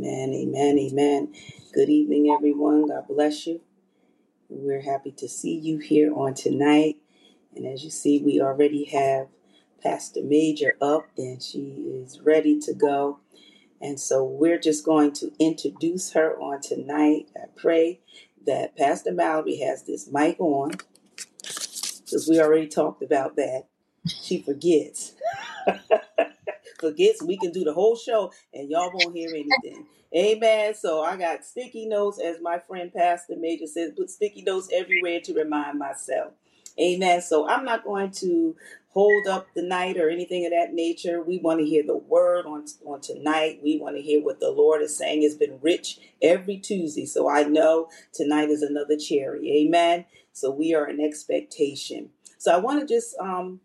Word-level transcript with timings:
Amen, 0.00 0.32
amen, 0.32 0.78
amen. 0.78 1.34
Good 1.74 1.90
evening, 1.90 2.30
everyone. 2.34 2.88
God 2.88 3.06
bless 3.06 3.46
you. 3.46 3.60
We're 4.48 4.80
happy 4.80 5.12
to 5.12 5.28
see 5.28 5.54
you 5.54 5.76
here 5.78 6.14
on 6.14 6.32
tonight. 6.32 6.96
And 7.54 7.66
as 7.66 7.84
you 7.84 7.90
see, 7.90 8.22
we 8.22 8.40
already 8.40 8.84
have 8.86 9.28
Pastor 9.82 10.22
Major 10.24 10.74
up 10.80 11.08
and 11.18 11.42
she 11.42 11.60
is 11.86 12.20
ready 12.22 12.58
to 12.60 12.72
go. 12.72 13.20
And 13.82 14.00
so 14.00 14.24
we're 14.24 14.58
just 14.58 14.86
going 14.86 15.12
to 15.14 15.32
introduce 15.38 16.12
her 16.12 16.34
on 16.40 16.62
tonight. 16.62 17.28
I 17.36 17.48
pray 17.54 18.00
that 18.46 18.78
Pastor 18.78 19.12
Mallory 19.12 19.58
has 19.58 19.82
this 19.84 20.10
mic 20.10 20.40
on 20.40 20.72
because 21.92 22.26
we 22.28 22.40
already 22.40 22.68
talked 22.68 23.02
about 23.02 23.36
that. 23.36 23.66
She 24.06 24.40
forgets. 24.42 25.14
forgets 26.80 27.22
we 27.22 27.36
can 27.36 27.52
do 27.52 27.64
the 27.64 27.72
whole 27.72 27.96
show 27.96 28.32
and 28.52 28.70
y'all 28.70 28.92
won't 28.92 29.14
hear 29.14 29.34
anything. 29.34 29.86
Amen. 30.16 30.74
So 30.74 31.02
I 31.02 31.16
got 31.16 31.44
sticky 31.44 31.86
notes, 31.86 32.20
as 32.20 32.40
my 32.40 32.58
friend 32.58 32.92
Pastor 32.92 33.36
Major 33.38 33.66
says, 33.66 33.92
put 33.96 34.10
sticky 34.10 34.42
notes 34.42 34.68
everywhere 34.72 35.20
to 35.20 35.34
remind 35.34 35.78
myself. 35.78 36.32
Amen. 36.80 37.20
So 37.20 37.48
I'm 37.48 37.64
not 37.64 37.84
going 37.84 38.10
to 38.12 38.56
hold 38.88 39.26
up 39.28 39.46
the 39.54 39.62
night 39.62 39.96
or 39.96 40.10
anything 40.10 40.44
of 40.46 40.52
that 40.52 40.72
nature. 40.72 41.22
We 41.22 41.38
want 41.38 41.60
to 41.60 41.66
hear 41.66 41.84
the 41.84 41.96
word 41.96 42.46
on, 42.46 42.64
on 42.84 43.00
tonight. 43.00 43.60
We 43.62 43.78
want 43.78 43.96
to 43.96 44.02
hear 44.02 44.22
what 44.22 44.40
the 44.40 44.50
Lord 44.50 44.82
is 44.82 44.96
saying. 44.96 45.22
It's 45.22 45.34
been 45.34 45.58
rich 45.62 46.00
every 46.20 46.56
Tuesday. 46.56 47.06
So 47.06 47.28
I 47.28 47.44
know 47.44 47.88
tonight 48.12 48.48
is 48.50 48.62
another 48.62 48.96
cherry. 48.96 49.64
Amen. 49.64 50.06
So 50.32 50.50
we 50.50 50.74
are 50.74 50.88
in 50.88 51.00
expectation. 51.00 52.10
So 52.38 52.52
I 52.52 52.58
want 52.58 52.80
to 52.80 52.92
just 52.92 53.16
um 53.18 53.60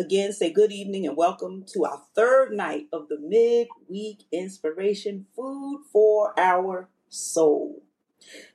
again 0.00 0.32
say 0.32 0.50
good 0.50 0.72
evening 0.72 1.06
and 1.06 1.14
welcome 1.14 1.62
to 1.62 1.84
our 1.84 2.00
third 2.14 2.52
night 2.52 2.86
of 2.90 3.08
the 3.08 3.18
midweek 3.18 4.24
inspiration 4.32 5.26
food 5.36 5.82
for 5.92 6.32
our 6.40 6.88
soul. 7.10 7.82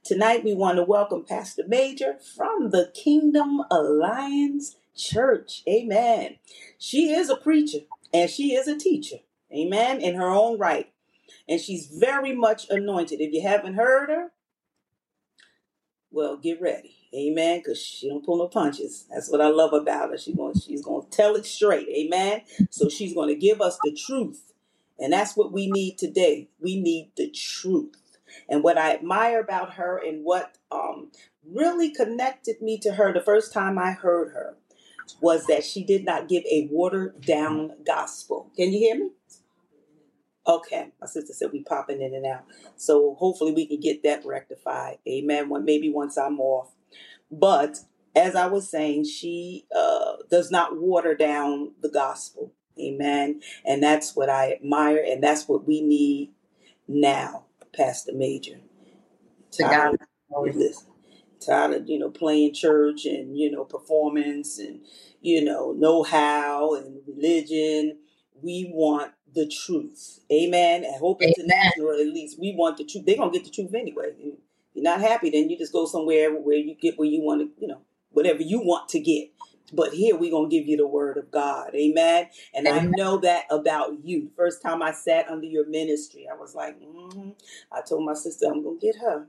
Tonight 0.03 0.43
we 0.43 0.55
want 0.55 0.77
to 0.77 0.83
welcome 0.83 1.23
Pastor 1.23 1.61
Major 1.67 2.17
from 2.35 2.71
the 2.71 2.91
Kingdom 2.95 3.61
Alliance 3.69 4.77
Church. 4.95 5.61
Amen. 5.69 6.37
She 6.79 7.11
is 7.13 7.29
a 7.29 7.37
preacher 7.37 7.81
and 8.11 8.27
she 8.27 8.55
is 8.55 8.67
a 8.67 8.75
teacher. 8.75 9.17
Amen. 9.55 10.01
In 10.01 10.15
her 10.15 10.29
own 10.29 10.57
right. 10.57 10.91
And 11.47 11.61
she's 11.61 11.85
very 11.85 12.35
much 12.35 12.65
anointed. 12.71 13.21
If 13.21 13.31
you 13.31 13.43
haven't 13.43 13.75
heard 13.75 14.09
her, 14.09 14.31
well, 16.09 16.37
get 16.37 16.59
ready. 16.59 17.04
Amen. 17.15 17.59
Because 17.59 17.81
she 17.81 18.09
don't 18.09 18.25
pull 18.25 18.37
no 18.37 18.47
punches. 18.47 19.05
That's 19.09 19.29
what 19.29 19.41
I 19.41 19.47
love 19.47 19.73
about 19.73 20.11
her. 20.11 20.17
She's 20.17 20.35
going, 20.35 20.55
she's 20.55 20.83
to 20.83 21.05
tell 21.09 21.35
it 21.35 21.45
straight. 21.45 21.87
Amen. 21.89 22.41
So 22.69 22.89
she's 22.89 23.13
going 23.13 23.29
to 23.29 23.35
give 23.35 23.61
us 23.61 23.79
the 23.79 23.93
truth. 23.93 24.53
And 24.99 25.13
that's 25.13 25.35
what 25.35 25.51
we 25.51 25.67
need 25.67 25.97
today. 25.97 26.49
We 26.59 26.79
need 26.79 27.11
the 27.17 27.29
truth. 27.29 27.95
And 28.49 28.63
what 28.63 28.77
I 28.77 28.93
admire 28.93 29.39
about 29.39 29.73
her 29.73 29.97
and 29.97 30.23
what 30.23 30.57
um, 30.71 31.11
really 31.45 31.89
connected 31.89 32.61
me 32.61 32.77
to 32.79 32.93
her 32.93 33.13
the 33.13 33.21
first 33.21 33.53
time 33.53 33.77
I 33.77 33.91
heard 33.91 34.33
her 34.33 34.57
was 35.21 35.47
that 35.47 35.63
she 35.63 35.83
did 35.83 36.03
not 36.05 36.27
give 36.27 36.43
a 36.45 36.67
watered 36.71 37.21
down 37.21 37.71
gospel. 37.85 38.51
Can 38.55 38.71
you 38.71 38.79
hear 38.79 38.97
me? 38.97 39.11
Okay, 40.47 40.91
my 41.01 41.07
sister 41.07 41.33
said 41.33 41.51
we 41.51 41.63
popping 41.63 42.01
in 42.01 42.13
and 42.13 42.25
out. 42.25 42.43
So 42.75 43.15
hopefully 43.15 43.51
we 43.51 43.65
can 43.65 43.79
get 43.79 44.03
that 44.03 44.25
rectified. 44.25 44.99
Amen. 45.07 45.49
Maybe 45.63 45.89
once 45.89 46.17
I'm 46.17 46.39
off. 46.39 46.74
But 47.31 47.79
as 48.15 48.35
I 48.35 48.47
was 48.47 48.69
saying, 48.69 49.05
she 49.05 49.67
uh, 49.75 50.13
does 50.31 50.51
not 50.51 50.77
water 50.79 51.15
down 51.15 51.73
the 51.81 51.89
gospel. 51.89 52.53
Amen. 52.79 53.41
And 53.65 53.83
that's 53.83 54.15
what 54.15 54.29
I 54.29 54.53
admire, 54.53 55.03
and 55.05 55.23
that's 55.23 55.47
what 55.47 55.67
we 55.67 55.81
need 55.81 56.31
now, 56.87 57.45
Pastor 57.75 58.13
Major. 58.15 58.59
To 59.53 59.63
God. 59.63 59.97
Listen, 60.55 60.87
tired 61.45 61.73
of 61.73 61.89
you 61.89 61.99
know 61.99 62.09
playing 62.11 62.53
church 62.53 63.05
and 63.05 63.37
you 63.37 63.51
know 63.51 63.65
performance 63.65 64.59
and 64.59 64.81
you 65.21 65.43
know 65.43 65.73
know 65.73 66.03
how 66.03 66.75
and 66.75 66.99
religion. 67.07 67.99
We 68.41 68.71
want 68.73 69.13
the 69.33 69.47
truth. 69.47 70.19
Amen. 70.31 70.85
At 70.85 70.99
Hope 70.99 71.21
Amen. 71.23 71.33
International, 71.39 71.91
at 71.91 72.07
least 72.07 72.39
we 72.39 72.55
want 72.57 72.77
the 72.77 72.85
truth. 72.85 73.05
They're 73.05 73.17
gonna 73.17 73.31
get 73.31 73.45
the 73.45 73.51
truth 73.51 73.73
anyway. 73.75 74.11
You're 74.75 74.83
not 74.83 75.01
happy, 75.01 75.31
then 75.31 75.49
you 75.49 75.57
just 75.57 75.73
go 75.73 75.87
somewhere 75.87 76.35
where 76.35 76.57
you 76.57 76.75
get 76.75 76.99
where 76.99 77.07
you 77.07 77.21
want 77.21 77.41
to, 77.41 77.61
you 77.61 77.67
know, 77.67 77.81
whatever 78.11 78.43
you 78.43 78.59
want 78.59 78.89
to 78.89 78.99
get. 78.99 79.29
But 79.73 79.93
here 79.93 80.17
we're 80.17 80.31
gonna 80.31 80.49
give 80.49 80.67
you 80.67 80.77
the 80.77 80.87
word 80.87 81.17
of 81.17 81.31
God. 81.31 81.73
Amen. 81.75 82.27
And 82.53 82.67
I 82.67 82.81
know 82.81 83.17
that 83.19 83.45
about 83.49 84.05
you. 84.05 84.31
First 84.37 84.61
time 84.61 84.83
I 84.83 84.91
sat 84.91 85.29
under 85.29 85.47
your 85.47 85.67
ministry, 85.67 86.27
I 86.31 86.35
was 86.35 86.55
like, 86.55 86.77
hmm 86.81 87.31
I 87.71 87.81
told 87.81 88.05
my 88.05 88.13
sister, 88.13 88.47
I'm 88.47 88.63
gonna 88.63 88.77
get 88.79 88.97
her. 88.97 89.27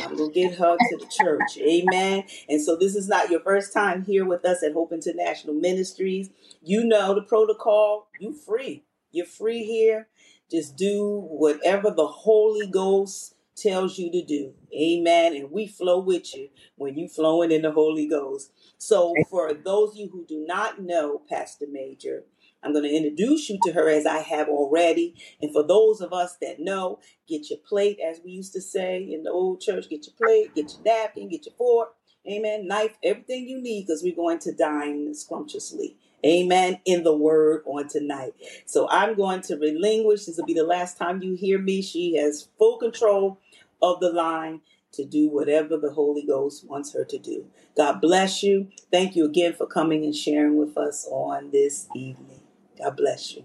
I'm 0.00 0.16
gonna 0.16 0.32
get 0.32 0.56
her 0.56 0.78
to 0.78 0.98
the 0.98 1.06
church. 1.06 1.58
Amen. 1.58 2.24
And 2.48 2.62
so 2.62 2.76
this 2.76 2.96
is 2.96 3.08
not 3.08 3.30
your 3.30 3.40
first 3.40 3.72
time 3.72 4.04
here 4.04 4.24
with 4.26 4.44
us 4.44 4.62
at 4.62 4.74
Hope 4.74 4.92
International 4.92 5.54
Ministries. 5.54 6.30
You 6.62 6.84
know 6.84 7.14
the 7.14 7.22
protocol. 7.22 8.08
You 8.18 8.34
free. 8.34 8.84
You're 9.12 9.26
free 9.26 9.64
here. 9.64 10.08
Just 10.50 10.76
do 10.76 11.26
whatever 11.30 11.90
the 11.90 12.06
Holy 12.06 12.66
Ghost 12.66 13.34
tells 13.60 13.98
you 13.98 14.10
to 14.12 14.24
do. 14.24 14.52
Amen. 14.74 15.34
And 15.34 15.50
we 15.50 15.66
flow 15.66 15.98
with 15.98 16.34
you 16.34 16.48
when 16.76 16.96
you 16.96 17.08
flowing 17.08 17.50
in 17.50 17.62
the 17.62 17.72
Holy 17.72 18.06
Ghost. 18.06 18.52
So 18.78 19.14
for 19.30 19.52
those 19.52 19.92
of 19.92 19.96
you 19.96 20.08
who 20.10 20.24
do 20.26 20.44
not 20.46 20.80
know 20.80 21.22
Pastor 21.28 21.66
Major, 21.70 22.24
I'm 22.62 22.72
going 22.72 22.84
to 22.84 22.94
introduce 22.94 23.48
you 23.48 23.58
to 23.64 23.72
her 23.72 23.88
as 23.88 24.04
I 24.04 24.18
have 24.18 24.48
already. 24.48 25.14
And 25.40 25.52
for 25.52 25.62
those 25.62 26.00
of 26.00 26.12
us 26.12 26.36
that 26.40 26.58
know, 26.58 26.98
get 27.28 27.50
your 27.50 27.58
plate, 27.60 27.98
as 28.04 28.20
we 28.24 28.32
used 28.32 28.52
to 28.54 28.60
say 28.60 29.02
in 29.02 29.22
the 29.22 29.30
old 29.30 29.60
church, 29.60 29.88
get 29.88 30.06
your 30.06 30.14
plate, 30.16 30.54
get 30.54 30.72
your 30.72 30.82
napkin, 30.84 31.28
get 31.28 31.46
your 31.46 31.54
fork, 31.56 31.94
amen, 32.28 32.66
knife, 32.66 32.98
everything 33.02 33.48
you 33.48 33.62
need, 33.62 33.86
because 33.86 34.02
we're 34.02 34.16
going 34.16 34.40
to 34.40 34.52
dine 34.52 35.14
scrumptiously. 35.14 35.96
Amen. 36.26 36.80
In 36.84 37.04
the 37.04 37.16
word 37.16 37.62
on 37.64 37.86
tonight. 37.86 38.32
So 38.66 38.88
I'm 38.90 39.14
going 39.14 39.40
to 39.42 39.54
relinquish. 39.54 40.26
This 40.26 40.36
will 40.36 40.46
be 40.46 40.52
the 40.52 40.64
last 40.64 40.98
time 40.98 41.22
you 41.22 41.34
hear 41.34 41.60
me. 41.60 41.80
She 41.80 42.16
has 42.16 42.48
full 42.58 42.78
control 42.78 43.38
of 43.82 44.00
the 44.00 44.12
line 44.12 44.60
to 44.92 45.04
do 45.04 45.28
whatever 45.28 45.76
the 45.76 45.90
Holy 45.90 46.24
Ghost 46.26 46.66
wants 46.66 46.92
her 46.94 47.04
to 47.04 47.18
do. 47.18 47.46
God 47.76 48.00
bless 48.00 48.42
you. 48.42 48.68
Thank 48.90 49.16
you 49.16 49.24
again 49.24 49.52
for 49.52 49.66
coming 49.66 50.04
and 50.04 50.14
sharing 50.14 50.56
with 50.56 50.76
us 50.76 51.06
on 51.10 51.50
this 51.50 51.88
evening. 51.94 52.40
God 52.78 52.96
bless 52.96 53.34
you. 53.34 53.44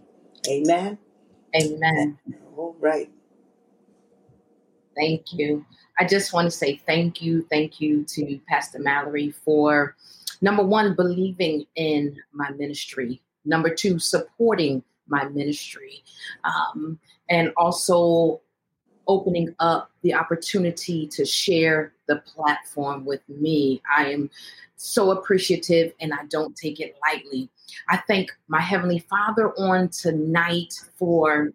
Amen. 0.50 0.98
Amen. 1.56 2.18
All 2.56 2.76
right. 2.80 3.12
Thank 4.96 5.34
you. 5.34 5.66
I 6.00 6.06
just 6.06 6.34
want 6.34 6.46
to 6.46 6.52
say 6.52 6.82
thank 6.86 7.22
you. 7.22 7.46
Thank 7.50 7.80
you 7.80 8.04
to 8.10 8.40
Pastor 8.48 8.80
Mallory 8.80 9.32
for 9.32 9.96
number 10.42 10.64
one, 10.64 10.96
believing 10.96 11.66
in 11.76 12.18
my 12.32 12.50
ministry, 12.52 13.22
number 13.46 13.74
two, 13.74 14.00
supporting 14.00 14.84
my 15.08 15.26
ministry, 15.30 16.04
um, 16.44 17.00
and 17.30 17.52
also 17.58 18.42
opening 19.08 19.54
up 19.60 19.92
the 20.02 20.14
opportunity 20.14 21.08
to 21.08 21.26
share 21.26 21.94
the 22.08 22.18
platform 22.18 23.06
with 23.06 23.22
me. 23.28 23.82
I 23.96 24.12
am 24.12 24.30
so 24.76 25.12
appreciative 25.12 25.94
and 26.02 26.14
I 26.14 26.26
don't 26.30 26.56
take 26.56 26.80
it 26.80 26.96
lightly. 27.06 27.50
I 27.90 27.98
thank 28.08 28.32
my 28.48 28.62
Heavenly 28.62 29.00
Father 29.00 29.54
on 29.54 29.90
tonight 29.90 30.74
for 30.98 31.54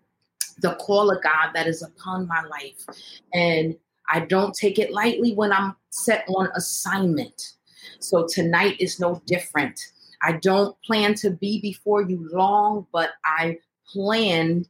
the 0.60 0.74
call 0.76 1.10
of 1.10 1.22
God 1.22 1.50
that 1.54 1.66
is 1.66 1.82
upon 1.82 2.26
my 2.26 2.42
life. 2.42 2.86
And 3.34 3.76
I 4.08 4.20
don't 4.20 4.54
take 4.54 4.78
it 4.78 4.92
lightly 4.92 5.34
when 5.34 5.52
I'm 5.52 5.76
set 5.90 6.24
on 6.28 6.48
assignment. 6.54 7.54
So 8.00 8.26
tonight 8.26 8.76
is 8.80 8.98
no 8.98 9.22
different. 9.26 9.78
I 10.22 10.32
don't 10.32 10.76
plan 10.82 11.14
to 11.16 11.30
be 11.30 11.60
before 11.60 12.02
you 12.02 12.28
long, 12.32 12.86
but 12.92 13.10
I 13.24 13.58
planned 13.86 14.68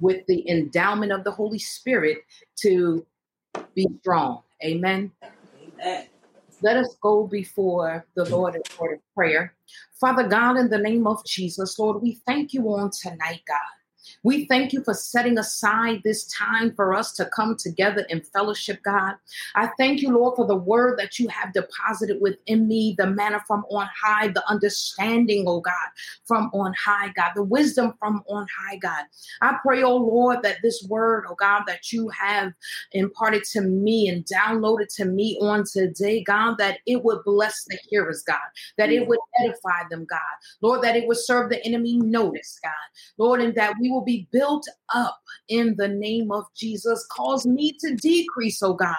with 0.00 0.26
the 0.26 0.48
endowment 0.48 1.12
of 1.12 1.24
the 1.24 1.30
Holy 1.30 1.58
Spirit 1.58 2.18
to 2.56 3.06
be 3.74 3.86
strong. 4.00 4.42
Amen. 4.64 5.12
Amen. 5.80 6.06
Let 6.62 6.76
us 6.76 6.96
go 7.02 7.26
before 7.26 8.06
the 8.14 8.24
Lord 8.26 8.54
in 8.54 8.62
prayer. 9.14 9.54
Father 9.98 10.26
God, 10.26 10.56
in 10.58 10.68
the 10.68 10.78
name 10.78 11.06
of 11.06 11.24
Jesus, 11.24 11.78
Lord, 11.78 12.02
we 12.02 12.20
thank 12.26 12.52
you 12.52 12.68
on 12.74 12.90
tonight, 12.90 13.40
God. 13.48 13.79
We 14.22 14.46
thank 14.46 14.72
you 14.72 14.82
for 14.84 14.92
setting 14.92 15.38
aside 15.38 16.00
this 16.04 16.24
time 16.26 16.74
for 16.74 16.94
us 16.94 17.12
to 17.12 17.24
come 17.26 17.56
together 17.56 18.04
in 18.10 18.20
fellowship, 18.20 18.82
God. 18.82 19.14
I 19.54 19.70
thank 19.78 20.02
you, 20.02 20.10
Lord, 20.10 20.36
for 20.36 20.46
the 20.46 20.56
word 20.56 20.98
that 20.98 21.18
you 21.18 21.28
have 21.28 21.54
deposited 21.54 22.18
within 22.20 22.68
me, 22.68 22.94
the 22.98 23.06
manna 23.06 23.40
from 23.46 23.64
on 23.70 23.88
high, 24.02 24.28
the 24.28 24.46
understanding, 24.48 25.44
oh 25.46 25.60
God, 25.60 25.72
from 26.24 26.50
on 26.52 26.74
high, 26.74 27.12
God, 27.16 27.32
the 27.34 27.42
wisdom 27.42 27.94
from 27.98 28.22
on 28.28 28.46
high, 28.58 28.76
God. 28.76 29.04
I 29.40 29.56
pray, 29.62 29.82
oh 29.82 29.96
Lord, 29.96 30.42
that 30.42 30.58
this 30.62 30.84
word, 30.88 31.24
oh 31.28 31.36
God, 31.36 31.62
that 31.66 31.92
you 31.92 32.08
have 32.10 32.52
imparted 32.92 33.44
to 33.52 33.62
me 33.62 34.08
and 34.08 34.26
downloaded 34.26 34.94
to 34.96 35.06
me 35.06 35.38
on 35.40 35.64
today, 35.64 36.22
God, 36.22 36.56
that 36.58 36.78
it 36.86 37.02
would 37.04 37.24
bless 37.24 37.64
the 37.64 37.78
hearers, 37.88 38.22
God, 38.22 38.36
that 38.76 38.90
it 38.90 39.06
would 39.06 39.18
edify 39.40 39.88
them, 39.88 40.04
God, 40.08 40.18
Lord, 40.60 40.82
that 40.82 40.96
it 40.96 41.06
would 41.06 41.18
serve 41.18 41.48
the 41.48 41.64
enemy 41.64 41.96
notice, 41.96 42.58
God, 42.62 42.72
Lord, 43.16 43.40
and 43.40 43.54
that 43.54 43.74
we 43.80 43.90
will 43.90 44.00
will 44.00 44.06
be 44.10 44.26
built 44.32 44.66
up 44.92 45.20
in 45.48 45.76
the 45.76 45.86
name 45.86 46.32
of 46.32 46.44
Jesus. 46.56 47.06
Cause 47.12 47.46
me 47.46 47.76
to 47.80 47.94
decrease, 47.94 48.60
oh 48.62 48.74
God. 48.74 48.96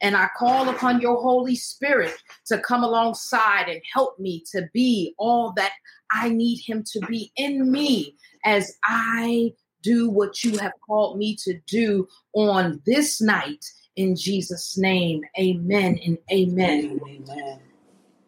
And 0.00 0.16
I 0.16 0.28
call 0.36 0.68
upon 0.68 1.00
your 1.00 1.20
Holy 1.20 1.54
Spirit 1.54 2.16
to 2.46 2.58
come 2.58 2.82
alongside 2.82 3.68
and 3.68 3.80
help 3.92 4.18
me 4.18 4.42
to 4.52 4.68
be 4.72 5.14
all 5.16 5.52
that 5.56 5.72
I 6.10 6.30
need 6.30 6.60
him 6.66 6.82
to 6.92 7.00
be 7.06 7.30
in 7.36 7.70
me 7.70 8.16
as 8.44 8.76
I 8.84 9.52
do 9.82 10.10
what 10.10 10.42
you 10.42 10.58
have 10.58 10.72
called 10.84 11.18
me 11.18 11.36
to 11.44 11.54
do 11.66 12.08
on 12.32 12.82
this 12.84 13.20
night. 13.20 13.64
In 13.94 14.16
Jesus' 14.16 14.76
name, 14.76 15.22
amen 15.38 16.00
and 16.04 16.18
amen. 16.32 17.00
Amen. 17.06 17.60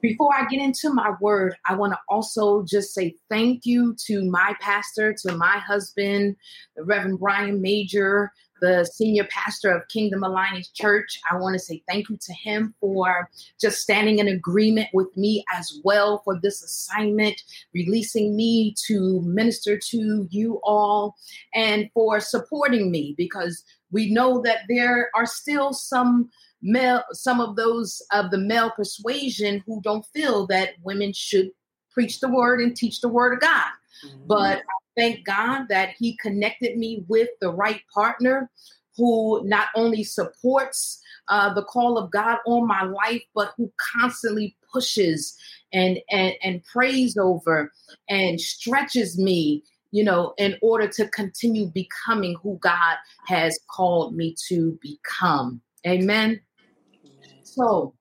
Before 0.00 0.34
I 0.34 0.46
get 0.46 0.60
into 0.60 0.92
my 0.92 1.12
word, 1.20 1.56
I 1.66 1.74
want 1.74 1.92
to 1.92 1.98
also 2.08 2.64
just 2.64 2.94
say 2.94 3.16
thank 3.28 3.66
you 3.66 3.94
to 4.06 4.24
my 4.30 4.54
pastor, 4.60 5.14
to 5.22 5.34
my 5.36 5.58
husband, 5.58 6.36
the 6.74 6.84
Reverend 6.84 7.18
Brian 7.18 7.60
Major, 7.60 8.32
the 8.62 8.84
senior 8.84 9.24
pastor 9.24 9.70
of 9.70 9.88
Kingdom 9.88 10.22
Alliance 10.22 10.70
Church. 10.70 11.20
I 11.30 11.36
want 11.36 11.54
to 11.54 11.58
say 11.58 11.82
thank 11.86 12.08
you 12.08 12.16
to 12.16 12.32
him 12.32 12.74
for 12.80 13.28
just 13.60 13.80
standing 13.80 14.18
in 14.18 14.28
agreement 14.28 14.88
with 14.94 15.14
me 15.16 15.44
as 15.54 15.80
well 15.84 16.22
for 16.24 16.38
this 16.40 16.62
assignment, 16.62 17.42
releasing 17.74 18.34
me 18.34 18.74
to 18.86 19.20
minister 19.22 19.78
to 19.78 20.26
you 20.30 20.60
all, 20.64 21.16
and 21.54 21.90
for 21.92 22.20
supporting 22.20 22.90
me 22.90 23.14
because 23.18 23.64
we 23.90 24.10
know 24.12 24.40
that 24.42 24.60
there 24.68 25.10
are 25.14 25.26
still 25.26 25.72
some 25.72 26.30
male, 26.62 27.02
some 27.12 27.40
of 27.40 27.56
those 27.56 28.02
of 28.12 28.30
the 28.30 28.38
male 28.38 28.70
persuasion 28.70 29.62
who 29.66 29.80
don't 29.82 30.06
feel 30.14 30.46
that 30.48 30.74
women 30.82 31.12
should 31.12 31.50
preach 31.92 32.20
the 32.20 32.28
word 32.28 32.60
and 32.60 32.76
teach 32.76 33.00
the 33.00 33.08
word 33.08 33.34
of 33.34 33.40
God. 33.40 33.70
Mm-hmm. 34.04 34.26
But 34.26 34.62
thank 34.96 35.24
God 35.24 35.66
that 35.68 35.90
He 35.98 36.16
connected 36.18 36.76
me 36.76 37.04
with 37.08 37.28
the 37.40 37.52
right 37.52 37.82
partner 37.92 38.50
who 38.96 39.42
not 39.44 39.68
only 39.74 40.04
supports 40.04 41.00
uh, 41.28 41.54
the 41.54 41.62
call 41.62 41.96
of 41.96 42.10
God 42.10 42.38
on 42.46 42.66
my 42.66 42.82
life, 42.82 43.22
but 43.34 43.52
who 43.56 43.72
constantly 43.94 44.56
pushes 44.72 45.36
and, 45.72 46.00
and 46.10 46.34
and 46.42 46.64
prays 46.64 47.16
over 47.16 47.72
and 48.08 48.40
stretches 48.40 49.18
me, 49.18 49.62
you 49.92 50.04
know, 50.04 50.34
in 50.38 50.56
order 50.62 50.88
to 50.88 51.08
continue 51.08 51.66
becoming 51.66 52.36
who 52.42 52.58
God 52.60 52.96
has 53.26 53.58
called 53.70 54.14
me 54.14 54.34
to 54.48 54.78
become. 54.82 55.60
Amen. 55.86 56.40
So 57.60 57.94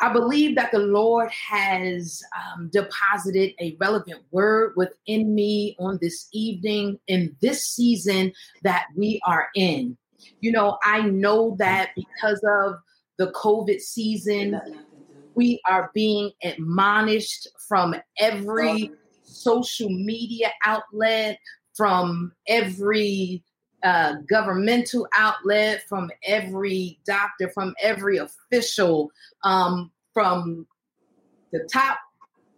I 0.00 0.12
believe 0.12 0.56
that 0.56 0.72
the 0.72 0.80
Lord 0.80 1.30
has 1.30 2.22
um, 2.36 2.70
deposited 2.72 3.54
a 3.60 3.76
relevant 3.80 4.22
word 4.32 4.72
within 4.76 5.34
me 5.34 5.76
on 5.78 5.98
this 6.02 6.28
evening 6.32 6.98
in 7.06 7.36
this 7.40 7.64
season 7.66 8.32
that 8.62 8.86
we 8.96 9.20
are 9.24 9.48
in. 9.54 9.96
You 10.40 10.52
know, 10.52 10.78
I 10.84 11.02
know 11.02 11.54
that 11.58 11.90
because 11.94 12.44
of 12.44 12.74
the 13.18 13.30
COVID 13.32 13.80
season, 13.80 14.60
we 15.34 15.60
are 15.68 15.90
being 15.94 16.32
admonished 16.42 17.46
from 17.68 17.94
every 18.18 18.90
social 19.22 19.88
media 19.88 20.50
outlet, 20.64 21.38
from 21.74 22.32
every 22.48 23.44
governmental 24.28 25.08
outlet, 25.14 25.82
from 25.88 26.10
every 26.26 26.98
doctor, 27.04 27.48
from 27.50 27.74
every 27.82 28.18
official, 28.18 29.10
um, 29.44 29.90
from 30.14 30.66
the 31.52 31.68
top 31.72 31.98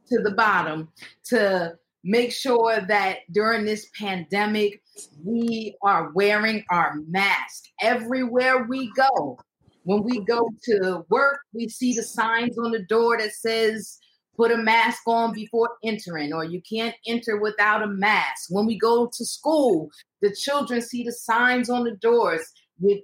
to 0.09 0.19
the 0.23 0.33
bottom, 0.33 0.89
to 1.25 1.75
make 2.05 2.33
sure 2.33 2.81
that 2.87 3.21
during 3.33 3.65
this 3.65 3.89
pandemic, 3.99 4.83
we 5.25 5.75
are 5.83 6.13
wearing 6.15 6.63
our 6.71 6.97
mask 7.09 7.65
everywhere 7.81 8.65
we 8.65 8.93
go. 8.93 9.39
When 9.85 10.03
we 10.03 10.21
go 10.21 10.51
to 10.65 11.05
work, 11.09 11.41
we 11.53 11.69
see 11.69 11.95
the 11.95 12.03
signs 12.03 12.59
on 12.59 12.71
the 12.71 12.85
door 12.85 13.19
that 13.19 13.33
says, 13.33 13.99
put 14.37 14.51
a 14.51 14.57
mask 14.57 15.03
on 15.07 15.33
before 15.33 15.71
entering, 15.85 16.33
or 16.33 16.45
you 16.45 16.61
can't 16.69 16.95
enter 17.07 17.39
without 17.39 17.83
a 17.83 17.87
mask. 17.87 18.49
When 18.51 18.67
we 18.67 18.79
go 18.79 19.07
to 19.07 19.25
school, 19.25 19.91
the 20.25 20.35
children 20.35 20.81
see 20.81 21.05
the 21.05 21.13
signs 21.13 21.69
on 21.69 21.85
the 21.85 21.97
doors. 21.97 22.41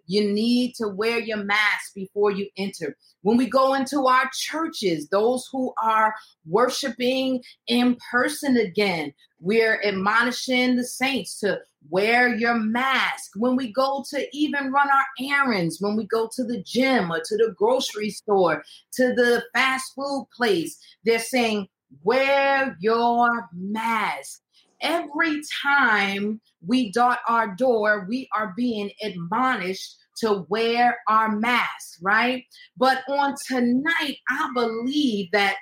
You, 0.06 0.32
need 0.32 0.74
to 0.76 0.88
wear 0.88 1.20
your 1.20 1.44
mask 1.44 1.94
before 1.94 2.32
you 2.32 2.48
enter. 2.56 2.96
When 3.22 3.36
we 3.36 3.48
go 3.48 3.74
into 3.74 4.06
our 4.06 4.28
churches, 4.34 5.08
those 5.08 5.48
who 5.52 5.72
are 5.82 6.12
worshiping 6.44 7.42
in 7.68 7.96
person 8.10 8.56
again, 8.56 9.12
we're 9.38 9.80
admonishing 9.84 10.76
the 10.76 10.84
saints 10.84 11.38
to 11.40 11.60
wear 11.88 12.34
your 12.34 12.54
mask. 12.56 13.30
When 13.36 13.54
we 13.54 13.72
go 13.72 14.04
to 14.10 14.26
even 14.32 14.72
run 14.72 14.88
our 14.90 15.30
errands, 15.30 15.76
when 15.80 15.96
we 15.96 16.06
go 16.06 16.28
to 16.34 16.44
the 16.44 16.62
gym 16.64 17.12
or 17.12 17.20
to 17.24 17.36
the 17.36 17.54
grocery 17.56 18.10
store, 18.10 18.64
to 18.94 19.14
the 19.14 19.44
fast 19.54 19.92
food 19.94 20.26
place, 20.36 20.78
they're 21.04 21.20
saying, 21.20 21.68
wear 22.02 22.76
your 22.80 23.28
mask. 23.52 24.40
Every 24.80 25.40
time 25.62 26.40
we 26.66 26.90
dot 26.92 27.20
our 27.28 27.54
door, 27.54 28.06
we 28.08 28.28
are 28.34 28.54
being 28.56 28.90
admonished 29.02 29.96
to 30.18 30.46
wear 30.48 30.98
our 31.08 31.34
mask, 31.36 31.98
right? 32.02 32.44
But 32.76 33.02
on 33.08 33.34
tonight, 33.46 34.18
I 34.28 34.50
believe 34.54 35.30
that 35.32 35.56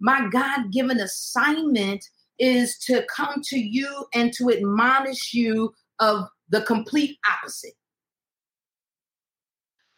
my 0.00 0.28
God 0.30 0.72
given 0.72 1.00
assignment 1.00 2.04
is 2.38 2.78
to 2.86 3.04
come 3.14 3.40
to 3.44 3.58
you 3.58 4.06
and 4.14 4.32
to 4.34 4.50
admonish 4.50 5.34
you 5.34 5.74
of 5.98 6.24
the 6.48 6.62
complete 6.62 7.18
opposite. 7.30 7.74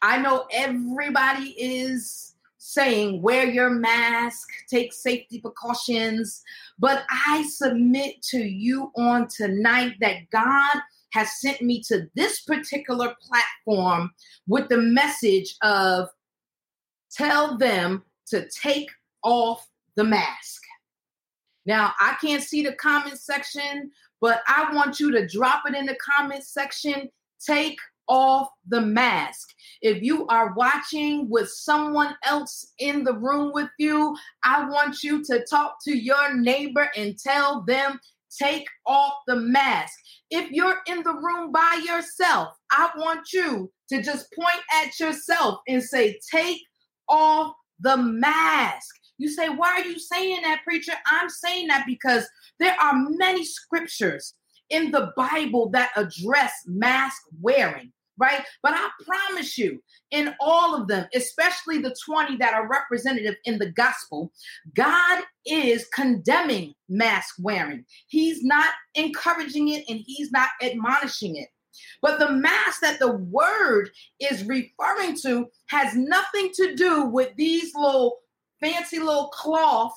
I 0.03 0.19
know 0.19 0.47
everybody 0.51 1.55
is 1.59 2.30
saying 2.73 3.21
wear 3.21 3.47
your 3.47 3.71
mask, 3.71 4.49
take 4.69 4.93
safety 4.93 5.41
precautions, 5.41 6.43
but 6.79 7.05
I 7.11 7.45
submit 7.49 8.23
to 8.31 8.39
you 8.39 8.93
on 8.97 9.27
tonight 9.29 9.95
that 10.01 10.31
God 10.31 10.77
has 11.13 11.41
sent 11.41 11.61
me 11.63 11.83
to 11.89 12.09
this 12.15 12.43
particular 12.43 13.15
platform 13.21 14.11
with 14.47 14.69
the 14.69 14.79
message 14.79 15.57
of 15.63 16.09
tell 17.11 17.59
them 17.59 18.05
to 18.29 18.49
take 18.49 18.89
off 19.25 19.67
the 19.97 20.05
mask. 20.05 20.63
Now, 21.67 21.93
I 22.01 22.17
can't 22.21 22.43
see 22.43 22.63
the 22.63 22.73
comment 22.73 23.19
section, 23.19 23.91
but 24.21 24.43
I 24.47 24.73
want 24.73 25.01
you 25.01 25.11
to 25.11 25.27
drop 25.27 25.65
it 25.67 25.75
in 25.75 25.87
the 25.87 25.97
comment 25.97 26.45
section. 26.45 27.11
Take 27.45 27.79
off 28.11 28.49
the 28.69 28.81
mask. 28.81 29.49
If 29.81 30.03
you 30.03 30.27
are 30.27 30.53
watching 30.55 31.31
with 31.31 31.49
someone 31.49 32.15
else 32.25 32.73
in 32.79 33.05
the 33.05 33.15
room 33.15 33.53
with 33.55 33.71
you, 33.79 34.17
I 34.45 34.69
want 34.69 35.03
you 35.03 35.25
to 35.25 35.45
talk 35.49 35.77
to 35.85 35.97
your 35.97 36.37
neighbor 36.37 36.91
and 36.97 37.17
tell 37.17 37.63
them, 37.67 38.01
take 38.37 38.67
off 38.87 39.15
the 39.27 39.37
mask. 39.37 39.95
If 40.31 40.51
you're 40.51 40.79
in 40.87 41.03
the 41.03 41.15
room 41.15 41.53
by 41.53 41.83
yourself, 41.87 42.55
I 42.71 42.91
want 42.97 43.33
you 43.33 43.71
to 43.89 44.03
just 44.03 44.33
point 44.33 44.63
at 44.83 44.99
yourself 45.01 45.61
and 45.69 45.83
say, 45.83 46.19
take 46.31 46.61
off 47.09 47.55
the 47.81 47.97
mask. 47.97 48.89
You 49.19 49.29
say, 49.29 49.49
why 49.49 49.69
are 49.81 49.85
you 49.85 49.99
saying 49.99 50.43
that, 50.43 50.63
preacher? 50.65 50.93
I'm 51.07 51.29
saying 51.29 51.69
that 51.69 51.85
because 51.87 52.29
there 52.59 52.75
are 52.81 52.95
many 53.11 53.45
scriptures 53.45 54.35
in 54.71 54.91
the 54.91 55.13
Bible 55.17 55.69
that 55.71 55.91
address 55.97 56.53
mask 56.67 57.21
wearing, 57.41 57.93
right? 58.21 58.45
But 58.63 58.75
I 58.75 58.89
promise 59.05 59.57
you, 59.59 59.83
in 60.11 60.35
all 60.41 60.75
of 60.75 60.87
them, 60.87 61.07
especially 61.15 61.79
the 61.79 61.95
20 62.05 62.37
that 62.37 62.55
are 62.55 62.69
representative 62.69 63.35
in 63.45 63.59
the 63.59 63.71
gospel, 63.73 64.31
God 64.75 65.25
is 65.47 65.89
condemning 65.95 66.75
mask 66.89 67.37
wearing. 67.41 67.85
He's 68.09 68.45
not 68.45 68.71
encouraging 68.95 69.69
it 69.69 69.85
and 69.89 70.01
he's 70.07 70.31
not 70.31 70.51
admonishing 70.63 71.37
it. 71.37 71.49
But 72.03 72.19
the 72.19 72.33
mask 72.33 72.81
that 72.83 72.99
the 72.99 73.13
word 73.13 73.91
is 74.21 74.45
referring 74.45 75.17
to 75.23 75.49
has 75.69 75.95
nothing 75.95 76.51
to 76.55 76.75
do 76.75 77.07
with 77.07 77.35
these 77.37 77.75
little 77.75 78.19
fancy 78.61 78.99
little 78.99 79.29
cloth 79.29 79.95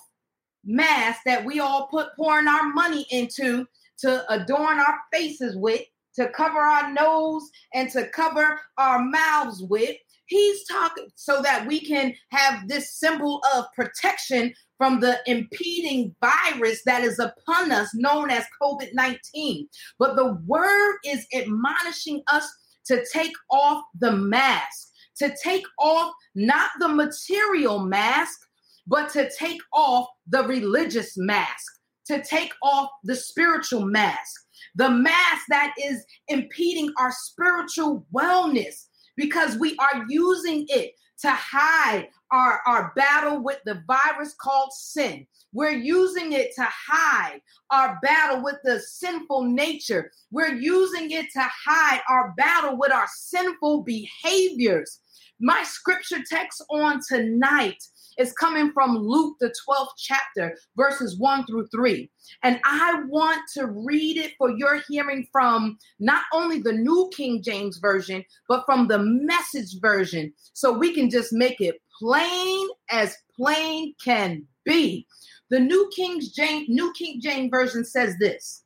mask 0.63 1.21
that 1.25 1.43
we 1.43 1.59
all 1.59 1.87
put 1.87 2.15
pouring 2.15 2.47
our 2.47 2.71
money 2.71 3.05
into 3.11 3.67
to 3.99 4.33
adorn 4.33 4.79
our 4.79 4.99
faces 5.11 5.55
with, 5.57 5.81
to 6.15 6.29
cover 6.29 6.59
our 6.59 6.91
nose 6.91 7.49
and 7.73 7.89
to 7.91 8.07
cover 8.09 8.59
our 8.77 9.03
mouths 9.03 9.63
with. 9.63 9.95
He's 10.25 10.65
talking 10.65 11.09
so 11.15 11.41
that 11.41 11.67
we 11.67 11.79
can 11.79 12.13
have 12.31 12.67
this 12.67 12.93
symbol 12.93 13.41
of 13.55 13.65
protection 13.75 14.53
from 14.77 14.99
the 14.99 15.19
impeding 15.27 16.15
virus 16.21 16.81
that 16.85 17.03
is 17.03 17.19
upon 17.19 17.71
us, 17.71 17.93
known 17.93 18.29
as 18.29 18.45
COVID 18.61 18.89
19. 18.93 19.67
But 19.99 20.15
the 20.15 20.33
word 20.45 20.97
is 21.05 21.25
admonishing 21.33 22.23
us 22.31 22.51
to 22.85 23.05
take 23.11 23.33
off 23.51 23.83
the 23.99 24.11
mask, 24.11 24.89
to 25.17 25.35
take 25.41 25.65
off 25.79 26.13
not 26.35 26.71
the 26.79 26.89
material 26.89 27.79
mask, 27.79 28.39
but 28.87 29.09
to 29.13 29.29
take 29.37 29.61
off 29.71 30.07
the 30.27 30.43
religious 30.43 31.13
mask, 31.17 31.79
to 32.05 32.23
take 32.23 32.53
off 32.61 32.89
the 33.03 33.15
spiritual 33.15 33.85
mask. 33.85 34.42
The 34.75 34.89
mask 34.89 35.45
that 35.49 35.73
is 35.81 36.03
impeding 36.27 36.91
our 36.99 37.11
spiritual 37.11 38.05
wellness 38.13 38.87
because 39.15 39.57
we 39.57 39.75
are 39.77 40.05
using 40.09 40.65
it 40.69 40.93
to 41.19 41.31
hide 41.31 42.07
our, 42.31 42.61
our 42.65 42.91
battle 42.95 43.41
with 43.41 43.59
the 43.65 43.81
virus 43.87 44.35
called 44.41 44.71
sin. 44.73 45.25
We're 45.53 45.77
using 45.77 46.33
it 46.33 46.51
to 46.55 46.67
hide 46.67 47.39
our 47.69 47.99
battle 48.01 48.43
with 48.43 48.57
the 48.63 48.79
sinful 48.79 49.43
nature. 49.43 50.11
We're 50.31 50.55
using 50.55 51.11
it 51.11 51.27
to 51.33 51.47
hide 51.65 52.01
our 52.09 52.33
battle 52.35 52.77
with 52.77 52.91
our 52.91 53.07
sinful 53.15 53.83
behaviors. 53.83 54.99
My 55.39 55.63
scripture 55.63 56.23
text 56.27 56.63
on 56.71 56.99
tonight 57.07 57.83
is 58.17 58.33
coming 58.33 58.71
from 58.71 58.97
Luke, 58.97 59.37
the 59.39 59.53
12th 59.67 59.93
chapter, 59.97 60.55
verses 60.75 61.17
1 61.17 61.45
through 61.45 61.67
3. 61.67 62.09
And 62.43 62.59
I 62.63 63.03
want 63.07 63.41
to 63.55 63.67
read 63.67 64.17
it 64.17 64.33
for 64.37 64.51
your 64.51 64.81
hearing 64.87 65.27
from 65.31 65.77
not 65.99 66.23
only 66.33 66.59
the 66.59 66.73
New 66.73 67.09
King 67.15 67.41
James 67.43 67.77
Version, 67.77 68.23
but 68.47 68.65
from 68.65 68.87
the 68.87 68.99
message 68.99 69.79
version, 69.81 70.33
so 70.53 70.71
we 70.71 70.93
can 70.93 71.09
just 71.09 71.33
make 71.33 71.61
it 71.61 71.81
plain 71.99 72.67
as 72.89 73.15
plain 73.35 73.93
can 74.03 74.45
be. 74.65 75.05
The 75.49 75.59
New 75.59 75.89
King 75.95 76.19
James, 76.33 76.67
New 76.69 76.91
King 76.93 77.21
James 77.21 77.49
Version 77.51 77.85
says 77.85 78.15
this 78.19 78.63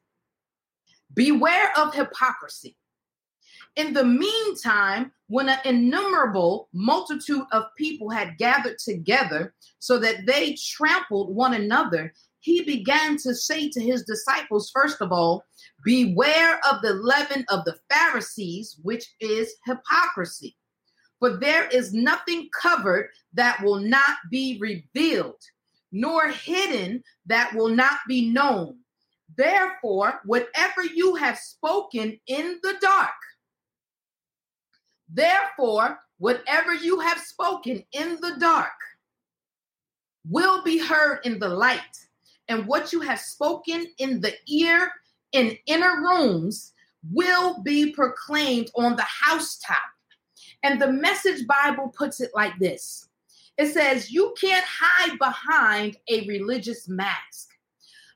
Beware 1.14 1.72
of 1.78 1.94
hypocrisy. 1.94 2.77
In 3.78 3.94
the 3.94 4.04
meantime, 4.04 5.12
when 5.28 5.50
an 5.50 5.60
innumerable 5.64 6.68
multitude 6.74 7.44
of 7.52 7.66
people 7.78 8.10
had 8.10 8.40
gathered 8.40 8.80
together 8.80 9.54
so 9.78 10.00
that 10.00 10.26
they 10.26 10.56
trampled 10.56 11.36
one 11.36 11.54
another, 11.54 12.12
he 12.40 12.64
began 12.64 13.18
to 13.18 13.36
say 13.36 13.70
to 13.70 13.80
his 13.80 14.04
disciples, 14.04 14.72
first 14.74 15.00
of 15.00 15.12
all, 15.12 15.44
beware 15.86 16.60
of 16.72 16.82
the 16.82 16.94
leaven 16.94 17.46
of 17.50 17.66
the 17.66 17.78
Pharisees, 17.88 18.80
which 18.82 19.06
is 19.20 19.54
hypocrisy. 19.68 20.58
For 21.20 21.38
there 21.38 21.68
is 21.68 21.94
nothing 21.94 22.50
covered 22.60 23.10
that 23.34 23.62
will 23.64 23.80
not 23.80 24.18
be 24.32 24.58
revealed, 24.60 25.42
nor 25.92 26.30
hidden 26.30 27.04
that 27.28 27.54
will 27.54 27.70
not 27.70 28.00
be 28.08 28.28
known. 28.32 28.80
Therefore, 29.36 30.20
whatever 30.26 30.84
you 30.84 31.14
have 31.16 31.38
spoken 31.38 32.20
in 32.26 32.60
the 32.64 32.76
dark, 32.82 33.12
Therefore, 35.10 36.00
whatever 36.18 36.74
you 36.74 37.00
have 37.00 37.20
spoken 37.20 37.84
in 37.92 38.18
the 38.22 38.36
dark 38.40 38.72
will 40.30 40.64
be 40.64 40.78
heard 40.78 41.20
in 41.24 41.40
the 41.40 41.48
light, 41.50 42.08
and 42.48 42.66
what 42.66 42.92
you 42.92 43.02
have 43.02 43.20
spoken 43.20 43.88
in 43.98 44.22
the 44.22 44.34
ear 44.48 44.92
in 45.32 45.58
inner 45.66 46.02
rooms 46.02 46.74
will 47.12 47.62
be 47.64 47.92
proclaimed 47.92 48.72
on 48.76 48.96
the 48.96 49.06
housetop. 49.06 49.78
And 50.64 50.82
the 50.82 50.92
message 50.92 51.46
Bible 51.48 51.94
puts 51.96 52.20
it 52.20 52.32
like 52.34 52.58
this 52.60 53.08
it 53.58 53.74
says, 53.74 54.12
You 54.12 54.34
can't 54.40 54.66
hide 54.66 55.18
behind 55.18 55.98
a 56.10 56.28
religious 56.28 56.88
mask. 56.88 57.50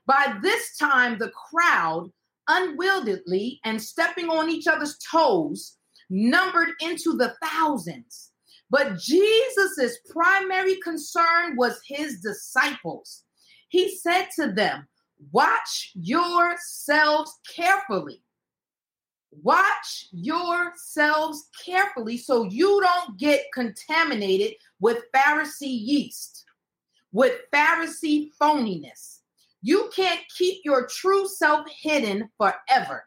By 0.06 0.38
this 0.42 0.76
time, 0.76 1.18
the 1.18 1.30
crowd, 1.30 2.10
unwieldily 2.48 3.60
and 3.64 3.80
stepping 3.80 4.28
on 4.28 4.50
each 4.50 4.66
other's 4.66 4.98
toes, 4.98 5.78
numbered 6.12 6.68
into 6.80 7.16
the 7.16 7.34
thousands. 7.42 8.32
But 8.70 8.98
Jesus's 8.98 9.98
primary 10.10 10.76
concern 10.76 11.56
was 11.56 11.80
his 11.86 12.20
disciples. 12.20 13.24
He 13.68 13.96
said 13.96 14.28
to 14.36 14.52
them, 14.52 14.86
Watch 15.30 15.92
yourselves 15.94 17.32
carefully. 17.54 18.22
Watch 19.42 20.08
yourselves 20.10 21.48
carefully 21.64 22.18
so 22.18 22.44
you 22.44 22.82
don't 22.82 23.18
get 23.18 23.46
contaminated 23.54 24.54
with 24.80 25.04
Pharisee 25.14 25.60
yeast, 25.86 26.44
with 27.12 27.38
Pharisee 27.52 28.28
phoniness. 28.38 29.20
You 29.62 29.90
can't 29.94 30.20
keep 30.36 30.62
your 30.64 30.86
true 30.86 31.26
self 31.26 31.66
hidden 31.80 32.28
forever. 32.36 33.06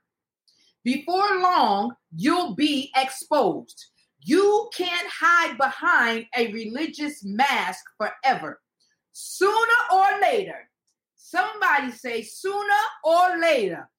Before 0.86 1.42
long, 1.42 1.96
you'll 2.16 2.54
be 2.54 2.92
exposed. 2.96 3.88
You 4.22 4.70
can't 4.72 5.10
hide 5.10 5.58
behind 5.58 6.28
a 6.38 6.54
religious 6.54 7.26
mask 7.26 7.84
forever. 7.98 8.62
Sooner 9.12 9.80
or 9.92 10.06
later, 10.22 10.70
somebody 11.16 11.92
say 11.92 12.22
sooner 12.22 12.84
or 13.04 13.40
later. 13.42 13.90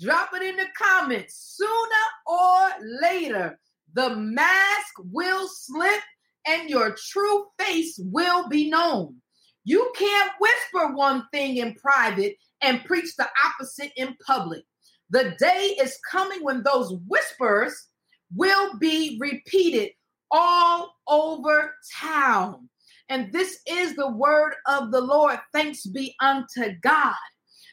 Drop 0.00 0.30
it 0.32 0.42
in 0.42 0.56
the 0.56 0.68
comments. 0.78 1.56
Sooner 1.58 2.06
or 2.26 2.70
later, 3.02 3.60
the 3.92 4.16
mask 4.16 4.94
will 5.12 5.46
slip 5.46 6.00
and 6.46 6.70
your 6.70 6.96
true 6.96 7.48
face 7.58 8.00
will 8.02 8.48
be 8.48 8.70
known. 8.70 9.16
You 9.64 9.92
can't 9.94 10.32
whisper 10.40 10.94
one 10.94 11.24
thing 11.34 11.58
in 11.58 11.74
private 11.74 12.36
and 12.62 12.82
preach 12.86 13.14
the 13.16 13.28
opposite 13.44 13.92
in 13.94 14.16
public. 14.26 14.64
The 15.10 15.34
day 15.38 15.76
is 15.80 15.98
coming 16.08 16.42
when 16.42 16.62
those 16.62 16.94
whispers 17.08 17.88
will 18.34 18.78
be 18.78 19.18
repeated 19.20 19.90
all 20.30 20.94
over 21.08 21.74
town. 22.00 22.68
And 23.08 23.32
this 23.32 23.58
is 23.66 23.96
the 23.96 24.10
word 24.10 24.54
of 24.66 24.92
the 24.92 25.00
Lord. 25.00 25.38
Thanks 25.52 25.84
be 25.84 26.14
unto 26.20 26.72
God. 26.80 27.14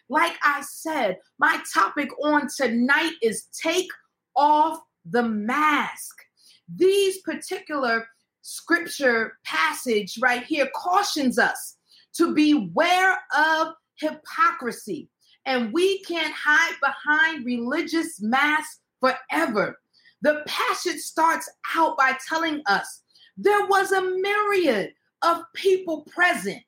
Like 0.09 0.33
I 0.43 0.61
said, 0.61 1.17
my 1.37 1.61
topic 1.73 2.09
on 2.23 2.47
tonight 2.55 3.13
is 3.21 3.47
take 3.61 3.89
off 4.35 4.79
the 5.05 5.23
mask. 5.23 6.15
These 6.75 7.19
particular 7.21 8.07
scripture 8.41 9.37
passage 9.45 10.17
right 10.21 10.43
here 10.43 10.69
cautions 10.75 11.37
us 11.37 11.75
to 12.13 12.33
beware 12.33 13.19
of 13.37 13.73
hypocrisy 13.99 15.09
and 15.47 15.71
we 15.71 15.99
can't 15.99 16.33
hide 16.33 16.75
behind 16.81 17.45
religious 17.45 18.21
masks 18.21 18.81
forever. 18.99 19.79
The 20.21 20.43
passage 20.45 20.99
starts 20.99 21.49
out 21.75 21.97
by 21.97 22.17
telling 22.27 22.61
us 22.67 23.01
there 23.37 23.65
was 23.65 23.93
a 23.93 24.01
myriad 24.01 24.93
of 25.21 25.43
people 25.55 26.01
present. 26.13 26.61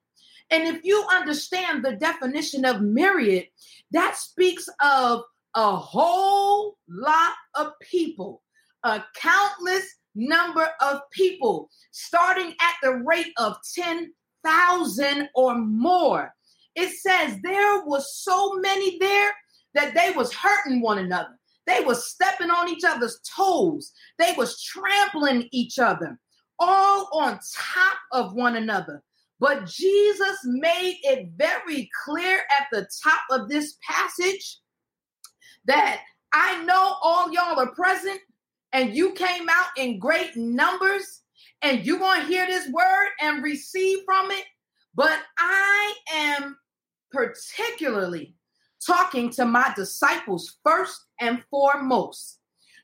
And 0.49 0.63
if 0.63 0.83
you 0.83 1.05
understand 1.11 1.83
the 1.83 1.97
definition 1.97 2.63
of 2.63 2.81
myriad, 2.81 3.47
that 3.91 4.15
speaks 4.15 4.67
of 4.81 5.23
a 5.55 5.75
whole 5.75 6.77
lot 6.87 7.33
of 7.55 7.73
people, 7.81 8.41
a 8.83 9.03
countless 9.13 9.95
number 10.15 10.69
of 10.79 11.01
people, 11.11 11.69
starting 11.91 12.53
at 12.61 12.75
the 12.81 12.93
rate 12.93 13.33
of 13.37 13.57
10,000 13.75 15.29
or 15.35 15.55
more 15.55 16.33
it 16.79 16.97
says 16.97 17.37
there 17.43 17.83
was 17.83 18.15
so 18.15 18.53
many 18.55 18.97
there 18.99 19.31
that 19.73 19.93
they 19.93 20.11
was 20.15 20.33
hurting 20.33 20.81
one 20.81 20.99
another. 20.99 21.37
They 21.67 21.81
was 21.81 22.09
stepping 22.09 22.49
on 22.49 22.69
each 22.69 22.83
other's 22.85 23.19
toes. 23.35 23.91
They 24.17 24.33
was 24.37 24.61
trampling 24.63 25.49
each 25.51 25.77
other, 25.77 26.17
all 26.57 27.09
on 27.13 27.39
top 27.55 27.97
of 28.11 28.33
one 28.33 28.55
another. 28.55 29.03
But 29.39 29.67
Jesus 29.67 30.37
made 30.45 30.97
it 31.03 31.29
very 31.35 31.89
clear 32.05 32.39
at 32.57 32.67
the 32.71 32.87
top 33.03 33.21
of 33.29 33.49
this 33.49 33.77
passage 33.87 34.59
that 35.65 36.01
I 36.33 36.63
know 36.63 36.95
all 37.03 37.31
y'all 37.31 37.59
are 37.59 37.73
present 37.73 38.19
and 38.73 38.95
you 38.95 39.11
came 39.11 39.47
out 39.49 39.67
in 39.77 39.99
great 39.99 40.35
numbers 40.35 41.21
and 41.61 41.85
you're 41.85 41.99
going 41.99 42.21
to 42.21 42.27
hear 42.27 42.47
this 42.47 42.69
word 42.69 43.09
and 43.21 43.43
receive 43.43 43.99
from 44.05 44.31
it. 44.31 44.45
But 44.95 45.19
I 45.37 45.93
am 46.13 46.57
particularly 47.11 48.35
talking 48.85 49.29
to 49.31 49.45
my 49.45 49.71
disciples 49.75 50.57
first 50.63 51.05
and 51.19 51.43
foremost. 51.49 52.39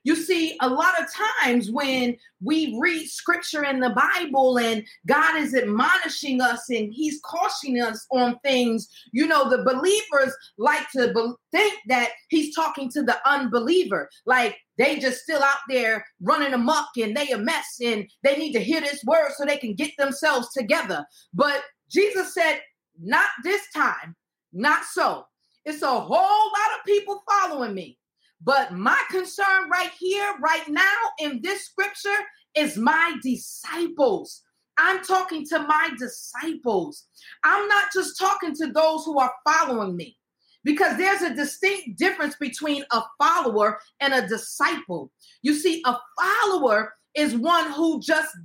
You 0.05 0.15
see, 0.15 0.55
a 0.61 0.69
lot 0.69 0.93
of 1.01 1.07
times 1.43 1.71
when 1.71 2.15
we 2.39 2.77
read 2.79 3.07
scripture 3.07 3.63
in 3.63 3.79
the 3.79 3.89
Bible 3.89 4.59
and 4.59 4.85
God 5.07 5.35
is 5.35 5.55
admonishing 5.55 6.41
us 6.41 6.69
and 6.69 6.93
He's 6.93 7.19
cautioning 7.25 7.81
us 7.81 8.05
on 8.11 8.37
things, 8.43 8.87
you 9.11 9.25
know, 9.25 9.49
the 9.49 9.63
believers 9.63 10.31
like 10.59 10.87
to 10.91 11.11
be- 11.11 11.33
think 11.51 11.79
that 11.87 12.11
He's 12.29 12.53
talking 12.53 12.87
to 12.91 13.01
the 13.01 13.17
unbeliever. 13.27 14.07
Like 14.27 14.55
they 14.77 14.99
just 14.99 15.23
still 15.23 15.41
out 15.41 15.61
there 15.69 16.05
running 16.21 16.53
amok 16.53 16.89
and 17.01 17.17
they 17.17 17.31
a 17.31 17.39
mess 17.39 17.79
and 17.83 18.07
they 18.23 18.37
need 18.37 18.53
to 18.53 18.59
hear 18.59 18.81
this 18.81 19.03
word 19.05 19.31
so 19.35 19.43
they 19.43 19.57
can 19.57 19.73
get 19.73 19.97
themselves 19.97 20.53
together. 20.53 21.03
But 21.33 21.63
Jesus 21.89 22.31
said, 22.35 22.59
not 23.01 23.29
this 23.43 23.61
time. 23.75 24.15
Not 24.53 24.85
so. 24.85 25.25
It's 25.65 25.81
a 25.81 25.99
whole 25.99 26.17
lot 26.17 26.79
of 26.79 26.85
people 26.85 27.23
following 27.29 27.73
me. 27.73 27.97
But 28.41 28.73
my 28.73 29.01
concern 29.09 29.69
right 29.71 29.91
here, 29.99 30.35
right 30.41 30.67
now 30.69 30.97
in 31.19 31.41
this 31.41 31.65
scripture 31.65 32.09
is 32.55 32.77
my 32.77 33.15
disciples. 33.23 34.43
I'm 34.77 35.03
talking 35.03 35.45
to 35.47 35.59
my 35.59 35.89
disciples. 35.97 37.07
I'm 37.43 37.67
not 37.67 37.85
just 37.93 38.19
talking 38.19 38.53
to 38.55 38.67
those 38.67 39.05
who 39.05 39.19
are 39.19 39.33
following 39.47 39.95
me. 39.95 40.17
because 40.65 40.97
there's 40.97 41.21
a 41.21 41.33
distinct 41.33 41.97
difference 41.97 42.35
between 42.35 42.83
a 42.91 43.01
follower 43.21 43.79
and 44.01 44.13
a 44.13 44.27
disciple. 44.27 45.11
You 45.43 45.53
see, 45.53 45.81
a 45.85 45.95
follower 46.19 46.93
is 47.15 47.35
one 47.35 47.71
who 47.71 48.01
just 48.01 48.35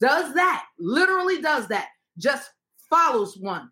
does 0.00 0.34
that, 0.34 0.64
literally 0.78 1.40
does 1.40 1.68
that, 1.68 1.88
just 2.18 2.50
follows 2.90 3.36
one, 3.38 3.70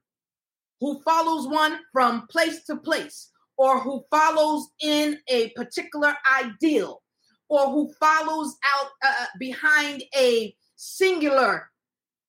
who 0.85 1.00
follows 1.00 1.47
one 1.49 1.79
from 1.95 2.26
place 2.26 2.62
to 2.64 2.76
place, 2.76 3.31
or 3.57 3.81
who 3.81 4.05
follows 4.11 4.69
in 4.83 5.19
a 5.29 5.49
particular 5.57 6.14
ideal, 6.38 7.00
or 7.49 7.71
who 7.71 7.91
follows 7.99 8.55
out 8.76 8.88
uh, 9.03 9.23
uh 9.23 9.26
behind 9.38 10.05
a 10.14 10.55
singular 10.76 11.71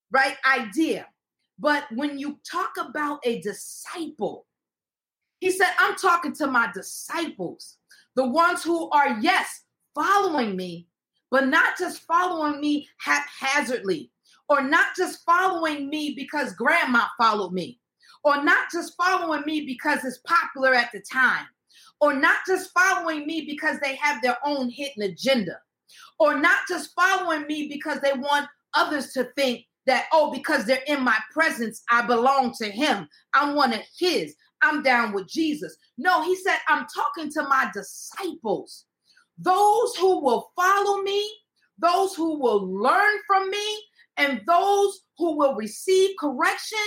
right 0.09 0.37
idea. 0.49 1.05
But 1.59 1.83
when 1.91 2.17
you 2.17 2.39
talk 2.49 2.71
about 2.79 3.19
a 3.25 3.41
disciple, 3.41 4.45
he 5.41 5.51
said, 5.51 5.71
I'm 5.77 5.95
talking 5.97 6.31
to 6.35 6.47
my 6.47 6.71
disciples, 6.73 7.75
the 8.15 8.25
ones 8.25 8.63
who 8.63 8.89
are, 8.91 9.19
yes, 9.19 9.63
following 9.93 10.55
me, 10.55 10.87
but 11.29 11.49
not 11.49 11.77
just 11.77 12.03
following 12.03 12.61
me 12.61 12.87
haphazardly, 13.01 14.11
or 14.47 14.61
not 14.61 14.95
just 14.95 15.25
following 15.25 15.89
me 15.89 16.13
because 16.15 16.53
grandma 16.53 17.07
followed 17.17 17.51
me, 17.51 17.81
or 18.25 18.43
not 18.43 18.65
just 18.71 18.95
following 18.97 19.43
me 19.45 19.61
because 19.65 20.03
it's 20.03 20.19
popular 20.27 20.73
at 20.73 20.91
the 20.91 21.01
time, 21.01 21.45
or 22.01 22.13
not 22.13 22.37
just 22.45 22.71
following 22.73 23.25
me 23.25 23.45
because 23.45 23.79
they 23.79 23.95
have 23.95 24.21
their 24.21 24.37
own 24.43 24.69
hidden 24.69 25.03
agenda, 25.03 25.57
or 26.19 26.37
not 26.37 26.59
just 26.67 26.93
following 26.95 27.45
me 27.47 27.69
because 27.69 27.99
they 28.01 28.13
want 28.13 28.47
others 28.73 29.13
to 29.13 29.25
think 29.35 29.65
that, 29.85 30.07
oh, 30.11 30.31
because 30.31 30.65
they're 30.65 30.81
in 30.87 31.03
my 31.03 31.17
presence, 31.31 31.83
I 31.91 32.01
belong 32.01 32.53
to 32.55 32.65
him. 32.65 33.07
I'm 33.35 33.55
one 33.55 33.71
of 33.71 33.81
his. 33.97 34.35
I'm 34.63 34.81
down 34.81 35.13
with 35.13 35.27
Jesus. 35.27 35.77
No, 35.99 36.23
he 36.23 36.35
said, 36.35 36.57
I'm 36.67 36.87
talking 36.93 37.31
to 37.33 37.43
my 37.43 37.69
disciples, 37.73 38.85
those 39.37 39.95
who 39.97 40.23
will 40.23 40.51
follow 40.55 41.03
me, 41.03 41.29
those 41.77 42.15
who 42.15 42.39
will 42.39 42.65
learn 42.65 43.19
from 43.27 43.51
me, 43.51 43.83
and 44.17 44.41
those 44.47 45.01
who 45.17 45.37
will 45.37 45.55
receive 45.55 46.15
correction, 46.19 46.79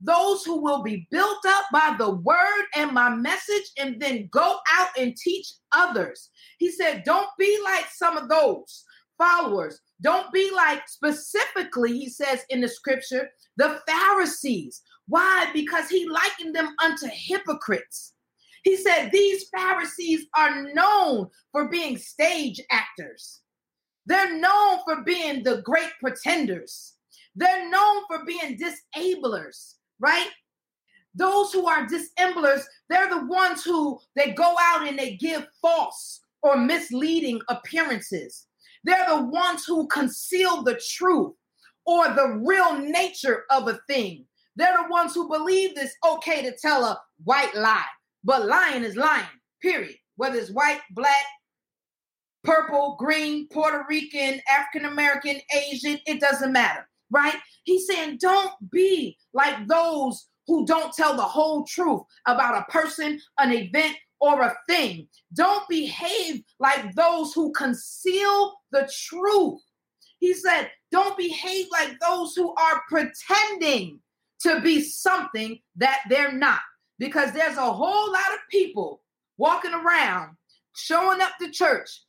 those 0.00 0.44
who 0.44 0.62
will 0.62 0.82
be 0.82 1.06
built 1.10 1.44
up 1.46 1.64
by 1.72 1.94
the 1.98 2.10
word 2.10 2.64
and 2.74 2.92
my 2.92 3.10
message, 3.10 3.70
and 3.78 4.00
then 4.00 4.28
go 4.30 4.58
out 4.74 4.88
and 4.98 5.16
teach 5.16 5.46
others. 5.72 6.30
He 6.58 6.70
said, 6.70 7.02
Don't 7.04 7.30
be 7.38 7.58
like 7.64 7.86
some 7.90 8.16
of 8.16 8.28
those 8.28 8.84
followers 9.18 9.80
don't 10.02 10.32
be 10.32 10.50
like 10.54 10.88
specifically, 10.88 11.98
he 11.98 12.08
says 12.08 12.44
in 12.50 12.60
the 12.60 12.68
scripture, 12.68 13.30
the 13.56 13.80
Pharisees. 13.88 14.82
Why? 15.08 15.48
Because 15.52 15.88
he 15.88 16.08
likened 16.08 16.54
them 16.54 16.74
unto 16.82 17.06
hypocrites. 17.10 18.12
He 18.64 18.76
said 18.76 19.10
these 19.10 19.48
Pharisees 19.56 20.26
are 20.36 20.64
known 20.74 21.28
for 21.52 21.68
being 21.68 21.96
stage 21.96 22.60
actors. 22.70 23.40
They're 24.06 24.38
known 24.38 24.80
for 24.84 25.02
being 25.02 25.42
the 25.42 25.62
great 25.62 25.92
pretenders. 26.00 26.94
They're 27.34 27.70
known 27.70 28.02
for 28.08 28.24
being 28.24 28.58
disablers, 28.58 29.75
right? 30.00 30.28
Those 31.14 31.52
who 31.52 31.66
are 31.66 31.86
disemblers, 31.86 32.66
they're 32.88 33.08
the 33.08 33.24
ones 33.26 33.64
who 33.64 33.98
they 34.14 34.32
go 34.32 34.54
out 34.60 34.86
and 34.86 34.98
they 34.98 35.16
give 35.16 35.46
false 35.62 36.20
or 36.42 36.56
misleading 36.56 37.40
appearances. 37.48 38.46
They're 38.84 39.06
the 39.08 39.24
ones 39.24 39.64
who 39.64 39.88
conceal 39.88 40.62
the 40.62 40.80
truth 40.96 41.32
or 41.86 42.08
the 42.08 42.40
real 42.44 42.78
nature 42.78 43.44
of 43.50 43.68
a 43.68 43.80
thing. 43.88 44.26
They're 44.56 44.76
the 44.76 44.90
ones 44.90 45.14
who 45.14 45.28
believe 45.28 45.72
it's 45.76 45.94
okay 46.06 46.42
to 46.42 46.56
tell 46.56 46.84
a 46.84 47.00
white 47.24 47.54
lie, 47.54 47.84
but 48.24 48.46
lying 48.46 48.84
is 48.84 48.96
lying, 48.96 49.24
period. 49.62 49.96
Whether 50.16 50.38
it's 50.38 50.50
white, 50.50 50.80
black, 50.90 51.24
purple, 52.42 52.96
green, 52.98 53.48
Puerto 53.48 53.84
Rican, 53.88 54.40
African 54.48 54.90
American, 54.90 55.40
Asian, 55.54 55.98
it 56.06 56.20
doesn't 56.20 56.52
matter, 56.52 56.88
right? 57.10 57.36
He's 57.64 57.86
saying, 57.86 58.18
don't 58.20 58.52
be 58.70 59.16
like 59.32 59.66
those 59.66 60.28
who 60.46 60.66
don't 60.66 60.92
tell 60.92 61.16
the 61.16 61.22
whole 61.22 61.64
truth 61.64 62.02
about 62.26 62.56
a 62.56 62.70
person, 62.70 63.20
an 63.38 63.52
event, 63.52 63.96
or 64.20 64.40
a 64.42 64.56
thing. 64.68 65.08
Don't 65.34 65.68
behave 65.68 66.42
like 66.58 66.94
those 66.94 67.32
who 67.32 67.52
conceal 67.52 68.54
the 68.72 68.90
truth. 69.08 69.60
He 70.18 70.32
said, 70.32 70.70
don't 70.90 71.16
behave 71.18 71.66
like 71.70 71.98
those 72.00 72.34
who 72.34 72.54
are 72.54 72.82
pretending 72.88 74.00
to 74.40 74.60
be 74.60 74.80
something 74.80 75.58
that 75.76 76.00
they're 76.08 76.32
not. 76.32 76.60
Because 76.98 77.32
there's 77.32 77.58
a 77.58 77.72
whole 77.72 78.10
lot 78.12 78.32
of 78.32 78.38
people 78.50 79.02
walking 79.36 79.74
around 79.74 80.36
showing 80.74 81.20
up 81.20 81.32
to 81.40 81.50
church 81.50 82.02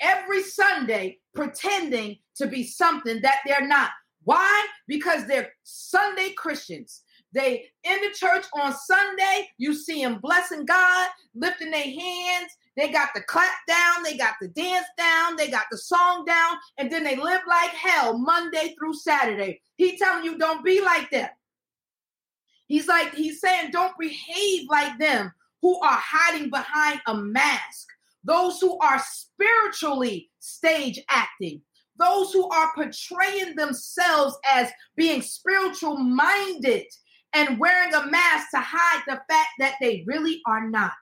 every 0.00 0.42
Sunday 0.42 1.18
pretending 1.34 2.18
to 2.36 2.46
be 2.46 2.64
something 2.64 3.20
that 3.22 3.38
they're 3.46 3.66
not. 3.66 3.90
Why? 4.28 4.66
Because 4.86 5.24
they're 5.24 5.54
Sunday 5.62 6.32
Christians. 6.36 7.00
They 7.32 7.64
in 7.82 7.98
the 8.02 8.14
church 8.14 8.44
on 8.54 8.74
Sunday, 8.74 9.48
you 9.56 9.72
see 9.72 10.04
them 10.04 10.18
blessing 10.20 10.66
God, 10.66 11.08
lifting 11.34 11.70
their 11.70 11.80
hands. 11.80 12.52
They 12.76 12.90
got 12.90 13.08
the 13.14 13.22
clap 13.22 13.54
down, 13.66 14.02
they 14.02 14.18
got 14.18 14.34
the 14.38 14.48
dance 14.48 14.84
down, 14.98 15.36
they 15.36 15.48
got 15.48 15.64
the 15.70 15.78
song 15.78 16.26
down, 16.26 16.56
and 16.76 16.92
then 16.92 17.04
they 17.04 17.16
live 17.16 17.40
like 17.48 17.70
hell 17.70 18.18
Monday 18.18 18.74
through 18.78 18.92
Saturday. 18.92 19.62
He 19.76 19.96
telling 19.96 20.24
you 20.24 20.36
don't 20.36 20.62
be 20.62 20.82
like 20.82 21.10
them. 21.10 21.30
He's 22.66 22.86
like 22.86 23.14
he's 23.14 23.40
saying 23.40 23.70
don't 23.70 23.96
behave 23.98 24.68
like 24.68 24.98
them 24.98 25.32
who 25.62 25.80
are 25.80 25.98
hiding 25.98 26.50
behind 26.50 27.00
a 27.06 27.14
mask. 27.14 27.88
Those 28.24 28.60
who 28.60 28.78
are 28.80 29.02
spiritually 29.02 30.28
stage 30.38 31.00
acting, 31.08 31.62
those 31.98 32.32
who 32.32 32.48
are 32.48 32.72
portraying 32.74 33.56
themselves 33.56 34.36
as 34.50 34.70
being 34.96 35.22
spiritual 35.22 35.96
minded 35.96 36.84
and 37.34 37.58
wearing 37.58 37.92
a 37.94 38.06
mask 38.06 38.48
to 38.50 38.60
hide 38.60 39.02
the 39.06 39.20
fact 39.28 39.50
that 39.58 39.74
they 39.80 40.04
really 40.06 40.40
are 40.46 40.68
not. 40.68 40.92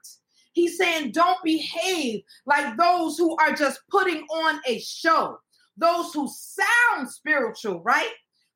He's 0.53 0.77
saying, 0.77 1.11
don't 1.11 1.41
behave 1.43 2.21
like 2.45 2.77
those 2.77 3.17
who 3.17 3.37
are 3.37 3.53
just 3.53 3.79
putting 3.89 4.23
on 4.23 4.59
a 4.65 4.79
show, 4.79 5.37
those 5.77 6.13
who 6.13 6.27
sound 6.27 7.09
spiritual, 7.09 7.81
right? 7.83 8.11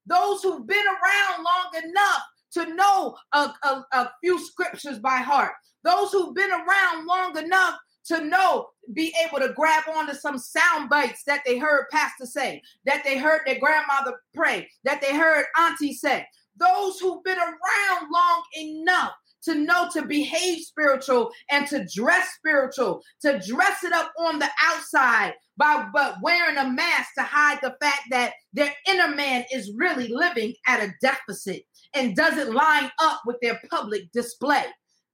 Those 0.07 0.41
who've 0.41 0.65
been 0.65 0.85
around 0.85 1.43
long 1.43 1.83
enough 1.83 2.21
to 2.53 2.73
know 2.73 3.15
a, 3.33 3.53
a, 3.63 3.85
a 3.93 4.11
few 4.21 4.43
scriptures 4.43 4.99
by 4.99 5.17
heart, 5.17 5.53
those 5.83 6.11
who've 6.11 6.35
been 6.35 6.51
around 6.51 7.05
long 7.05 7.37
enough 7.37 7.77
to 8.05 8.23
know, 8.25 8.67
be 8.93 9.13
able 9.25 9.39
to 9.39 9.53
grab 9.53 9.83
onto 9.93 10.13
some 10.13 10.37
sound 10.37 10.89
bites 10.89 11.23
that 11.25 11.41
they 11.45 11.57
heard 11.57 11.85
pastor 11.91 12.25
say, 12.25 12.61
that 12.85 13.03
they 13.03 13.17
heard 13.17 13.41
their 13.45 13.59
grandmother 13.59 14.17
pray, 14.33 14.67
that 14.83 15.01
they 15.01 15.15
heard 15.15 15.45
auntie 15.59 15.93
say, 15.93 16.25
those 16.57 16.99
who've 16.99 17.23
been 17.23 17.37
around 17.37 18.07
long 18.11 18.43
enough 18.57 19.13
to 19.43 19.55
know 19.55 19.89
to 19.91 20.05
behave 20.05 20.59
spiritual 20.59 21.31
and 21.49 21.67
to 21.67 21.85
dress 21.93 22.29
spiritual, 22.35 23.01
to 23.21 23.39
dress 23.47 23.83
it 23.83 23.93
up 23.93 24.11
on 24.19 24.39
the 24.39 24.49
outside 24.63 25.33
by 25.57 25.87
but 25.93 26.15
wearing 26.21 26.57
a 26.57 26.69
mask 26.69 27.09
to 27.17 27.23
hide 27.23 27.59
the 27.61 27.75
fact 27.81 28.03
that 28.09 28.33
their 28.53 28.73
inner 28.87 29.13
man 29.15 29.43
is 29.51 29.73
really 29.75 30.07
living 30.09 30.53
at 30.67 30.83
a 30.83 30.93
deficit 31.01 31.63
and 31.93 32.15
doesn't 32.15 32.53
line 32.53 32.89
up 32.99 33.21
with 33.25 33.37
their 33.41 33.59
public 33.69 34.11
display. 34.11 34.63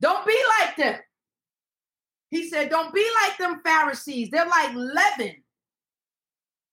Don't 0.02 0.26
be 0.26 0.38
like 0.60 0.76
them. 0.76 1.00
He 2.30 2.50
said, 2.50 2.70
Don't 2.70 2.94
be 2.94 3.06
like 3.24 3.38
them 3.38 3.62
Pharisees. 3.64 4.30
They're 4.30 4.48
like 4.48 4.74
leaven 4.74 5.36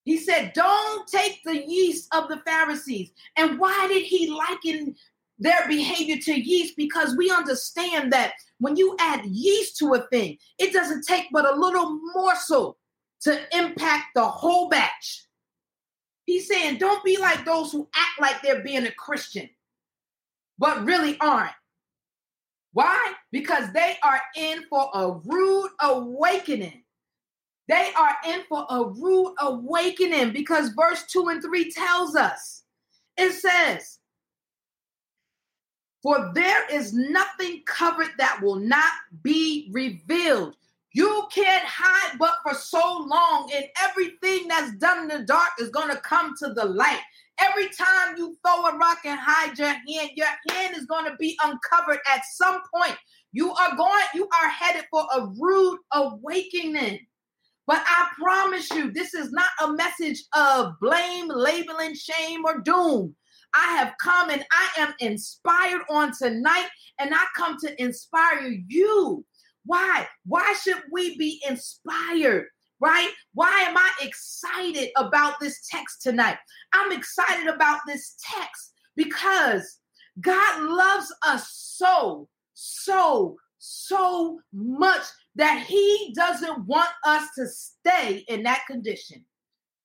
he 0.04 0.18
said, 0.18 0.52
Don't 0.52 1.08
take 1.08 1.40
the 1.44 1.66
yeast 1.66 2.14
of 2.14 2.28
the 2.28 2.40
Pharisees. 2.46 3.10
And 3.36 3.58
why 3.58 3.88
did 3.88 4.04
he 4.04 4.30
liken 4.30 4.94
their 5.38 5.66
behavior 5.66 6.16
to 6.18 6.40
yeast? 6.40 6.76
Because 6.76 7.16
we 7.16 7.30
understand 7.30 8.12
that 8.12 8.34
when 8.58 8.76
you 8.76 8.96
add 9.00 9.24
yeast 9.24 9.78
to 9.78 9.94
a 9.94 10.02
thing, 10.08 10.38
it 10.58 10.72
doesn't 10.72 11.06
take 11.06 11.26
but 11.32 11.50
a 11.50 11.58
little 11.58 11.98
morsel 12.14 12.78
to 13.22 13.56
impact 13.56 14.08
the 14.14 14.24
whole 14.24 14.68
batch. 14.68 15.24
He's 16.26 16.48
saying, 16.48 16.78
Don't 16.78 17.04
be 17.04 17.18
like 17.18 17.44
those 17.44 17.72
who 17.72 17.88
act 17.94 18.20
like 18.20 18.42
they're 18.42 18.62
being 18.62 18.86
a 18.86 18.92
Christian, 18.92 19.48
but 20.58 20.84
really 20.84 21.18
aren't. 21.18 21.52
Why? 22.74 23.12
Because 23.30 23.72
they 23.72 23.96
are 24.02 24.20
in 24.36 24.64
for 24.68 24.90
a 24.94 25.12
rude 25.24 25.70
awakening. 25.80 26.82
They 27.68 27.92
are 27.96 28.16
in 28.28 28.42
for 28.48 28.66
a 28.68 28.84
rude 28.84 29.34
awakening 29.40 30.32
because 30.32 30.70
verse 30.70 31.04
2 31.06 31.28
and 31.28 31.42
3 31.42 31.70
tells 31.70 32.16
us 32.16 32.64
it 33.16 33.32
says, 33.32 34.00
For 36.02 36.32
there 36.34 36.68
is 36.70 36.92
nothing 36.92 37.62
covered 37.64 38.10
that 38.18 38.40
will 38.42 38.56
not 38.58 38.92
be 39.22 39.70
revealed. 39.72 40.56
You 40.92 41.26
can't 41.32 41.64
hide 41.64 42.18
but 42.18 42.34
for 42.42 42.54
so 42.54 43.06
long, 43.08 43.50
and 43.54 43.66
everything 43.82 44.48
that's 44.48 44.76
done 44.78 45.02
in 45.02 45.20
the 45.20 45.24
dark 45.24 45.50
is 45.60 45.70
going 45.70 45.90
to 45.90 46.00
come 46.00 46.34
to 46.40 46.52
the 46.52 46.64
light. 46.64 47.00
Every 47.40 47.68
time 47.68 48.16
you 48.16 48.36
throw 48.46 48.66
a 48.66 48.76
rock 48.76 48.98
and 49.04 49.18
hide 49.20 49.58
your 49.58 49.68
hand, 49.68 50.10
your 50.14 50.28
hand 50.50 50.76
is 50.76 50.86
going 50.86 51.04
to 51.06 51.16
be 51.16 51.36
uncovered 51.42 51.98
at 52.12 52.22
some 52.34 52.60
point 52.74 52.96
You 53.32 53.52
are 53.52 53.76
going, 53.76 54.04
you 54.14 54.28
are 54.42 54.48
headed 54.48 54.84
for 54.90 55.04
a 55.12 55.26
rude 55.26 55.78
awakening. 55.92 57.00
But 57.66 57.82
I 57.84 58.08
promise 58.16 58.70
you, 58.70 58.92
this 58.92 59.14
is 59.14 59.32
not 59.32 59.48
a 59.62 59.72
message 59.72 60.22
of 60.36 60.74
blame, 60.80 61.28
labeling, 61.28 61.94
shame, 61.94 62.44
or 62.44 62.60
doom. 62.60 63.16
I 63.54 63.76
have 63.76 63.94
come 64.00 64.30
and 64.30 64.44
I 64.52 64.68
am 64.78 64.94
inspired 65.00 65.82
on 65.90 66.12
tonight, 66.16 66.68
and 67.00 67.14
I 67.14 67.24
come 67.36 67.56
to 67.60 67.82
inspire 67.82 68.52
you. 68.68 69.24
Why? 69.66 70.06
Why 70.26 70.54
should 70.62 70.82
we 70.92 71.16
be 71.16 71.42
inspired? 71.48 72.46
Right? 72.84 73.08
Why 73.32 73.64
am 73.66 73.78
I 73.78 73.90
excited 74.02 74.90
about 74.98 75.40
this 75.40 75.66
text 75.70 76.02
tonight? 76.02 76.36
I'm 76.74 76.92
excited 76.92 77.46
about 77.46 77.78
this 77.86 78.14
text 78.20 78.74
because 78.94 79.78
God 80.20 80.62
loves 80.64 81.10
us 81.26 81.50
so, 81.50 82.28
so, 82.52 83.38
so 83.56 84.38
much 84.52 85.00
that 85.34 85.64
He 85.66 86.12
doesn't 86.14 86.66
want 86.66 86.90
us 87.06 87.26
to 87.38 87.46
stay 87.46 88.22
in 88.28 88.42
that 88.42 88.64
condition. 88.66 89.24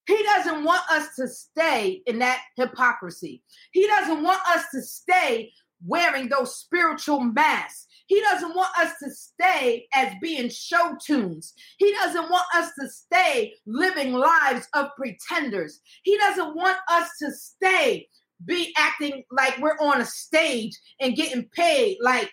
He 0.06 0.22
doesn't 0.24 0.66
want 0.66 0.82
us 0.92 1.16
to 1.16 1.30
stay 1.30 2.02
in 2.06 2.20
that 2.20 2.42
hypocrisy. 2.58 3.44
He 3.72 3.88
doesn't 3.88 4.22
want 4.22 4.42
us 4.50 4.66
to 4.74 4.82
stay 4.82 5.54
wearing 5.86 6.30
those 6.30 6.56
spiritual 6.56 7.20
masks. 7.20 7.88
He 8.08 8.20
doesn't 8.22 8.56
want 8.56 8.76
us 8.80 8.94
to 9.04 9.12
stay 9.12 9.88
as 9.94 10.14
being 10.20 10.50
show 10.50 10.96
tunes. 11.06 11.54
He 11.78 11.92
doesn't 11.92 12.30
want 12.30 12.46
us 12.56 12.72
to 12.80 12.90
stay 12.90 13.54
living 13.68 14.14
lives 14.14 14.68
of 14.74 14.88
pretenders. 14.98 15.80
He 16.04 16.18
doesn't 16.18 16.56
want 16.56 16.78
us 16.90 17.10
to 17.22 17.32
stay 17.32 18.08
be 18.46 18.74
acting 18.78 19.24
like 19.32 19.58
we're 19.60 19.78
on 19.80 20.02
a 20.02 20.06
stage 20.06 20.78
and 21.00 21.16
getting 21.16 21.50
paid 21.54 21.98
like 22.02 22.32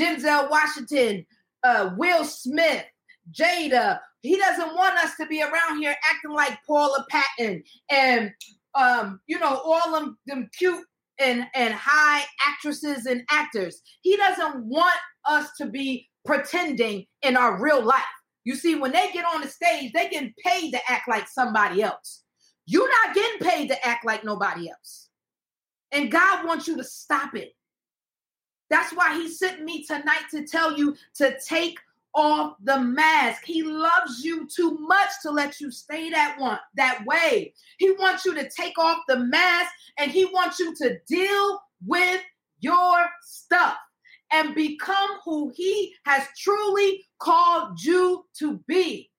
Denzel 0.00 0.50
Washington, 0.50 1.26
uh, 1.62 1.90
Will 1.96 2.24
Smith, 2.24 2.84
Jada. 3.30 4.00
He 4.22 4.36
doesn't 4.36 4.74
want 4.74 4.98
us 4.98 5.14
to 5.20 5.26
be 5.26 5.42
around 5.42 5.78
here 5.78 5.94
acting 6.10 6.32
like 6.32 6.58
Paula 6.66 7.04
Patton 7.10 7.62
and 7.90 8.32
um, 8.74 9.20
you 9.26 9.38
know, 9.38 9.60
all 9.64 9.92
them 9.92 10.18
them 10.26 10.48
cute 10.58 10.84
and 11.18 11.46
and 11.54 11.74
high 11.74 12.24
actresses 12.46 13.06
and 13.06 13.22
actors. 13.30 13.82
He 14.00 14.16
doesn't 14.16 14.64
want 14.64 14.96
us 15.26 15.50
to 15.58 15.66
be 15.66 16.08
pretending 16.24 17.06
in 17.22 17.36
our 17.36 17.60
real 17.60 17.82
life. 17.82 18.02
You 18.44 18.56
see, 18.56 18.74
when 18.74 18.92
they 18.92 19.10
get 19.12 19.24
on 19.24 19.40
the 19.40 19.48
stage, 19.48 19.92
they 19.92 20.08
get 20.08 20.36
paid 20.36 20.72
to 20.72 20.80
act 20.90 21.08
like 21.08 21.28
somebody 21.28 21.82
else. 21.82 22.22
You're 22.66 22.88
not 22.88 23.14
getting 23.14 23.48
paid 23.48 23.68
to 23.68 23.86
act 23.86 24.04
like 24.04 24.24
nobody 24.24 24.68
else. 24.68 25.08
And 25.92 26.10
God 26.10 26.46
wants 26.46 26.66
you 26.66 26.76
to 26.76 26.84
stop 26.84 27.34
it. 27.34 27.52
That's 28.70 28.92
why 28.92 29.14
He 29.14 29.28
sent 29.28 29.62
me 29.62 29.84
tonight 29.84 30.24
to 30.32 30.46
tell 30.46 30.76
you 30.76 30.96
to 31.16 31.38
take 31.46 31.78
off 32.14 32.56
the 32.62 32.78
mask. 32.78 33.42
He 33.44 33.62
loves 33.62 34.24
you 34.24 34.46
too 34.46 34.78
much 34.80 35.10
to 35.22 35.30
let 35.30 35.60
you 35.60 35.70
stay 35.70 36.10
that 36.10 36.38
one 36.38 36.58
that 36.76 37.04
way. 37.06 37.54
He 37.78 37.90
wants 37.92 38.24
you 38.24 38.34
to 38.34 38.48
take 38.48 38.78
off 38.78 38.98
the 39.08 39.18
mask 39.18 39.70
and 39.98 40.10
he 40.10 40.26
wants 40.26 40.58
you 40.58 40.74
to 40.76 40.98
deal 41.06 41.60
with 41.86 42.22
your 42.60 43.06
stuff 43.22 43.76
and 44.32 44.54
become 44.54 45.10
who 45.24 45.52
he 45.54 45.94
has 46.04 46.26
truly 46.38 47.04
called 47.18 47.80
you 47.82 48.24
to 48.38 48.58
be. 48.66 49.10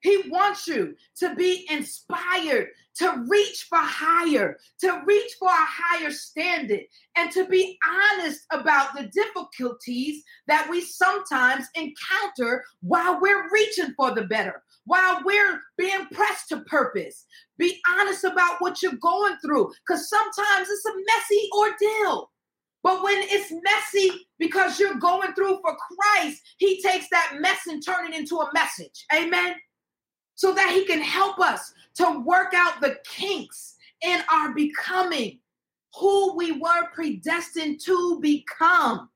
He 0.00 0.22
wants 0.28 0.66
you 0.66 0.94
to 1.18 1.34
be 1.34 1.66
inspired, 1.70 2.68
to 2.96 3.24
reach 3.28 3.66
for 3.68 3.78
higher, 3.78 4.56
to 4.80 5.02
reach 5.04 5.32
for 5.38 5.48
a 5.48 5.52
higher 5.52 6.10
standard, 6.10 6.82
and 7.16 7.30
to 7.32 7.46
be 7.46 7.78
honest 7.88 8.42
about 8.52 8.94
the 8.94 9.08
difficulties 9.08 10.22
that 10.46 10.68
we 10.70 10.80
sometimes 10.80 11.66
encounter 11.74 12.64
while 12.80 13.20
we're 13.20 13.50
reaching 13.50 13.92
for 13.96 14.12
the 14.14 14.24
better, 14.24 14.62
while 14.84 15.20
we're 15.24 15.60
being 15.76 16.06
pressed 16.12 16.48
to 16.50 16.60
purpose. 16.62 17.26
Be 17.58 17.80
honest 17.90 18.24
about 18.24 18.60
what 18.60 18.82
you're 18.82 18.92
going 19.00 19.36
through, 19.44 19.72
because 19.86 20.08
sometimes 20.08 20.68
it's 20.68 20.86
a 20.86 20.92
messy 20.94 21.50
ordeal. 21.56 22.30
But 22.84 23.02
when 23.02 23.18
it's 23.18 23.52
messy 23.52 24.28
because 24.38 24.78
you're 24.78 24.94
going 24.94 25.34
through 25.34 25.58
for 25.60 25.76
Christ, 25.76 26.40
He 26.58 26.80
takes 26.80 27.08
that 27.10 27.38
mess 27.40 27.66
and 27.66 27.84
turn 27.84 28.12
it 28.12 28.16
into 28.16 28.36
a 28.36 28.50
message. 28.54 29.04
Amen 29.12 29.56
so 30.38 30.54
that 30.54 30.70
he 30.70 30.84
can 30.84 31.00
help 31.00 31.40
us 31.40 31.74
to 31.96 32.22
work 32.24 32.54
out 32.54 32.80
the 32.80 32.96
kinks 33.04 33.74
in 34.02 34.20
our 34.32 34.54
becoming 34.54 35.40
who 35.98 36.36
we 36.36 36.52
were 36.52 36.86
predestined 36.94 37.80
to 37.80 38.20
become. 38.20 39.10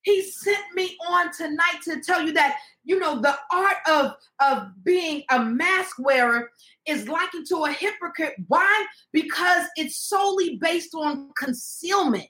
He 0.00 0.22
sent 0.22 0.64
me 0.74 0.96
on 1.06 1.30
tonight 1.36 1.82
to 1.84 2.00
tell 2.00 2.22
you 2.22 2.32
that 2.32 2.56
you 2.82 2.98
know 2.98 3.20
the 3.20 3.38
art 3.52 3.76
of 3.86 4.14
of 4.40 4.68
being 4.82 5.22
a 5.30 5.38
mask 5.38 5.98
wearer 5.98 6.50
is 6.86 7.08
likened 7.08 7.46
to 7.48 7.66
a 7.66 7.70
hypocrite. 7.70 8.34
Why? 8.48 8.86
Because 9.12 9.66
it's 9.76 9.98
solely 9.98 10.56
based 10.56 10.94
on 10.94 11.28
concealment. 11.36 12.26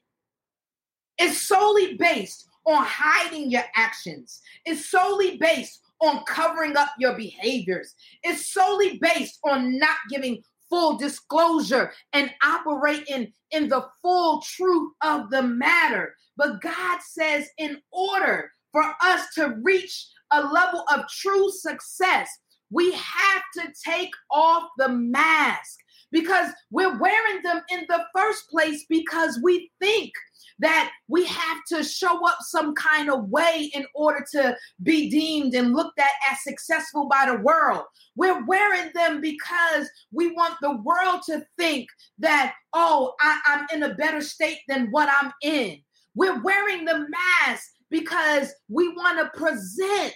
It's 1.18 1.40
solely 1.40 1.96
based 1.96 2.48
on 2.66 2.84
hiding 2.84 3.48
your 3.48 3.64
actions. 3.76 4.40
It's 4.66 4.90
solely 4.90 5.36
based 5.36 5.78
on 6.02 6.24
covering 6.24 6.76
up 6.76 6.90
your 6.98 7.14
behaviors. 7.14 7.94
It's 8.22 8.52
solely 8.52 8.98
based 8.98 9.38
on 9.44 9.78
not 9.78 9.96
giving 10.10 10.42
full 10.68 10.96
disclosure 10.96 11.92
and 12.12 12.30
operating 12.42 13.32
in 13.50 13.68
the 13.68 13.86
full 14.00 14.42
truth 14.42 14.92
of 15.02 15.30
the 15.30 15.42
matter. 15.42 16.14
But 16.36 16.60
God 16.60 17.00
says, 17.02 17.46
in 17.58 17.78
order 17.92 18.50
for 18.72 18.84
us 19.02 19.26
to 19.34 19.56
reach 19.62 20.08
a 20.32 20.42
level 20.42 20.84
of 20.92 21.08
true 21.08 21.50
success, 21.50 22.28
we 22.70 22.92
have 22.92 23.42
to 23.56 23.72
take 23.84 24.12
off 24.30 24.64
the 24.78 24.88
mask 24.88 25.78
because 26.12 26.52
we're 26.70 26.98
wearing 26.98 27.42
them 27.42 27.62
in 27.70 27.84
the 27.88 28.04
first 28.14 28.48
place 28.50 28.84
because 28.88 29.40
we 29.42 29.70
think 29.80 30.12
that 30.58 30.92
we 31.08 31.26
have 31.26 31.58
to 31.66 31.82
show 31.82 32.26
up 32.26 32.38
some 32.40 32.74
kind 32.74 33.10
of 33.10 33.28
way 33.28 33.70
in 33.74 33.84
order 33.94 34.24
to 34.32 34.56
be 34.82 35.10
deemed 35.10 35.54
and 35.54 35.74
looked 35.74 35.98
at 35.98 36.10
as 36.30 36.42
successful 36.44 37.08
by 37.08 37.24
the 37.26 37.38
world. 37.42 37.82
We're 38.14 38.44
wearing 38.44 38.90
them 38.94 39.20
because 39.20 39.88
we 40.12 40.32
want 40.32 40.54
the 40.60 40.76
world 40.76 41.22
to 41.26 41.44
think 41.58 41.88
that, 42.18 42.54
oh, 42.72 43.14
I, 43.20 43.40
am 43.48 43.66
in 43.74 43.90
a 43.90 43.94
better 43.94 44.20
state 44.20 44.60
than 44.68 44.88
what 44.90 45.08
I'm 45.10 45.32
in. 45.42 45.80
We're 46.14 46.40
wearing 46.42 46.84
the 46.84 47.06
mask 47.08 47.70
because 47.90 48.52
we 48.68 48.88
want 48.88 49.18
to 49.18 49.38
present, 49.38 50.14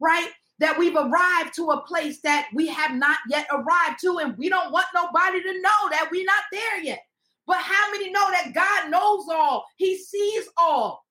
right? 0.00 0.30
That 0.60 0.76
we've 0.78 0.96
arrived 0.96 1.54
to 1.56 1.70
a 1.70 1.82
place 1.82 2.20
that 2.22 2.48
we 2.52 2.66
have 2.66 2.94
not 2.96 3.18
yet 3.28 3.46
arrived 3.52 4.00
to, 4.00 4.18
and 4.18 4.36
we 4.36 4.48
don't 4.48 4.72
want 4.72 4.86
nobody 4.94 5.40
to 5.40 5.52
know 5.60 5.88
that 5.90 6.08
we're 6.10 6.24
not 6.24 6.44
there 6.50 6.82
yet. 6.82 7.00
But 7.46 7.58
how 7.58 7.92
many 7.92 8.10
know 8.10 8.28
that 8.30 8.52
God 8.54 8.90
knows 8.90 9.26
all? 9.30 9.64
He 9.76 9.96
sees 9.96 10.48
all. 10.56 11.04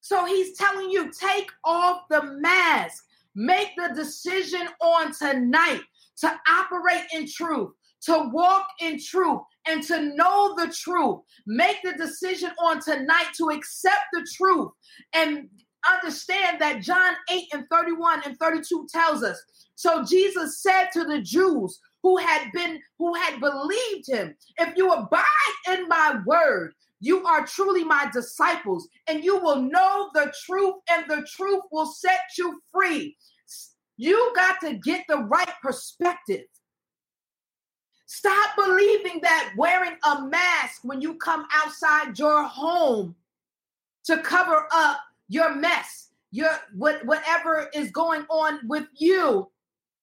So 0.00 0.26
he's 0.26 0.56
telling 0.58 0.90
you 0.90 1.10
take 1.12 1.50
off 1.64 2.02
the 2.10 2.22
mask. 2.40 3.04
Make 3.34 3.70
the 3.76 3.94
decision 3.94 4.68
on 4.82 5.12
tonight 5.14 5.80
to 6.18 6.40
operate 6.48 7.04
in 7.14 7.26
truth, 7.26 7.70
to 8.02 8.28
walk 8.30 8.66
in 8.80 9.00
truth, 9.00 9.40
and 9.66 9.82
to 9.84 10.14
know 10.14 10.54
the 10.56 10.74
truth. 10.76 11.20
Make 11.46 11.78
the 11.82 11.94
decision 11.94 12.50
on 12.58 12.80
tonight 12.80 13.28
to 13.38 13.50
accept 13.50 14.06
the 14.12 14.26
truth 14.36 14.70
and 15.14 15.48
understand 15.86 16.60
that 16.60 16.82
John 16.82 17.14
8 17.30 17.44
and 17.52 17.64
31 17.70 18.22
and 18.26 18.38
32 18.38 18.86
tells 18.90 19.22
us. 19.22 19.42
So 19.74 20.04
Jesus 20.04 20.62
said 20.62 20.88
to 20.92 21.04
the 21.04 21.20
Jews, 21.20 21.80
who 22.02 22.16
had 22.16 22.50
been 22.52 22.80
who 22.98 23.14
had 23.14 23.40
believed 23.40 24.08
him 24.08 24.34
if 24.58 24.76
you 24.76 24.90
abide 24.92 25.24
in 25.68 25.88
my 25.88 26.20
word 26.26 26.74
you 27.00 27.24
are 27.24 27.46
truly 27.46 27.84
my 27.84 28.08
disciples 28.12 28.88
and 29.08 29.24
you 29.24 29.38
will 29.38 29.60
know 29.60 30.10
the 30.14 30.32
truth 30.44 30.74
and 30.90 31.04
the 31.08 31.26
truth 31.28 31.62
will 31.70 31.86
set 31.86 32.20
you 32.36 32.60
free 32.72 33.16
you 33.96 34.32
got 34.34 34.60
to 34.60 34.74
get 34.74 35.04
the 35.08 35.18
right 35.18 35.52
perspective 35.62 36.44
stop 38.06 38.50
believing 38.56 39.20
that 39.22 39.52
wearing 39.56 39.96
a 40.04 40.22
mask 40.26 40.80
when 40.82 41.00
you 41.00 41.14
come 41.14 41.46
outside 41.52 42.18
your 42.18 42.42
home 42.44 43.14
to 44.04 44.18
cover 44.18 44.66
up 44.72 44.98
your 45.32 45.54
mess 45.54 46.02
your 46.32 46.50
what, 46.74 47.04
whatever 47.04 47.68
is 47.74 47.90
going 47.90 48.24
on 48.28 48.58
with 48.66 48.86
you 48.96 49.48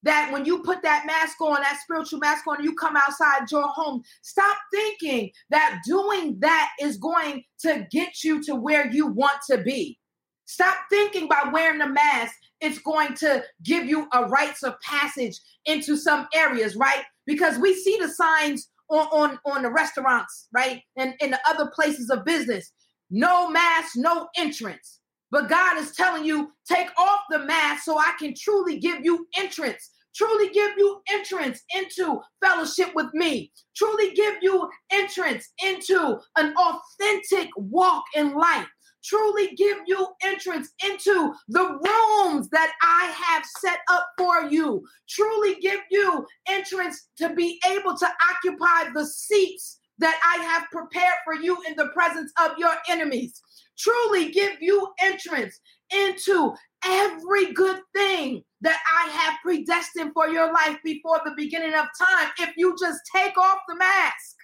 that 0.03 0.31
when 0.31 0.45
you 0.45 0.63
put 0.63 0.81
that 0.83 1.05
mask 1.05 1.41
on, 1.41 1.55
that 1.55 1.79
spiritual 1.83 2.19
mask 2.19 2.47
on, 2.47 2.63
you 2.63 2.73
come 2.75 2.95
outside 2.95 3.51
your 3.51 3.67
home, 3.67 4.01
stop 4.21 4.55
thinking 4.73 5.29
that 5.49 5.81
doing 5.85 6.39
that 6.39 6.69
is 6.79 6.97
going 6.97 7.43
to 7.59 7.85
get 7.91 8.23
you 8.23 8.41
to 8.43 8.55
where 8.55 8.89
you 8.89 9.07
want 9.07 9.39
to 9.49 9.57
be. 9.57 9.97
Stop 10.45 10.75
thinking 10.89 11.27
by 11.27 11.49
wearing 11.51 11.79
the 11.79 11.87
mask, 11.87 12.33
it's 12.61 12.79
going 12.79 13.13
to 13.15 13.43
give 13.63 13.85
you 13.85 14.07
a 14.13 14.25
rites 14.25 14.63
of 14.63 14.79
passage 14.81 15.39
into 15.65 15.97
some 15.97 16.27
areas, 16.33 16.75
right? 16.75 17.03
Because 17.25 17.57
we 17.57 17.75
see 17.75 17.97
the 18.01 18.07
signs 18.07 18.69
on, 18.89 19.07
on, 19.07 19.39
on 19.45 19.63
the 19.63 19.69
restaurants, 19.69 20.47
right? 20.53 20.81
And 20.95 21.13
in 21.19 21.31
the 21.31 21.39
other 21.47 21.69
places 21.75 22.09
of 22.09 22.23
business. 22.23 22.71
no 23.09 23.49
mask, 23.49 23.93
no 23.95 24.29
entrance. 24.37 24.98
But 25.31 25.49
God 25.49 25.77
is 25.77 25.95
telling 25.95 26.25
you, 26.25 26.51
take 26.67 26.89
off 26.97 27.21
the 27.29 27.39
mask 27.39 27.83
so 27.83 27.97
I 27.97 28.13
can 28.17 28.33
truly 28.35 28.79
give 28.79 29.03
you 29.03 29.27
entrance, 29.37 29.91
truly 30.15 30.49
give 30.49 30.71
you 30.77 31.01
entrance 31.11 31.61
into 31.75 32.19
fellowship 32.43 32.89
with 32.95 33.13
me, 33.13 33.51
truly 33.75 34.13
give 34.13 34.35
you 34.41 34.69
entrance 34.91 35.49
into 35.63 36.19
an 36.35 36.53
authentic 36.55 37.49
walk 37.57 38.03
in 38.15 38.33
life, 38.33 38.67
truly 39.03 39.53
give 39.55 39.77
you 39.85 40.07
entrance 40.23 40.69
into 40.83 41.33
the 41.47 41.63
rooms 41.63 42.49
that 42.49 42.73
I 42.81 43.13
have 43.15 43.43
set 43.59 43.79
up 43.91 44.07
for 44.17 44.43
you, 44.43 44.83
truly 45.07 45.55
give 45.61 45.79
you 45.91 46.25
entrance 46.47 47.09
to 47.17 47.33
be 47.35 47.59
able 47.69 47.95
to 47.97 48.07
occupy 48.31 48.91
the 48.93 49.05
seats 49.05 49.79
that 49.99 50.19
I 50.25 50.43
have 50.43 50.63
prepared 50.71 51.15
for 51.25 51.35
you 51.35 51.57
in 51.67 51.75
the 51.75 51.89
presence 51.89 52.31
of 52.41 52.57
your 52.57 52.73
enemies. 52.89 53.41
Truly 53.79 54.31
give 54.31 54.61
you 54.61 54.89
entrance 55.01 55.59
into 55.93 56.53
every 56.83 57.53
good 57.53 57.79
thing 57.95 58.43
that 58.61 58.79
I 58.93 59.09
have 59.09 59.39
predestined 59.41 60.11
for 60.13 60.27
your 60.27 60.51
life 60.53 60.77
before 60.83 61.21
the 61.23 61.33
beginning 61.37 61.73
of 61.73 61.85
time 61.97 62.29
if 62.39 62.53
you 62.57 62.75
just 62.79 62.99
take 63.15 63.37
off 63.37 63.59
the 63.67 63.75
mask. 63.75 64.35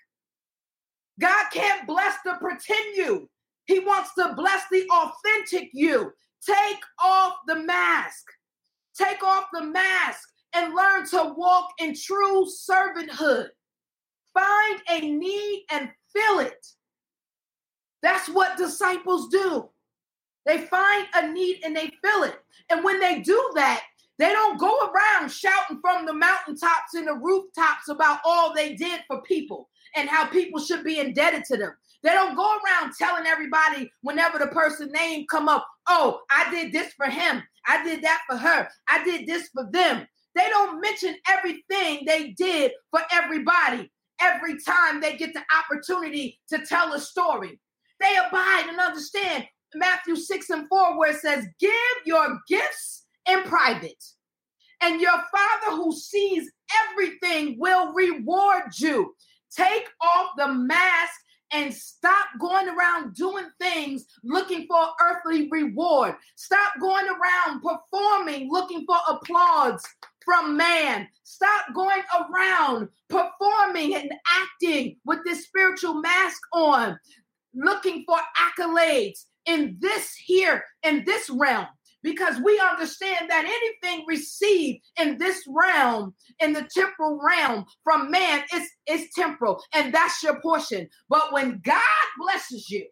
God 1.20 1.46
can't 1.52 1.86
bless 1.88 2.16
the 2.24 2.36
pretend 2.40 2.96
you. 2.96 3.30
He 3.66 3.80
wants 3.80 4.14
to 4.16 4.34
bless 4.36 4.64
the 4.72 4.88
authentic 4.90 5.70
you. 5.74 6.12
Take 6.46 6.80
off 7.04 7.34
the 7.48 7.56
mask. 7.56 8.24
Take 8.98 9.24
off 9.24 9.46
the 9.52 9.64
mask 9.64 10.30
and 10.54 10.74
learn 10.74 11.06
to 11.08 11.34
walk 11.36 11.70
in 11.80 11.96
true 11.96 12.46
servanthood. 12.46 13.48
Find 14.34 14.82
a 14.90 15.02
need 15.02 15.66
and 15.72 15.90
fill 16.14 16.40
it. 16.40 16.66
That's 18.06 18.30
what 18.30 18.56
disciples 18.56 19.30
do. 19.30 19.68
They 20.46 20.60
find 20.60 21.08
a 21.16 21.28
need 21.32 21.62
and 21.66 21.76
they 21.76 21.92
fill 22.04 22.22
it. 22.22 22.36
And 22.70 22.84
when 22.84 23.00
they 23.00 23.22
do 23.22 23.52
that, 23.56 23.82
they 24.20 24.32
don't 24.32 24.60
go 24.60 24.92
around 24.92 25.32
shouting 25.32 25.80
from 25.82 26.06
the 26.06 26.14
mountaintops 26.14 26.94
and 26.94 27.08
the 27.08 27.16
rooftops 27.16 27.90
about 27.90 28.20
all 28.24 28.54
they 28.54 28.76
did 28.76 29.02
for 29.08 29.24
people 29.24 29.70
and 29.96 30.08
how 30.08 30.28
people 30.28 30.60
should 30.60 30.84
be 30.84 31.00
indebted 31.00 31.46
to 31.46 31.58
them. 31.58 31.74
They 32.04 32.12
don't 32.12 32.36
go 32.36 32.44
around 32.44 32.94
telling 32.94 33.26
everybody 33.26 33.92
whenever 34.04 34.38
the 34.38 34.50
person 34.50 34.92
name 34.92 35.26
come 35.26 35.50
up, 35.50 35.68
"Oh, 35.88 36.22
I 36.30 36.48
did 36.52 36.72
this 36.72 36.94
for 36.94 37.08
him. 37.08 37.42
I 37.66 37.84
did 37.84 38.04
that 38.04 38.22
for 38.30 38.38
her. 38.38 38.70
I 38.88 39.04
did 39.04 39.26
this 39.26 39.50
for 39.50 39.68
them." 39.72 40.08
They 40.36 40.48
don't 40.50 40.80
mention 40.80 41.16
everything 41.28 42.06
they 42.06 42.36
did 42.38 42.72
for 42.92 43.02
everybody 43.12 43.92
every 44.22 44.62
time 44.62 45.02
they 45.02 45.18
get 45.18 45.34
the 45.34 45.44
opportunity 45.58 46.40
to 46.50 46.64
tell 46.68 46.94
a 46.94 47.00
story. 47.00 47.60
They 48.06 48.18
abide 48.18 48.66
and 48.70 48.80
understand 48.80 49.46
Matthew 49.74 50.16
6 50.16 50.50
and 50.52 50.68
4, 50.70 50.98
where 50.98 51.12
it 51.12 51.20
says, 51.20 51.46
Give 51.60 51.72
your 52.06 52.40
gifts 52.48 53.06
in 53.28 53.42
private, 53.44 54.04
and 54.82 55.02
your 55.02 55.12
Father 55.12 55.76
who 55.76 55.92
sees 55.92 56.52
everything 56.92 57.58
will 57.58 57.94
reward 57.94 58.78
you. 58.78 59.16
Take 59.56 59.88
off 60.02 60.32
the 60.38 60.54
mask 60.54 61.14
and 61.52 61.74
stop 61.74 62.28
going 62.40 62.68
around 62.68 63.16
doing 63.16 63.48
things 63.60 64.06
looking 64.24 64.68
for 64.68 64.88
earthly 65.02 65.50
reward. 65.50 66.16
Stop 66.36 66.74
going 66.80 67.08
around 67.08 67.62
performing 67.62 68.52
looking 68.52 68.86
for 68.86 68.98
applause 69.10 69.82
from 70.24 70.58
man. 70.58 71.08
Stop 71.24 71.74
going 71.74 72.02
around 72.14 72.90
performing 73.10 73.96
and 73.96 74.12
acting 74.42 74.98
with 75.06 75.20
this 75.26 75.46
spiritual 75.46 76.02
mask 76.02 76.40
on, 76.54 77.00
looking 77.56 78.04
for 78.06 78.18
accolades 78.38 79.26
in 79.46 79.78
this 79.80 80.16
here, 80.16 80.64
in 80.84 81.04
this 81.06 81.30
realm 81.30 81.68
because 82.06 82.40
we 82.46 82.60
understand 82.60 83.32
that 83.32 83.46
anything 83.46 84.06
received 84.08 84.80
in 85.02 85.18
this 85.18 85.44
realm, 85.48 86.14
in 86.40 86.54
the 86.54 86.70
temporal 86.72 87.20
realm 87.20 87.66
from 87.84 88.12
man, 88.12 88.44
is, 88.54 88.70
is 88.88 89.08
temporal, 89.16 89.60
and 89.74 89.92
that's 89.92 90.22
your 90.22 90.40
portion. 90.40 90.88
But 91.10 91.34
when 91.34 91.62
God 91.64 91.82
blesses 92.20 92.70
you, 92.70 92.86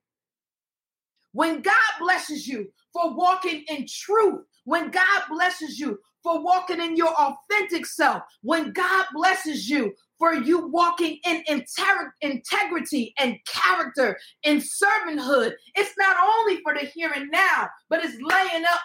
when 1.31 1.61
God 1.61 1.73
blesses 1.99 2.47
you 2.47 2.73
for 2.91 3.15
walking 3.15 3.63
in 3.67 3.85
truth, 3.87 4.41
when 4.65 4.89
God 4.89 5.21
blesses 5.29 5.79
you 5.79 5.99
for 6.23 6.43
walking 6.43 6.81
in 6.81 6.95
your 6.95 7.13
authentic 7.13 7.85
self, 7.85 8.23
when 8.41 8.71
God 8.71 9.05
blesses 9.13 9.69
you 9.69 9.93
for 10.23 10.33
you 10.33 10.67
walking 10.67 11.19
in 11.27 11.43
inter- 11.49 12.13
integrity 12.21 13.13
and 13.19 13.37
character 13.45 14.17
and 14.45 14.61
servanthood, 14.61 15.51
it's 15.75 15.93
not 15.97 16.15
only 16.17 16.61
for 16.61 16.73
the 16.73 16.79
here 16.79 17.11
and 17.13 17.29
now, 17.29 17.67
but 17.89 17.99
it's 18.05 18.15
laying 18.21 18.63
up 18.63 18.79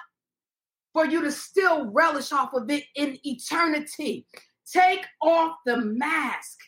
for 0.92 1.06
you 1.06 1.22
to 1.22 1.30
still 1.30 1.92
relish 1.92 2.32
off 2.32 2.54
of 2.54 2.68
it 2.72 2.82
in 2.96 3.16
eternity. 3.22 4.26
Take 4.72 5.06
off 5.22 5.54
the 5.64 5.76
mask. 5.76 6.58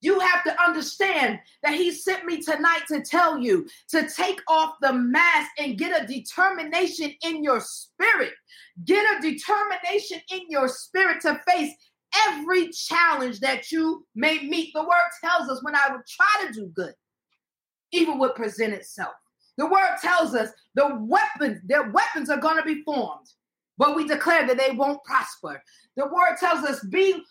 You 0.00 0.20
have 0.20 0.42
to 0.44 0.62
understand 0.62 1.38
that 1.62 1.74
he 1.74 1.90
sent 1.90 2.24
me 2.24 2.40
tonight 2.40 2.84
to 2.88 3.02
tell 3.02 3.38
you 3.38 3.68
to 3.90 4.08
take 4.08 4.40
off 4.48 4.76
the 4.80 4.94
mask 4.94 5.50
and 5.58 5.76
get 5.76 6.02
a 6.02 6.06
determination 6.06 7.12
in 7.22 7.44
your 7.44 7.60
spirit. 7.60 8.32
Get 8.86 9.04
a 9.04 9.20
determination 9.20 10.22
in 10.32 10.46
your 10.48 10.68
spirit 10.68 11.20
to 11.22 11.38
face 11.46 11.74
every 12.28 12.70
challenge 12.70 13.40
that 13.40 13.70
you 13.70 14.06
may 14.14 14.40
meet. 14.40 14.72
The 14.74 14.82
word 14.82 15.10
tells 15.22 15.48
us 15.48 15.62
when 15.62 15.74
I 15.74 15.88
would 15.90 16.06
try 16.06 16.46
to 16.46 16.52
do 16.52 16.66
good, 16.74 16.94
evil 17.92 18.18
would 18.18 18.34
present 18.34 18.72
itself. 18.72 19.14
The 19.56 19.66
word 19.66 19.96
tells 20.02 20.34
us 20.34 20.50
the 20.74 20.96
weapons, 21.00 21.60
their 21.64 21.90
weapons 21.90 22.30
are 22.30 22.40
going 22.40 22.56
to 22.56 22.64
be 22.64 22.82
formed, 22.82 23.28
but 23.78 23.94
we 23.96 24.06
declare 24.06 24.46
that 24.46 24.58
they 24.58 24.74
won't 24.74 25.02
prosper. 25.04 25.62
The 25.96 26.06
word 26.06 26.36
tells 26.38 26.64
us 26.64 26.84
be 26.90 27.22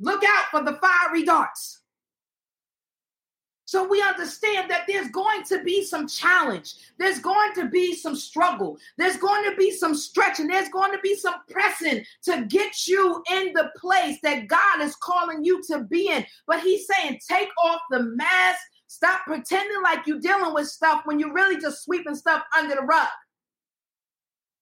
look 0.00 0.24
out 0.24 0.44
for 0.50 0.62
the 0.62 0.78
fiery 0.78 1.24
darts. 1.24 1.82
So 3.74 3.82
we 3.82 4.00
understand 4.00 4.70
that 4.70 4.84
there's 4.86 5.08
going 5.08 5.42
to 5.48 5.60
be 5.64 5.82
some 5.82 6.06
challenge. 6.06 6.74
There's 6.96 7.18
going 7.18 7.54
to 7.56 7.68
be 7.68 7.96
some 7.96 8.14
struggle. 8.14 8.78
There's 8.98 9.16
going 9.16 9.50
to 9.50 9.56
be 9.56 9.72
some 9.72 9.96
stretching. 9.96 10.46
There's 10.46 10.68
going 10.68 10.92
to 10.92 11.00
be 11.00 11.16
some 11.16 11.34
pressing 11.50 12.04
to 12.22 12.44
get 12.44 12.86
you 12.86 13.20
in 13.32 13.52
the 13.52 13.72
place 13.76 14.18
that 14.22 14.46
God 14.46 14.80
is 14.80 14.94
calling 14.94 15.44
you 15.44 15.60
to 15.64 15.80
be 15.80 16.08
in. 16.08 16.24
But 16.46 16.60
he's 16.60 16.86
saying, 16.86 17.18
take 17.28 17.48
off 17.64 17.80
the 17.90 18.04
mask 18.04 18.60
Stop 18.86 19.22
pretending 19.26 19.82
like 19.82 20.06
you're 20.06 20.20
dealing 20.20 20.54
with 20.54 20.68
stuff 20.68 21.00
when 21.04 21.18
you're 21.18 21.32
really 21.32 21.60
just 21.60 21.82
sweeping 21.82 22.14
stuff 22.14 22.44
under 22.56 22.76
the 22.76 22.82
rug. 22.82 23.08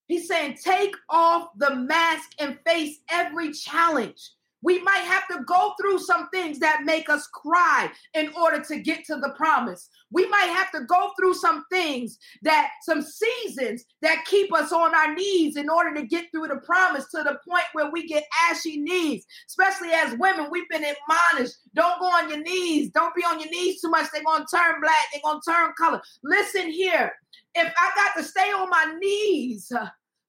He's 0.09 0.27
saying, 0.27 0.57
take 0.65 0.95
off 1.11 1.49
the 1.59 1.75
mask 1.75 2.31
and 2.39 2.59
face 2.65 3.01
every 3.11 3.53
challenge. 3.53 4.31
We 4.63 4.81
might 4.83 5.05
have 5.05 5.27
to 5.29 5.45
go 5.45 5.75
through 5.81 5.99
some 5.99 6.29
things 6.31 6.59
that 6.61 6.83
make 6.85 7.09
us 7.09 7.27
cry 7.27 7.91
in 8.15 8.31
order 8.41 8.63
to 8.65 8.81
get 8.81 9.05
to 9.07 9.17
the 9.17 9.31
promise. 9.37 9.89
We 10.11 10.29
might 10.29 10.51
have 10.55 10.71
to 10.73 10.85
go 10.85 11.11
through 11.19 11.35
some 11.35 11.65
things 11.71 12.19
that, 12.43 12.71
some 12.83 13.03
seasons 13.03 13.85
that 14.03 14.25
keep 14.27 14.53
us 14.55 14.73
on 14.73 14.95
our 14.95 15.15
knees 15.15 15.57
in 15.57 15.69
order 15.69 15.95
to 15.95 16.07
get 16.07 16.27
through 16.31 16.49
the 16.49 16.61
promise 16.65 17.07
to 17.11 17.23
the 17.23 17.39
point 17.49 17.65
where 17.73 17.91
we 17.91 18.07
get 18.07 18.25
ashy 18.51 18.79
knees. 18.79 19.25
Especially 19.49 19.91
as 19.91 20.17
women, 20.19 20.49
we've 20.51 20.69
been 20.69 20.85
admonished 20.85 21.57
don't 21.75 22.01
go 22.01 22.07
on 22.07 22.29
your 22.29 22.43
knees. 22.43 22.91
Don't 22.91 23.15
be 23.15 23.23
on 23.23 23.41
your 23.41 23.51
knees 23.51 23.81
too 23.81 23.89
much. 23.89 24.09
They're 24.13 24.25
going 24.25 24.45
to 24.47 24.57
turn 24.57 24.81
black, 24.81 24.95
they're 25.13 25.23
going 25.23 25.41
to 25.41 25.51
turn 25.51 25.73
color. 25.79 26.03
Listen 26.23 26.71
here. 26.71 27.13
If 27.55 27.73
I 27.77 27.91
got 27.95 28.21
to 28.21 28.27
stay 28.27 28.51
on 28.53 28.71
my 28.71 28.95
knees, 28.99 29.71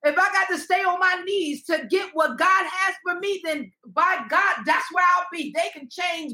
if 0.03 0.17
I 0.17 0.31
got 0.33 0.47
to 0.49 0.57
stay 0.57 0.81
on 0.83 0.99
my 0.99 1.21
knees 1.25 1.65
to 1.65 1.85
get 1.89 2.09
what 2.13 2.37
God 2.37 2.65
has 2.69 2.95
for 3.03 3.19
me, 3.19 3.41
then 3.43 3.71
by 3.87 4.19
God, 4.29 4.63
that's 4.65 4.91
where 4.93 5.05
I'll 5.15 5.27
be. 5.31 5.53
They 5.55 5.69
can 5.77 5.87
change 5.89 6.33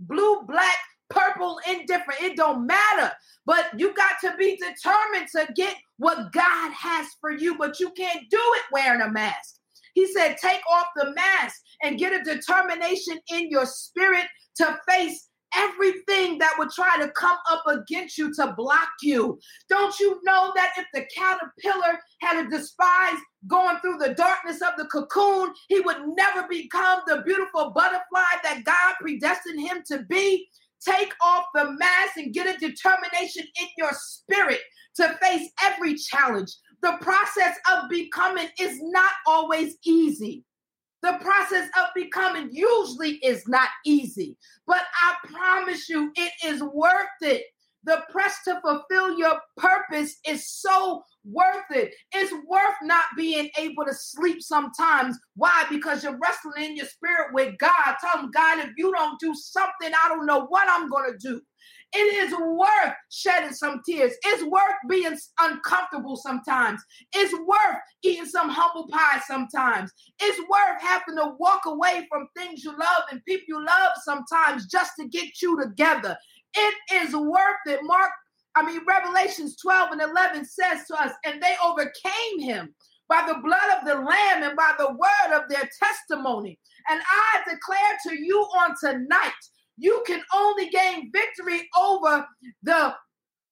blue, 0.00 0.42
black, 0.42 0.76
purple, 1.10 1.60
indifferent. 1.68 2.20
It 2.20 2.36
don't 2.36 2.66
matter. 2.66 3.12
But 3.46 3.78
you 3.78 3.94
got 3.94 4.16
to 4.22 4.36
be 4.36 4.56
determined 4.56 5.28
to 5.36 5.52
get 5.54 5.76
what 5.98 6.32
God 6.32 6.72
has 6.72 7.06
for 7.20 7.30
you, 7.30 7.56
but 7.56 7.78
you 7.78 7.90
can't 7.90 8.28
do 8.30 8.40
it 8.40 8.62
wearing 8.72 9.02
a 9.02 9.10
mask. 9.10 9.60
He 9.94 10.12
said, 10.12 10.36
take 10.38 10.60
off 10.72 10.86
the 10.96 11.12
mask 11.12 11.60
and 11.82 11.98
get 11.98 12.12
a 12.12 12.24
determination 12.24 13.18
in 13.30 13.48
your 13.48 13.66
spirit 13.66 14.26
to 14.56 14.78
face 14.88 15.28
everything 15.56 16.38
that 16.38 16.54
would 16.58 16.70
try 16.70 16.96
to 16.98 17.10
come 17.10 17.36
up 17.50 17.64
against 17.66 18.18
you 18.18 18.32
to 18.34 18.54
block 18.56 18.88
you. 19.02 19.38
Don't 19.68 19.98
you 19.98 20.20
know 20.24 20.52
that 20.54 20.72
if 20.78 20.86
the 20.92 21.06
caterpillar 21.14 22.00
had 22.20 22.44
a 22.44 22.50
despise 22.50 23.18
going 23.46 23.78
through 23.80 23.98
the 23.98 24.14
darkness 24.14 24.60
of 24.62 24.76
the 24.76 24.86
cocoon, 24.86 25.52
he 25.68 25.80
would 25.80 25.98
never 26.16 26.46
become 26.48 27.00
the 27.06 27.22
beautiful 27.24 27.70
butterfly 27.70 28.24
that 28.42 28.64
God 28.64 28.94
predestined 29.00 29.60
him 29.60 29.82
to 29.88 30.02
be? 30.04 30.48
Take 30.84 31.14
off 31.22 31.44
the 31.54 31.72
mask 31.72 32.16
and 32.16 32.34
get 32.34 32.54
a 32.54 32.58
determination 32.58 33.44
in 33.60 33.68
your 33.78 33.92
spirit 33.92 34.60
to 34.96 35.16
face 35.22 35.48
every 35.62 35.94
challenge. 35.94 36.54
The 36.82 36.98
process 37.00 37.56
of 37.72 37.88
becoming 37.88 38.48
is 38.60 38.78
not 38.82 39.12
always 39.26 39.76
easy. 39.84 40.44
The 41.04 41.14
process 41.22 41.70
of 41.80 41.90
becoming 41.96 42.50
usually 42.52 43.16
is 43.24 43.48
not 43.48 43.70
easy, 43.86 44.36
but 44.66 44.82
I 45.02 45.16
promise 45.32 45.88
you 45.90 46.12
it 46.16 46.32
is 46.44 46.64
worth 46.64 47.08
it. 47.22 47.44
the 47.84 48.02
press 48.10 48.36
to 48.44 48.60
fulfill 48.62 49.18
your 49.18 49.38
purpose 49.56 50.16
is 50.26 50.50
so 50.50 51.02
worth 51.24 51.70
it. 51.70 51.94
It's 52.14 52.32
worth 52.48 52.76
not 52.82 53.04
being 53.16 53.50
able 53.58 53.84
to 53.86 53.94
sleep 53.94 54.42
sometimes. 54.42 55.18
Why? 55.36 55.64
Because 55.70 56.04
you're 56.04 56.18
wrestling 56.22 56.72
in 56.72 56.76
your 56.76 56.86
spirit 56.86 57.28
with 57.32 57.56
God. 57.58 57.96
Tell 58.00 58.20
him, 58.22 58.30
God, 58.32 58.60
if 58.60 58.70
you 58.76 58.92
don't 58.92 59.20
do 59.20 59.34
something, 59.34 59.92
I 60.04 60.08
don't 60.08 60.26
know 60.26 60.46
what 60.48 60.68
I'm 60.70 60.90
going 60.90 61.12
to 61.12 61.18
do. 61.18 61.40
It 61.94 62.26
is 62.26 62.34
worth 62.34 62.94
shedding 63.10 63.52
some 63.52 63.80
tears. 63.86 64.12
It's 64.24 64.42
worth 64.44 64.74
being 64.88 65.16
uncomfortable 65.40 66.16
sometimes. 66.16 66.82
It's 67.14 67.32
worth 67.32 67.78
eating 68.02 68.26
some 68.26 68.48
humble 68.48 68.88
pie 68.88 69.20
sometimes. 69.26 69.92
It's 70.20 70.40
worth 70.48 70.82
having 70.82 71.16
to 71.16 71.34
walk 71.38 71.62
away 71.66 72.06
from 72.10 72.26
things 72.36 72.64
you 72.64 72.72
love 72.72 73.04
and 73.12 73.24
people 73.24 73.44
you 73.48 73.64
love 73.64 73.92
sometimes 74.04 74.66
just 74.66 74.92
to 74.98 75.08
get 75.08 75.40
you 75.40 75.60
together. 75.60 76.16
It 76.56 76.74
is 76.92 77.14
worth 77.14 77.66
it. 77.66 77.80
Mark, 77.82 78.10
I 78.56 78.64
mean, 78.64 78.80
Revelations 78.86 79.56
12 79.56 79.92
and 79.92 80.02
11 80.02 80.44
says 80.46 80.86
to 80.88 81.00
us, 81.00 81.12
and 81.24 81.42
they 81.42 81.54
overcame 81.64 82.40
him 82.40 82.74
by 83.08 83.24
the 83.26 83.40
blood 83.44 83.78
of 83.78 83.86
the 83.86 83.94
Lamb 83.94 84.42
and 84.42 84.56
by 84.56 84.72
the 84.78 84.90
word 84.90 85.36
of 85.36 85.48
their 85.48 85.68
testimony. 85.82 86.58
And 86.88 87.00
I 87.00 87.50
declare 87.50 87.98
to 88.08 88.20
you 88.20 88.38
on 88.40 88.74
tonight 88.80 89.32
you 89.76 90.02
can 90.06 90.22
only 90.34 90.68
gain 90.70 91.10
victory 91.12 91.68
over 91.78 92.26
the 92.62 92.94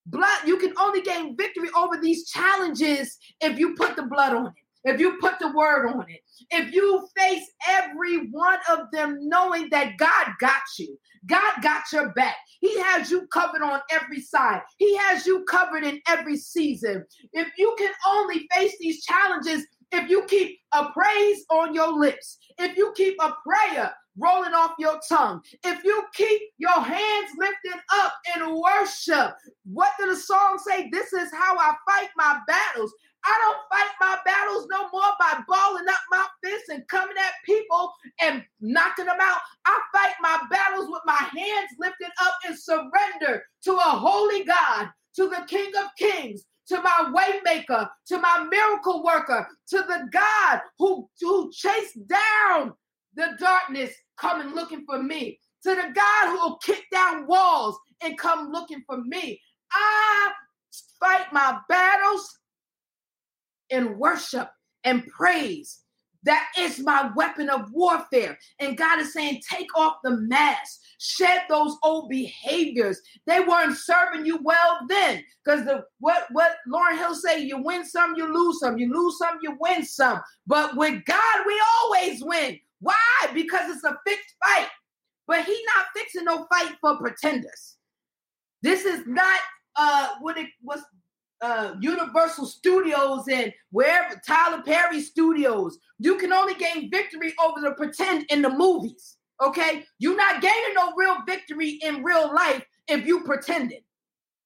blood. 0.06 0.38
You 0.46 0.58
can 0.58 0.72
only 0.78 1.02
gain 1.02 1.36
victory 1.36 1.68
over 1.76 1.98
these 2.00 2.28
challenges 2.28 3.18
if 3.40 3.58
you 3.58 3.74
put 3.74 3.96
the 3.96 4.04
blood 4.04 4.34
on 4.34 4.46
it, 4.48 4.52
if 4.84 5.00
you 5.00 5.18
put 5.20 5.38
the 5.38 5.52
word 5.52 5.88
on 5.88 6.04
it, 6.08 6.20
if 6.50 6.72
you 6.72 7.06
face 7.16 7.44
every 7.68 8.28
one 8.30 8.58
of 8.70 8.90
them 8.92 9.18
knowing 9.22 9.68
that 9.70 9.96
God 9.98 10.28
got 10.40 10.62
you, 10.78 10.98
God 11.26 11.54
got 11.62 11.84
your 11.92 12.12
back. 12.14 12.36
He 12.60 12.80
has 12.80 13.10
you 13.10 13.26
covered 13.28 13.62
on 13.62 13.80
every 13.90 14.20
side, 14.20 14.60
He 14.78 14.96
has 14.96 15.26
you 15.26 15.44
covered 15.44 15.84
in 15.84 16.00
every 16.08 16.36
season. 16.36 17.04
If 17.32 17.48
you 17.56 17.74
can 17.78 17.92
only 18.08 18.48
face 18.54 18.74
these 18.80 19.04
challenges, 19.04 19.66
if 19.92 20.08
you 20.08 20.24
keep 20.24 20.58
a 20.72 20.86
praise 20.90 21.44
on 21.50 21.74
your 21.74 21.92
lips, 21.92 22.38
if 22.58 22.76
you 22.76 22.92
keep 22.96 23.16
a 23.20 23.34
prayer 23.46 23.92
rolling 24.16 24.54
off 24.54 24.72
your 24.78 25.00
tongue, 25.08 25.40
if 25.64 25.84
you 25.84 26.02
keep 26.14 26.40
your 26.58 26.80
hands 26.80 27.30
lifted 27.38 27.80
up 27.94 28.12
in 28.36 28.60
worship, 28.60 29.34
what 29.64 29.92
did 29.98 30.10
the 30.10 30.16
song 30.16 30.58
say? 30.58 30.88
This 30.90 31.12
is 31.12 31.30
how 31.32 31.56
I 31.56 31.74
fight 31.88 32.08
my 32.16 32.38
battles. 32.46 32.92
I 33.24 33.38
don't 33.38 33.78
fight 33.78 33.92
my 34.00 34.18
battles 34.24 34.66
no 34.70 34.88
more 34.92 35.12
by 35.18 35.38
balling 35.46 35.88
up 35.88 36.00
my 36.10 36.26
fists 36.42 36.68
and 36.70 36.86
coming 36.88 37.16
at 37.16 37.32
people 37.46 37.92
and 38.20 38.42
knocking 38.60 39.04
them 39.04 39.18
out. 39.20 39.38
I 39.64 39.80
fight 39.92 40.14
my 40.20 40.42
battles 40.50 40.88
with 40.90 41.02
my 41.06 41.14
hands 41.14 41.70
lifted 41.78 42.10
up 42.20 42.34
in 42.48 42.56
surrender 42.56 43.44
to 43.64 43.72
a 43.72 43.80
holy 43.80 44.44
God, 44.44 44.88
to 45.16 45.28
the 45.28 45.44
King 45.46 45.70
of 45.78 45.86
Kings, 45.96 46.44
to 46.68 46.80
my 46.80 47.12
waymaker, 47.14 47.88
to 48.08 48.18
my 48.18 48.46
miracle 48.50 49.04
worker, 49.04 49.46
to 49.68 49.78
the 49.78 50.08
God 50.10 50.60
who, 50.78 51.08
who 51.20 51.52
chased 51.52 51.98
down 52.08 52.72
the 53.14 53.36
darkness 53.38 53.92
coming 54.16 54.54
looking 54.54 54.84
for 54.84 55.02
me, 55.02 55.38
to 55.64 55.70
the 55.70 55.92
God 55.94 56.28
who 56.28 56.34
will 56.34 56.58
kick 56.58 56.84
down 56.92 57.26
walls 57.26 57.78
and 58.02 58.18
come 58.18 58.50
looking 58.50 58.82
for 58.86 58.98
me. 59.02 59.40
I 59.72 60.30
fight 61.00 61.32
my 61.32 61.58
battles 61.68 62.38
in 63.70 63.98
worship 63.98 64.50
and 64.84 65.06
praise. 65.08 65.80
That 66.24 66.46
is 66.56 66.78
my 66.78 67.10
weapon 67.16 67.50
of 67.50 67.72
warfare. 67.72 68.38
And 68.60 68.76
God 68.76 69.00
is 69.00 69.12
saying, 69.12 69.40
take 69.48 69.76
off 69.76 69.96
the 70.04 70.18
mask, 70.18 70.80
shed 70.98 71.42
those 71.48 71.76
old 71.82 72.08
behaviors. 72.08 73.00
They 73.26 73.40
weren't 73.40 73.76
serving 73.76 74.24
you 74.24 74.38
well 74.42 74.80
then. 74.88 75.24
Because 75.44 75.64
the 75.64 75.84
what 75.98 76.26
what 76.30 76.58
Lauryn 76.72 76.96
Hill 76.96 77.16
say, 77.16 77.40
you 77.40 77.60
win 77.60 77.84
some, 77.84 78.14
you 78.16 78.32
lose 78.32 78.60
some, 78.60 78.78
you 78.78 78.92
lose 78.92 79.18
some, 79.18 79.38
you 79.42 79.56
win 79.58 79.84
some. 79.84 80.20
But 80.46 80.76
with 80.76 81.04
God, 81.06 81.38
we 81.44 81.62
always 81.80 82.22
win. 82.22 82.60
Why? 82.82 82.96
Because 83.32 83.74
it's 83.74 83.84
a 83.84 83.96
fixed 84.06 84.34
fight. 84.44 84.68
But 85.26 85.44
he 85.44 85.58
not 85.74 85.86
fixing 85.96 86.24
no 86.24 86.46
fight 86.52 86.76
for 86.80 86.98
pretenders. 86.98 87.76
This 88.62 88.84
is 88.84 89.06
not 89.06 89.40
uh 89.76 90.08
what 90.20 90.36
it 90.36 90.48
was 90.62 90.82
uh, 91.42 91.74
Universal 91.80 92.46
Studios 92.46 93.26
and 93.28 93.52
wherever 93.70 94.20
Tyler 94.26 94.62
Perry 94.62 95.00
Studios. 95.00 95.78
You 95.98 96.16
can 96.16 96.32
only 96.32 96.54
gain 96.54 96.90
victory 96.90 97.34
over 97.44 97.60
the 97.60 97.72
pretend 97.72 98.26
in 98.30 98.42
the 98.42 98.50
movies. 98.50 99.16
Okay, 99.44 99.84
you're 99.98 100.16
not 100.16 100.40
gaining 100.40 100.74
no 100.74 100.92
real 100.96 101.16
victory 101.26 101.80
in 101.82 102.04
real 102.04 102.32
life 102.32 102.64
if 102.86 103.04
you 103.06 103.24
pretending. 103.24 103.80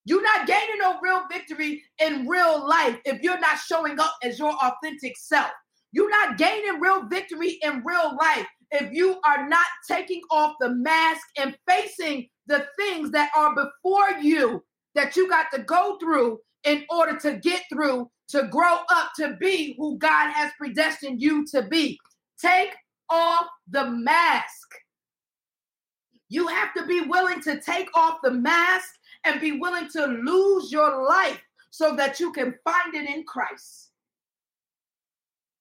You're 0.06 0.22
not 0.22 0.46
gaining 0.46 0.78
no 0.80 0.98
real 1.02 1.24
victory 1.30 1.82
in 2.00 2.26
real 2.26 2.66
life 2.66 2.96
if 3.04 3.20
you're 3.22 3.40
not 3.40 3.58
showing 3.58 4.00
up 4.00 4.14
as 4.22 4.38
your 4.38 4.52
authentic 4.52 5.16
self. 5.18 5.50
You're 5.92 6.10
not 6.10 6.38
gaining 6.38 6.80
real 6.80 7.06
victory 7.08 7.58
in 7.62 7.82
real 7.84 8.16
life 8.20 8.46
if 8.70 8.92
you 8.92 9.20
are 9.24 9.48
not 9.48 9.66
taking 9.88 10.20
off 10.30 10.56
the 10.60 10.70
mask 10.70 11.26
and 11.38 11.56
facing 11.68 12.28
the 12.46 12.66
things 12.78 13.10
that 13.12 13.30
are 13.36 13.54
before 13.54 14.10
you 14.20 14.64
that 14.94 15.16
you 15.16 15.28
got 15.28 15.46
to 15.52 15.60
go 15.62 15.98
through 15.98 16.38
in 16.64 16.84
order 16.90 17.16
to 17.18 17.34
get 17.36 17.62
through, 17.72 18.10
to 18.28 18.48
grow 18.48 18.78
up 18.90 19.12
to 19.16 19.36
be 19.40 19.76
who 19.78 19.98
God 19.98 20.32
has 20.32 20.50
predestined 20.58 21.22
you 21.22 21.46
to 21.46 21.62
be. 21.62 21.98
Take 22.40 22.74
off 23.08 23.46
the 23.70 23.88
mask. 23.90 24.74
You 26.28 26.48
have 26.48 26.74
to 26.74 26.84
be 26.86 27.02
willing 27.02 27.40
to 27.42 27.60
take 27.60 27.88
off 27.96 28.18
the 28.22 28.32
mask 28.32 28.88
and 29.24 29.40
be 29.40 29.52
willing 29.52 29.88
to 29.90 30.06
lose 30.06 30.72
your 30.72 31.06
life 31.06 31.40
so 31.70 31.94
that 31.94 32.18
you 32.18 32.32
can 32.32 32.54
find 32.64 32.94
it 32.94 33.08
in 33.08 33.22
Christ. 33.24 33.85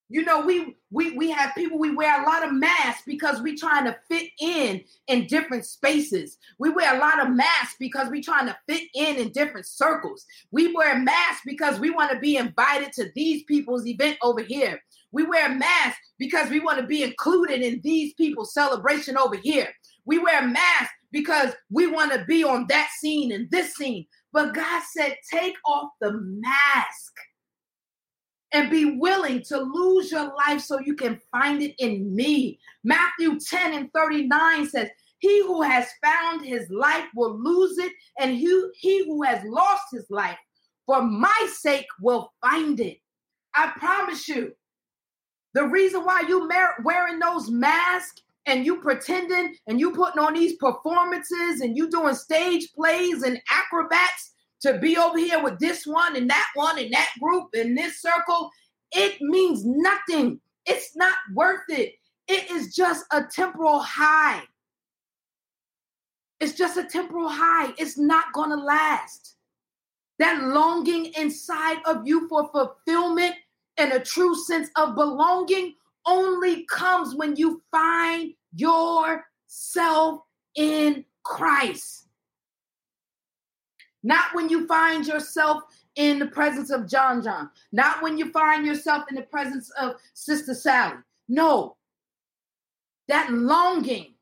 You 0.08 0.24
know, 0.24 0.46
we 0.46 0.76
we 0.90 1.16
we 1.16 1.30
have 1.32 1.54
people 1.56 1.78
we 1.78 1.94
wear 1.94 2.22
a 2.22 2.26
lot 2.26 2.46
of 2.46 2.52
masks 2.52 3.02
because 3.06 3.42
we 3.42 3.56
trying 3.56 3.86
to 3.86 3.96
fit 4.08 4.30
in 4.40 4.82
in 5.08 5.26
different 5.26 5.66
spaces. 5.66 6.38
We 6.58 6.70
wear 6.70 6.94
a 6.94 7.00
lot 7.00 7.26
of 7.26 7.34
masks 7.34 7.74
because 7.80 8.08
we 8.08 8.22
trying 8.22 8.46
to 8.46 8.56
fit 8.68 8.84
in 8.94 9.16
in 9.16 9.32
different 9.32 9.66
circles. 9.66 10.24
We 10.52 10.72
wear 10.72 10.96
masks 10.96 11.42
because 11.44 11.80
we 11.80 11.90
want 11.90 12.12
to 12.12 12.20
be 12.20 12.36
invited 12.36 12.92
to 12.94 13.10
these 13.16 13.42
people's 13.44 13.84
event 13.84 14.16
over 14.22 14.42
here. 14.42 14.80
We 15.10 15.24
wear 15.24 15.48
masks 15.48 16.00
because 16.18 16.50
we 16.50 16.60
want 16.60 16.78
to 16.78 16.86
be 16.86 17.02
included 17.02 17.62
in 17.62 17.80
these 17.82 18.14
people's 18.14 18.54
celebration 18.54 19.16
over 19.16 19.36
here. 19.36 19.68
We 20.04 20.18
wear 20.18 20.46
masks 20.46 20.94
because 21.10 21.52
we 21.68 21.88
want 21.88 22.12
to 22.12 22.24
be 22.26 22.44
on 22.44 22.66
that 22.68 22.90
scene 23.00 23.32
and 23.32 23.50
this 23.50 23.74
scene. 23.74 24.06
But 24.32 24.54
God 24.54 24.82
said, 24.92 25.16
take 25.32 25.56
off 25.64 25.90
the 26.00 26.12
mask 26.12 27.12
and 28.56 28.70
be 28.70 28.96
willing 28.98 29.42
to 29.42 29.58
lose 29.58 30.10
your 30.10 30.34
life 30.34 30.62
so 30.62 30.80
you 30.80 30.94
can 30.94 31.20
find 31.30 31.60
it 31.60 31.74
in 31.78 32.16
me. 32.16 32.58
Matthew 32.84 33.38
10 33.38 33.74
and 33.74 33.92
39 33.92 34.66
says, 34.70 34.88
He 35.18 35.42
who 35.42 35.60
has 35.60 35.86
found 36.02 36.42
his 36.42 36.66
life 36.70 37.04
will 37.14 37.38
lose 37.38 37.76
it, 37.76 37.92
and 38.18 38.34
he, 38.34 38.68
he 38.74 39.04
who 39.04 39.22
has 39.24 39.44
lost 39.44 39.82
his 39.92 40.06
life 40.08 40.38
for 40.86 41.02
my 41.02 41.48
sake 41.52 41.84
will 42.00 42.32
find 42.40 42.80
it. 42.80 42.96
I 43.54 43.72
promise 43.76 44.26
you, 44.26 44.52
the 45.52 45.64
reason 45.64 46.02
why 46.04 46.22
you 46.26 46.48
wearing 46.82 47.18
those 47.18 47.50
masks 47.50 48.22
and 48.46 48.64
you 48.64 48.80
pretending 48.80 49.54
and 49.66 49.78
you 49.78 49.90
putting 49.90 50.22
on 50.22 50.32
these 50.32 50.56
performances 50.56 51.60
and 51.60 51.76
you 51.76 51.90
doing 51.90 52.14
stage 52.14 52.72
plays 52.72 53.22
and 53.22 53.38
acrobats 53.50 54.32
to 54.62 54.78
be 54.78 54.96
over 54.96 55.18
here 55.18 55.42
with 55.42 55.58
this 55.58 55.86
one 55.86 56.16
and 56.16 56.28
that 56.30 56.46
one 56.54 56.78
and 56.78 56.92
that 56.92 57.10
group 57.20 57.48
and 57.54 57.76
this 57.76 58.00
circle, 58.00 58.50
it 58.92 59.20
means 59.20 59.64
nothing. 59.64 60.40
It's 60.64 60.96
not 60.96 61.16
worth 61.34 61.68
it. 61.68 61.94
It 62.28 62.50
is 62.50 62.74
just 62.74 63.04
a 63.12 63.22
temporal 63.24 63.80
high. 63.80 64.42
It's 66.40 66.54
just 66.54 66.76
a 66.76 66.84
temporal 66.84 67.28
high. 67.28 67.72
It's 67.78 67.98
not 67.98 68.32
going 68.32 68.50
to 68.50 68.56
last. 68.56 69.36
That 70.18 70.42
longing 70.44 71.12
inside 71.18 71.78
of 71.86 72.06
you 72.06 72.28
for 72.28 72.50
fulfillment 72.50 73.34
and 73.76 73.92
a 73.92 74.00
true 74.00 74.34
sense 74.34 74.68
of 74.76 74.94
belonging 74.94 75.74
only 76.06 76.64
comes 76.66 77.14
when 77.14 77.36
you 77.36 77.62
find 77.70 78.32
yourself 78.54 80.20
in 80.54 81.04
Christ. 81.22 82.05
Not 84.06 84.32
when 84.34 84.48
you 84.48 84.68
find 84.68 85.04
yourself 85.04 85.64
in 85.96 86.20
the 86.20 86.26
presence 86.26 86.70
of 86.70 86.88
John 86.88 87.24
John. 87.24 87.50
Not 87.72 88.04
when 88.04 88.16
you 88.16 88.30
find 88.30 88.64
yourself 88.64 89.02
in 89.10 89.16
the 89.16 89.22
presence 89.22 89.68
of 89.70 89.96
Sister 90.14 90.54
Sally. 90.54 90.98
No. 91.28 91.76
That 93.08 93.32
longing 93.32 94.14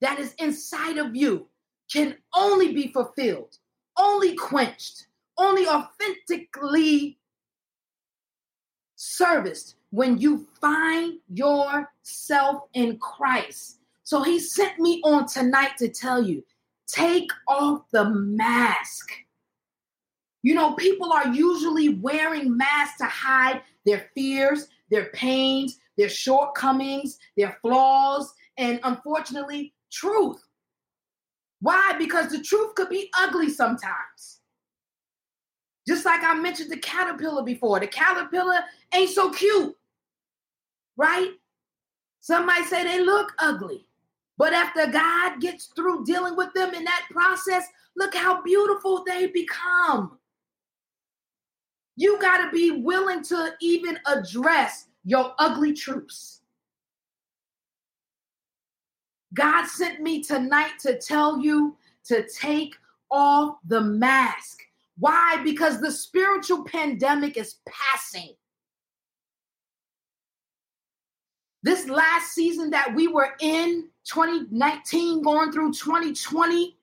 that 0.00 0.18
is 0.18 0.34
inside 0.40 0.98
of 0.98 1.14
you 1.14 1.46
can 1.88 2.16
only 2.34 2.74
be 2.74 2.88
fulfilled, 2.88 3.58
only 3.96 4.34
quenched, 4.34 5.06
only 5.38 5.68
authentically 5.68 7.16
serviced 8.96 9.76
when 9.90 10.18
you 10.18 10.48
find 10.60 11.20
yourself 11.32 12.64
in 12.74 12.98
Christ. 12.98 13.78
So 14.02 14.24
he 14.24 14.40
sent 14.40 14.80
me 14.80 15.00
on 15.04 15.28
tonight 15.28 15.76
to 15.78 15.88
tell 15.88 16.20
you 16.20 16.42
Take 16.92 17.30
off 17.48 17.82
the 17.90 18.04
mask. 18.10 19.10
You 20.42 20.54
know, 20.54 20.74
people 20.74 21.12
are 21.12 21.28
usually 21.28 21.88
wearing 21.88 22.54
masks 22.56 22.98
to 22.98 23.06
hide 23.06 23.62
their 23.86 24.10
fears, 24.14 24.68
their 24.90 25.06
pains, 25.06 25.78
their 25.96 26.10
shortcomings, 26.10 27.18
their 27.36 27.56
flaws, 27.62 28.34
and 28.58 28.78
unfortunately, 28.82 29.72
truth. 29.90 30.42
Why? 31.60 31.94
Because 31.98 32.30
the 32.30 32.42
truth 32.42 32.74
could 32.74 32.90
be 32.90 33.10
ugly 33.18 33.48
sometimes. 33.48 34.40
Just 35.86 36.04
like 36.04 36.22
I 36.22 36.34
mentioned 36.34 36.70
the 36.70 36.76
caterpillar 36.76 37.42
before, 37.42 37.80
the 37.80 37.86
caterpillar 37.86 38.60
ain't 38.92 39.10
so 39.10 39.30
cute, 39.30 39.74
right? 40.96 41.30
Some 42.20 42.46
might 42.46 42.66
say 42.66 42.84
they 42.84 43.02
look 43.02 43.32
ugly. 43.38 43.86
But 44.38 44.52
after 44.52 44.86
God 44.86 45.40
gets 45.40 45.66
through 45.66 46.04
dealing 46.04 46.36
with 46.36 46.52
them 46.54 46.74
in 46.74 46.84
that 46.84 47.06
process, 47.10 47.66
look 47.96 48.14
how 48.14 48.42
beautiful 48.42 49.04
they 49.04 49.26
become. 49.26 50.18
You 51.96 52.18
got 52.20 52.44
to 52.44 52.50
be 52.50 52.70
willing 52.82 53.22
to 53.24 53.54
even 53.60 53.98
address 54.06 54.86
your 55.04 55.34
ugly 55.38 55.74
truths. 55.74 56.40
God 59.34 59.66
sent 59.66 60.00
me 60.00 60.22
tonight 60.22 60.72
to 60.80 60.98
tell 60.98 61.40
you 61.40 61.76
to 62.04 62.26
take 62.28 62.74
off 63.10 63.56
the 63.66 63.80
mask. 63.80 64.62
Why? 64.98 65.40
Because 65.44 65.80
the 65.80 65.90
spiritual 65.90 66.64
pandemic 66.64 67.36
is 67.36 67.56
passing. 67.66 68.34
This 71.62 71.88
last 71.88 72.32
season 72.32 72.70
that 72.70 72.94
we 72.94 73.08
were 73.08 73.34
in, 73.40 73.88
2019 74.04 75.22
going 75.22 75.52
through 75.52 75.72
2020, 75.72 76.76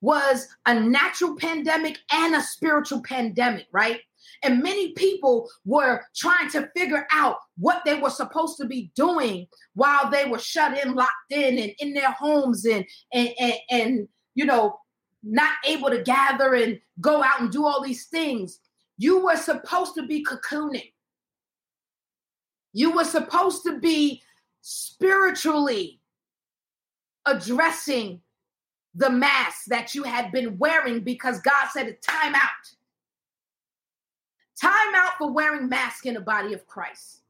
was 0.00 0.46
a 0.66 0.78
natural 0.78 1.36
pandemic 1.36 1.98
and 2.12 2.34
a 2.34 2.40
spiritual 2.40 3.02
pandemic, 3.02 3.66
right? 3.72 4.00
And 4.42 4.62
many 4.62 4.92
people 4.92 5.48
were 5.64 6.02
trying 6.14 6.48
to 6.50 6.70
figure 6.76 7.06
out 7.12 7.36
what 7.56 7.82
they 7.84 7.98
were 7.98 8.10
supposed 8.10 8.56
to 8.58 8.66
be 8.66 8.92
doing 8.94 9.48
while 9.74 10.10
they 10.10 10.24
were 10.26 10.38
shut 10.38 10.82
in, 10.82 10.94
locked 10.94 11.12
in, 11.30 11.58
and 11.58 11.72
in 11.80 11.94
their 11.94 12.12
homes, 12.12 12.64
and 12.64 12.84
and 13.12 13.30
and, 13.40 13.54
and 13.70 14.08
you 14.34 14.44
know, 14.44 14.78
not 15.22 15.54
able 15.66 15.90
to 15.90 16.02
gather 16.02 16.54
and 16.54 16.78
go 17.00 17.22
out 17.22 17.40
and 17.40 17.50
do 17.50 17.66
all 17.66 17.82
these 17.82 18.06
things. 18.06 18.60
You 18.96 19.24
were 19.24 19.36
supposed 19.36 19.94
to 19.94 20.06
be 20.06 20.24
cocooning. 20.24 20.92
You 22.72 22.92
were 22.92 23.04
supposed 23.04 23.64
to 23.64 23.78
be 23.78 24.22
spiritually 24.60 25.97
addressing 27.28 28.20
the 28.94 29.10
mask 29.10 29.66
that 29.66 29.94
you 29.94 30.02
had 30.02 30.32
been 30.32 30.58
wearing 30.58 31.00
because 31.00 31.40
God 31.40 31.68
said, 31.72 32.00
time 32.02 32.34
out. 32.34 32.74
Time 34.60 34.94
out 34.94 35.12
for 35.18 35.32
wearing 35.32 35.68
masks 35.68 36.06
in 36.06 36.14
the 36.14 36.20
body 36.20 36.52
of 36.52 36.66
Christ. 36.66 37.20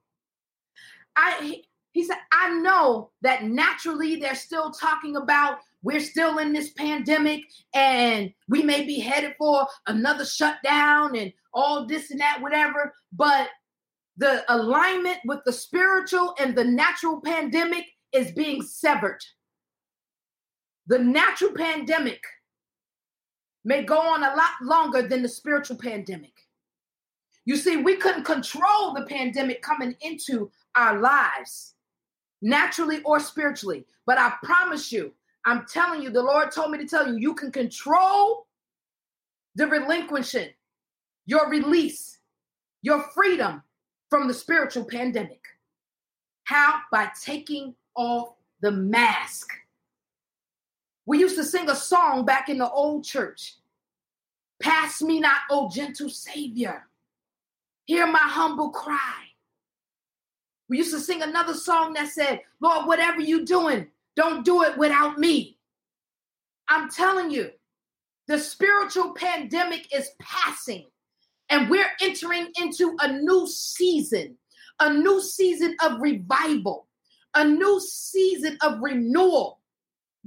I 1.17 1.63
he 1.93 2.05
said, 2.05 2.19
I 2.33 2.55
know 2.61 3.11
that 3.23 3.45
naturally 3.45 4.17
they're 4.17 4.35
still 4.35 4.71
talking 4.71 5.17
about 5.17 5.59
we're 5.83 6.01
still 6.01 6.39
in 6.39 6.53
this 6.53 6.71
pandemic 6.71 7.43
and 7.75 8.33
we 8.49 8.63
may 8.63 8.85
be 8.85 8.99
headed 8.99 9.35
for 9.39 9.67
another 9.87 10.25
shutdown 10.25 11.17
and 11.17 11.33
all 11.53 11.87
this 11.87 12.11
and 12.11 12.21
that, 12.21 12.39
whatever. 12.41 12.95
But 13.13 13.49
the 14.17 14.45
alignment 14.53 15.19
with 15.25 15.41
the 15.45 15.53
spiritual 15.53 16.35
and 16.41 16.57
the 16.57 16.65
natural 16.65 17.21
pandemic 17.21 17.85
is 18.13 18.33
being 18.33 18.63
severed. 18.63 19.21
The 20.89 20.99
natural 20.99 21.53
pandemic 21.53 22.23
may 23.65 23.83
go 23.85 23.99
on 23.99 24.23
a 24.23 24.35
lot 24.35 24.53
longer 24.63 25.07
than 25.07 25.23
the 25.23 25.29
spiritual 25.29 25.77
pandemic. 25.77 26.33
You 27.45 27.57
see, 27.57 27.77
we 27.77 27.97
couldn't 27.97 28.25
control 28.25 28.95
the 28.95 29.07
pandemic 29.07 29.63
coming 29.63 29.95
into 30.01 30.51
our 30.75 30.99
lives, 30.99 31.75
naturally 32.41 33.03
or 33.03 33.21
spiritually. 33.21 33.85
But 34.07 34.19
I 34.19 34.33
promise 34.43 34.91
you, 34.91 35.13
I'm 35.45 35.67
telling 35.67 36.03
you, 36.03 36.11
the 36.11 36.23
Lord 36.23 36.53
told 36.53 36.71
me 36.71 36.79
to 36.79 36.87
tell 36.87 37.07
you, 37.07 37.19
you 37.19 37.35
can 37.35 37.53
control 37.53 38.47
the 39.55 39.67
relinquishing, 39.67 40.49
your 41.27 41.49
release, 41.51 42.19
your 42.83 43.03
freedom 43.15 43.63
from 44.09 44.29
the 44.29 44.35
spiritual 44.35 44.85
pandemic. 44.85 45.41
How? 46.45 46.81
By 46.91 47.11
taking 47.23 47.75
off 47.95 48.35
the 48.61 48.73
mask. 48.73 49.51
We 51.09 51.21
used 51.21 51.37
to 51.37 51.45
sing 51.45 51.71
a 51.71 51.75
song 51.75 52.27
back 52.27 52.51
in 52.51 52.59
the 52.59 52.69
old 52.69 53.03
church 53.03 53.55
Pass 54.61 55.01
me 55.01 55.21
not, 55.21 55.39
O 55.51 55.71
gentle 55.71 56.11
Savior. 56.11 56.87
Hear 57.87 58.07
my 58.07 58.19
humble 58.19 58.71
cry. 58.71 59.25
We 60.69 60.79
used 60.79 60.93
to 60.93 61.01
sing 61.01 61.23
another 61.23 61.55
song 61.55 61.95
that 61.95 62.09
said, 62.09 62.41
Lord, 62.61 62.87
whatever 62.87 63.21
you're 63.21 63.45
doing, 63.45 63.87
don't 64.17 64.45
do 64.45 64.65
it 64.65 64.77
without 64.77 65.17
me. 65.17 65.57
I'm 66.69 66.91
telling 66.91 67.31
you, 67.31 67.53
the 68.27 68.39
spiritual 68.39 69.15
pandemic 69.15 69.95
is 69.95 70.11
passing, 70.21 70.87
and 71.49 71.71
we're 71.71 71.91
entering 72.03 72.49
into 72.61 72.97
a 73.01 73.13
new 73.13 73.47
season, 73.47 74.37
a 74.81 74.93
new 74.93 75.23
season 75.23 75.77
of 75.83 76.01
revival, 76.01 76.89
a 77.35 77.45
new 77.45 77.81
season 77.81 78.59
of 78.61 78.81
renewal. 78.83 79.61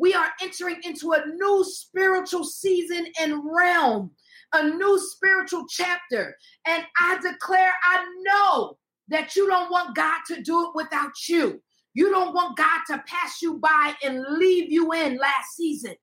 We 0.02 0.16
are 0.16 0.32
entering 0.42 0.78
into 0.84 1.12
a 1.12 1.28
new 1.28 1.64
spiritual 1.64 2.44
season 2.44 3.06
and 3.22 3.40
realm 3.46 4.10
a 4.52 4.64
new 4.64 5.00
spiritual 5.00 5.66
chapter. 5.70 6.36
And 6.66 6.84
I 7.00 7.20
declare, 7.22 7.72
I 7.84 8.06
know 8.24 8.80
that 9.10 9.36
you 9.36 9.48
don't 9.48 9.72
want 9.72 9.96
God 9.96 10.22
to 10.30 10.42
do 10.42 10.64
it 10.64 10.72
without 10.74 11.12
you. 11.30 11.62
You 11.94 12.10
don't 12.10 12.34
want 12.34 12.58
God 12.58 12.82
to 12.88 13.04
pass 13.06 13.44
you 13.44 13.60
by 13.60 13.94
and 14.04 14.26
leave 14.40 14.72
you 14.72 14.92
in 14.92 15.20
last 15.20 15.56
season. 15.56 15.94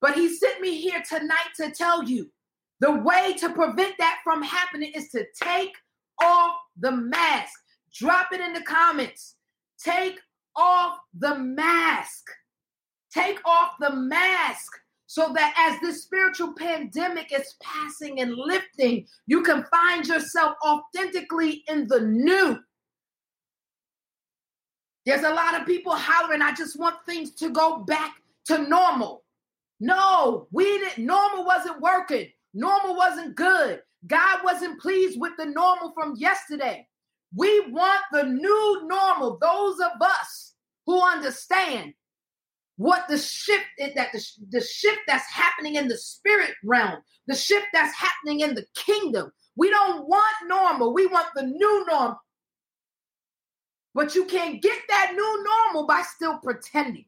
But 0.00 0.14
He 0.14 0.34
sent 0.34 0.60
me 0.60 0.80
here 0.80 1.04
tonight 1.08 1.50
to 1.58 1.70
tell 1.70 2.02
you 2.02 2.32
the 2.80 2.90
way 2.90 3.34
to 3.38 3.50
prevent 3.50 3.94
that 3.98 4.18
from 4.24 4.42
happening 4.42 4.90
is 4.92 5.08
to 5.10 5.24
take 5.40 5.72
off 6.20 6.56
the 6.80 6.90
mask. 6.90 7.52
Drop 7.94 8.32
it 8.32 8.40
in 8.40 8.52
the 8.52 8.62
comments. 8.62 9.36
Take 9.78 10.18
off 10.56 10.98
the 11.16 11.38
mask. 11.38 12.24
Take 13.12 13.40
off 13.44 13.72
the 13.80 13.94
mask 13.94 14.72
so 15.06 15.32
that 15.34 15.54
as 15.58 15.80
this 15.80 16.02
spiritual 16.02 16.54
pandemic 16.54 17.32
is 17.32 17.54
passing 17.62 18.20
and 18.20 18.34
lifting, 18.34 19.06
you 19.26 19.42
can 19.42 19.64
find 19.64 20.06
yourself 20.06 20.56
authentically 20.64 21.62
in 21.68 21.86
the 21.86 22.00
new. 22.00 22.58
There's 25.04 25.24
a 25.24 25.34
lot 25.34 25.60
of 25.60 25.66
people 25.66 25.94
hollering, 25.94 26.42
I 26.42 26.52
just 26.52 26.78
want 26.78 26.96
things 27.04 27.32
to 27.34 27.50
go 27.50 27.78
back 27.78 28.14
to 28.46 28.58
normal. 28.66 29.24
No, 29.80 30.46
we 30.52 30.64
didn't. 30.64 31.04
Normal 31.04 31.44
wasn't 31.44 31.80
working. 31.80 32.28
Normal 32.54 32.96
wasn't 32.96 33.34
good. 33.34 33.82
God 34.06 34.40
wasn't 34.44 34.80
pleased 34.80 35.20
with 35.20 35.32
the 35.36 35.46
normal 35.46 35.92
from 35.92 36.14
yesterday. 36.16 36.86
We 37.34 37.68
want 37.70 38.00
the 38.12 38.24
new 38.24 38.82
normal. 38.86 39.38
Those 39.40 39.80
of 39.80 40.00
us 40.00 40.54
who 40.86 41.00
understand 41.00 41.94
what 42.76 43.06
the 43.08 43.18
shift 43.18 43.66
is 43.78 43.94
that 43.94 44.12
the, 44.12 44.24
the 44.50 44.60
shift 44.60 45.00
that's 45.06 45.26
happening 45.30 45.76
in 45.76 45.88
the 45.88 45.96
spirit 45.96 46.52
realm, 46.64 46.98
the 47.26 47.34
shift 47.34 47.66
that's 47.72 47.94
happening 47.96 48.40
in 48.40 48.54
the 48.54 48.66
kingdom. 48.74 49.30
We 49.56 49.70
don't 49.70 50.08
want 50.08 50.34
normal, 50.46 50.94
we 50.94 51.06
want 51.06 51.28
the 51.34 51.42
new 51.42 51.86
norm. 51.88 52.16
But 53.94 54.14
you 54.14 54.24
can't 54.24 54.62
get 54.62 54.78
that 54.88 55.12
new 55.14 55.44
normal 55.44 55.86
by 55.86 56.02
still 56.02 56.38
pretending. 56.38 57.04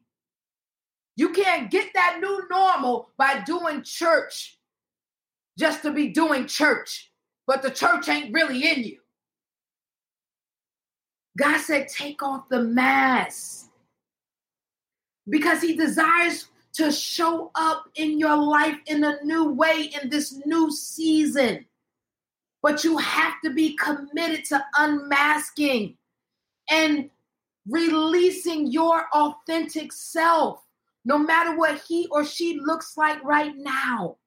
You 1.15 1.31
can't 1.31 1.71
get 1.71 1.89
that 1.95 2.19
new 2.21 2.43
normal 2.49 3.09
by 3.17 3.41
doing 3.45 3.81
church 3.83 4.59
just 5.57 5.81
to 5.81 5.91
be 5.91 6.09
doing 6.09 6.45
church, 6.45 7.11
but 7.47 7.63
the 7.63 7.71
church 7.71 8.09
ain't 8.09 8.33
really 8.33 8.69
in 8.69 8.83
you. 8.83 8.99
God 11.37 11.59
said, 11.59 11.87
take 11.87 12.21
off 12.21 12.49
the 12.49 12.61
mask 12.61 13.69
because 15.29 15.61
he 15.61 15.75
desires 15.75 16.47
to 16.73 16.91
show 16.91 17.51
up 17.55 17.85
in 17.95 18.19
your 18.19 18.35
life 18.35 18.77
in 18.85 19.03
a 19.03 19.17
new 19.23 19.49
way 19.49 19.91
in 20.01 20.09
this 20.09 20.33
new 20.45 20.71
season. 20.71 21.65
But 22.61 22.83
you 22.83 22.97
have 22.97 23.33
to 23.43 23.51
be 23.51 23.75
committed 23.77 24.43
to 24.45 24.63
unmasking 24.77 25.97
and 26.69 27.09
releasing 27.67 28.71
your 28.71 29.05
authentic 29.13 29.93
self, 29.93 30.61
no 31.05 31.17
matter 31.17 31.57
what 31.57 31.81
he 31.87 32.07
or 32.11 32.25
she 32.25 32.59
looks 32.59 32.97
like 32.97 33.23
right 33.23 33.53
now. 33.55 34.17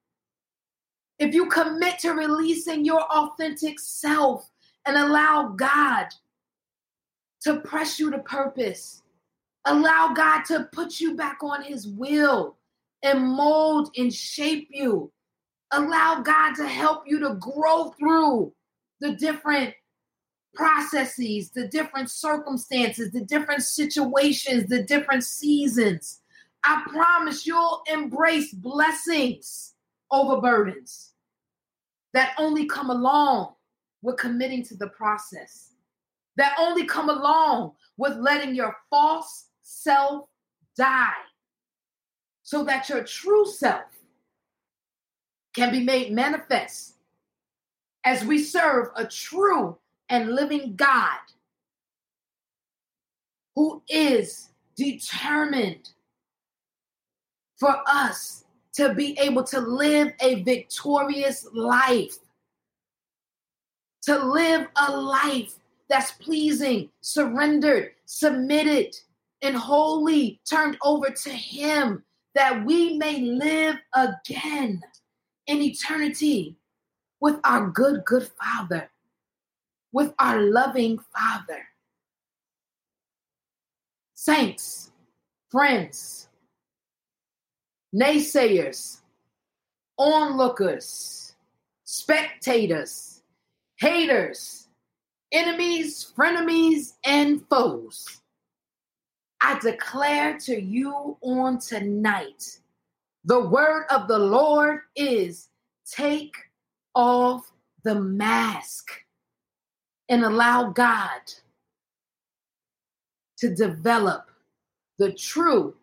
If 1.18 1.34
you 1.34 1.46
commit 1.46 1.99
to 2.01 2.12
releasing 2.12 2.84
your 2.84 3.03
authentic 3.03 3.80
self 3.80 4.49
and 4.86 4.96
allow 4.96 5.49
God 5.49 6.07
to 7.42 7.61
press 7.61 7.99
you 7.99 8.11
to 8.11 8.18
purpose, 8.20 9.03
Allow 9.65 10.13
God 10.15 10.45
to 10.47 10.69
put 10.73 11.01
you 11.01 11.15
back 11.15 11.39
on 11.43 11.63
his 11.63 11.87
will 11.87 12.57
and 13.03 13.29
mold 13.29 13.91
and 13.97 14.13
shape 14.13 14.69
you. 14.71 15.13
Allow 15.73 16.23
God 16.23 16.55
to 16.55 16.67
help 16.67 17.05
you 17.07 17.19
to 17.21 17.35
grow 17.35 17.91
through 17.99 18.53
the 19.01 19.15
different 19.15 19.75
processes, 20.55 21.51
the 21.51 21.69
different 21.69 22.11
circumstances, 22.11 23.13
the 23.13 23.25
different 23.25 23.63
situations, 23.63 24.69
the 24.69 24.83
different 24.83 25.25
seasons. 25.25 26.21
I 26.65 26.83
promise 26.89 27.47
you'll 27.47 27.83
embrace 27.93 28.53
blessings 28.53 29.75
over 30.11 30.41
burdens 30.41 31.13
that 32.15 32.35
only 32.39 32.67
come 32.67 32.91
along 32.91 33.55
with 34.03 34.17
committing 34.17 34.65
to 34.65 34.77
the 34.77 34.89
process, 34.89 35.75
that 36.37 36.57
only 36.59 36.87
come 36.87 37.11
along 37.11 37.73
with 37.97 38.17
letting 38.17 38.55
your 38.55 38.77
false 38.91 39.47
self 39.69 40.29
die 40.77 41.12
so 42.43 42.64
that 42.64 42.89
your 42.89 43.05
true 43.05 43.45
self 43.45 43.85
can 45.55 45.71
be 45.71 45.85
made 45.85 46.11
manifest 46.11 46.95
as 48.05 48.25
we 48.25 48.43
serve 48.43 48.89
a 48.97 49.05
true 49.05 49.77
and 50.09 50.35
living 50.35 50.75
God 50.75 51.19
who 53.55 53.83
is 53.91 54.49
determined 54.77 55.91
for 57.59 57.77
us 57.87 58.45
to 58.73 58.95
be 58.95 59.19
able 59.21 59.45
to 59.45 59.61
live 59.61 60.12
a 60.21 60.43
victorious 60.45 61.47
life, 61.53 62.16
to 64.03 64.16
live 64.16 64.69
a 64.77 64.97
life 64.97 65.57
that's 65.91 66.12
pleasing, 66.12 66.89
surrendered, 67.01 67.91
submitted, 68.07 68.97
and 69.43 69.57
wholly 69.57 70.41
turned 70.49 70.76
over 70.82 71.11
to 71.11 71.30
Him, 71.30 72.05
that 72.34 72.64
we 72.64 72.97
may 72.99 73.20
live 73.20 73.76
again 73.95 74.82
in 75.47 75.62
eternity 75.62 76.57
with 77.20 77.41
our 77.45 77.68
good, 77.70 78.05
good 78.05 78.28
Father, 78.41 78.91
with 79.93 80.12
our 80.18 80.41
loving 80.41 80.99
Father. 81.16 81.62
Saints, 84.14 84.93
friends, 85.51 86.28
naysayers, 87.95 88.99
onlookers, 89.99 91.34
spectators, 91.84 93.22
haters, 93.76 94.68
enemies, 95.32 96.12
frenemies, 96.16 96.95
and 97.05 97.43
foes. 97.49 98.18
I 99.41 99.59
declare 99.61 100.39
to 100.41 100.61
you 100.61 101.16
on 101.22 101.59
tonight 101.59 102.59
the 103.24 103.41
word 103.41 103.86
of 103.91 104.09
the 104.09 104.18
Lord 104.18 104.80
is 104.97 105.49
take 105.91 106.34
off 106.95 107.51
the 107.84 107.95
mask 107.95 108.91
and 110.09 110.24
allow 110.24 110.70
God 110.70 111.20
to 113.39 113.55
develop 113.55 114.30
the 114.99 115.12
true 115.12 115.76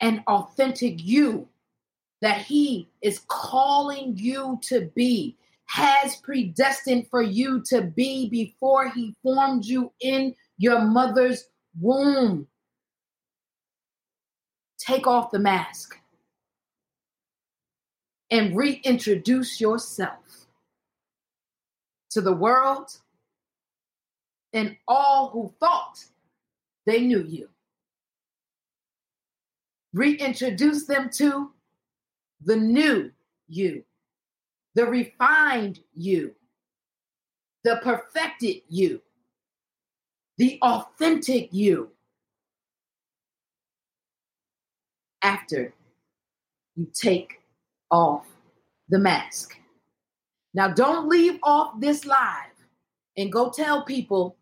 and 0.00 0.22
authentic 0.26 1.04
you 1.04 1.48
that 2.22 2.38
He 2.38 2.88
is 3.02 3.20
calling 3.28 4.16
you 4.16 4.58
to 4.62 4.90
be, 4.94 5.36
has 5.66 6.16
predestined 6.16 7.08
for 7.08 7.22
you 7.22 7.62
to 7.66 7.82
be 7.82 8.28
before 8.30 8.88
He 8.88 9.14
formed 9.22 9.66
you 9.66 9.92
in 10.00 10.34
your 10.56 10.80
mother's 10.80 11.44
womb. 11.78 12.46
Take 14.84 15.06
off 15.06 15.30
the 15.30 15.38
mask 15.38 15.98
and 18.30 18.54
reintroduce 18.54 19.58
yourself 19.58 20.46
to 22.10 22.20
the 22.20 22.34
world 22.34 22.90
and 24.52 24.76
all 24.86 25.30
who 25.30 25.54
thought 25.58 26.04
they 26.84 27.00
knew 27.00 27.22
you. 27.22 27.48
Reintroduce 29.94 30.84
them 30.86 31.08
to 31.14 31.52
the 32.44 32.56
new 32.56 33.10
you, 33.48 33.84
the 34.74 34.84
refined 34.84 35.80
you, 35.94 36.34
the 37.62 37.80
perfected 37.82 38.60
you, 38.68 39.00
the 40.36 40.58
authentic 40.60 41.48
you. 41.52 41.93
After 45.24 45.72
you 46.76 46.86
take 46.92 47.40
off 47.90 48.26
the 48.90 48.98
mask. 48.98 49.56
Now, 50.52 50.68
don't 50.68 51.08
leave 51.08 51.38
off 51.42 51.80
this 51.80 52.04
live 52.04 52.52
and 53.16 53.32
go 53.32 53.50
tell 53.50 53.84
people 53.84 54.36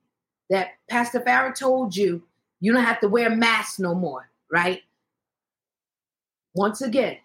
that 0.51 0.73
Pastor 0.91 1.21
Farah 1.21 1.57
told 1.57 1.97
you 1.97 2.23
you 2.61 2.73
don't 2.73 2.85
have 2.85 3.01
to 3.01 3.09
wear 3.09 3.31
masks 3.31 3.79
no 3.79 3.95
more, 3.95 4.29
right? 4.51 4.83
Once 6.55 6.83
again, 6.83 7.17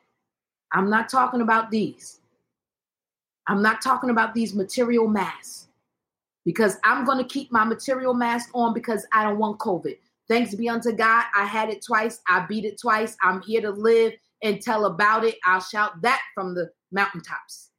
I'm 0.72 0.90
not 0.90 1.10
talking 1.10 1.42
about 1.42 1.72
these. 1.72 2.20
I'm 3.48 3.64
not 3.64 3.82
talking 3.82 4.12
about 4.12 4.36
these 4.36 4.54
material 4.54 5.08
masks 5.08 5.68
because 6.46 6.78
I'm 6.84 7.06
going 7.06 7.18
to 7.18 7.24
keep 7.26 7.52
my 7.52 7.64
material 7.64 8.14
mask 8.14 8.50
on 8.54 8.74
because 8.74 9.06
I 9.12 9.24
don't 9.24 9.40
want 9.40 9.60
COVID. 9.60 9.98
Thanks 10.30 10.56
be 10.56 10.68
unto 10.68 10.92
God. 10.92 11.26
I 11.36 11.46
had 11.46 11.70
it 11.70 11.84
twice. 11.86 12.20
I 12.28 12.46
beat 12.48 12.66
it 12.66 12.80
twice. 12.80 13.16
I'm 13.22 13.42
here 13.42 13.62
to 13.62 13.72
live 13.72 14.14
and 14.44 14.62
tell 14.62 14.86
about 14.86 15.24
it. 15.24 15.36
I'll 15.46 15.62
shout 15.62 16.02
that 16.02 16.22
from 16.36 16.54
the 16.54 16.70
mountaintops. 16.92 17.70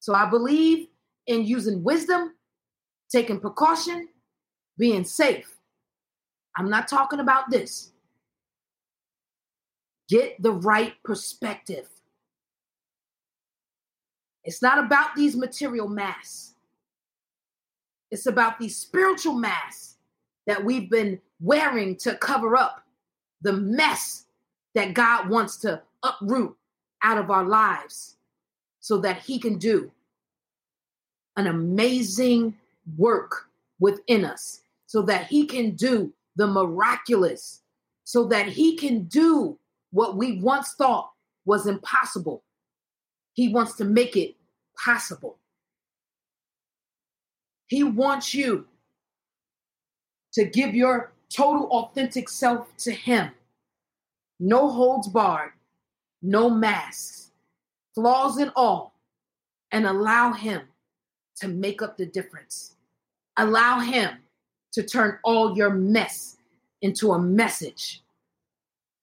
So 0.00 0.14
I 0.14 0.28
believe 0.28 0.88
in 1.26 1.44
using 1.44 1.82
wisdom, 1.82 2.34
taking 3.10 3.40
precaution, 3.40 4.08
being 4.76 5.04
safe. 5.04 5.56
I'm 6.56 6.68
not 6.68 6.88
talking 6.88 7.20
about 7.20 7.50
this. 7.50 7.92
Get 10.08 10.40
the 10.42 10.52
right 10.52 10.92
perspective. 11.02 11.88
It's 14.44 14.60
not 14.60 14.78
about 14.78 15.14
these 15.16 15.34
material 15.34 15.88
masks. 15.88 16.54
It's 18.10 18.26
about 18.26 18.58
these 18.58 18.76
spiritual 18.76 19.34
masks 19.34 19.96
that 20.46 20.62
we've 20.62 20.90
been 20.90 21.20
wearing 21.44 21.94
to 21.96 22.14
cover 22.16 22.56
up 22.56 22.82
the 23.42 23.52
mess 23.52 24.24
that 24.74 24.94
God 24.94 25.28
wants 25.28 25.58
to 25.58 25.82
uproot 26.02 26.56
out 27.02 27.18
of 27.18 27.30
our 27.30 27.44
lives 27.44 28.16
so 28.80 28.98
that 28.98 29.18
He 29.18 29.38
can 29.38 29.58
do 29.58 29.90
an 31.36 31.46
amazing 31.46 32.54
work 32.96 33.48
within 33.78 34.24
us, 34.24 34.62
so 34.86 35.02
that 35.02 35.26
He 35.26 35.46
can 35.46 35.72
do 35.72 36.12
the 36.36 36.46
miraculous, 36.46 37.60
so 38.04 38.24
that 38.28 38.46
He 38.46 38.76
can 38.76 39.04
do 39.04 39.58
what 39.90 40.16
we 40.16 40.40
once 40.40 40.74
thought 40.74 41.10
was 41.44 41.66
impossible. 41.66 42.42
He 43.34 43.48
wants 43.48 43.74
to 43.74 43.84
make 43.84 44.16
it 44.16 44.34
possible. 44.82 45.38
He 47.66 47.82
wants 47.82 48.32
you 48.32 48.66
to 50.32 50.44
give 50.44 50.74
your 50.74 51.13
total 51.30 51.68
authentic 51.70 52.28
self 52.28 52.76
to 52.78 52.92
Him 52.92 53.30
no 54.40 54.68
holds 54.68 55.08
barred, 55.08 55.52
no 56.22 56.50
masks, 56.50 57.30
flaws 57.94 58.38
and 58.38 58.52
all, 58.56 58.94
and 59.72 59.86
allow 59.86 60.32
Him 60.32 60.62
to 61.36 61.48
make 61.48 61.82
up 61.82 61.96
the 61.96 62.06
difference. 62.06 62.76
Allow 63.36 63.80
Him 63.80 64.18
to 64.72 64.82
turn 64.82 65.18
all 65.24 65.56
your 65.56 65.70
mess 65.70 66.36
into 66.82 67.12
a 67.12 67.18
message. 67.18 68.02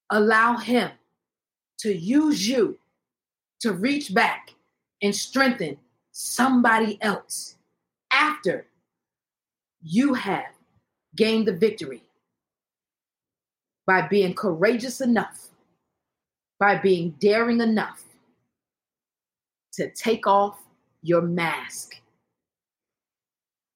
Allow 0.10 0.58
Him 0.58 0.92
to 1.80 1.94
use 1.94 2.48
you 2.48 2.78
to 3.62 3.74
reach 3.74 4.14
back 4.14 4.54
and 5.02 5.16
strengthen 5.16 5.78
somebody 6.12 6.98
else 7.02 7.56
after 8.12 8.68
you 9.82 10.14
have 10.14 10.54
gained 11.16 11.48
the 11.48 11.54
victory 11.54 12.04
by 13.92 14.08
being 14.08 14.34
courageous 14.34 15.02
enough, 15.02 15.50
by 16.62 16.78
being 16.78 17.14
daring 17.20 17.60
enough 17.60 18.02
to 19.74 19.92
take 19.92 20.26
off 20.26 20.64
your 21.02 21.22
mask 21.22 22.00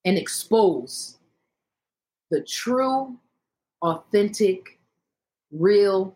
and 0.06 0.18
expose 0.18 1.18
the 2.32 2.40
true, 2.44 3.14
authentic, 3.82 4.80
real 5.52 6.16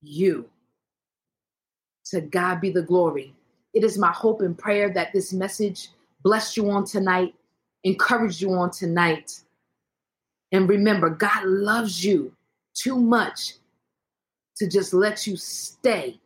you. 0.00 0.48
To 2.06 2.22
God 2.22 2.62
be 2.62 2.70
the 2.70 2.80
glory. 2.80 3.34
It 3.74 3.84
is 3.84 3.98
my 3.98 4.12
hope 4.12 4.40
and 4.40 4.56
prayer 4.56 4.88
that 4.94 5.12
this 5.12 5.34
message 5.34 5.90
blessed 6.22 6.56
you 6.56 6.70
on 6.70 6.86
tonight, 6.86 7.34
encouraged 7.84 8.40
you 8.40 8.54
on 8.54 8.70
tonight. 8.70 9.40
And 10.50 10.66
remember, 10.66 11.10
God 11.10 11.44
loves 11.44 12.02
you 12.02 12.32
too 12.76 12.96
much 12.98 13.54
to 14.56 14.68
just 14.68 14.94
let 14.94 15.26
you 15.26 15.36
stay 15.36 16.20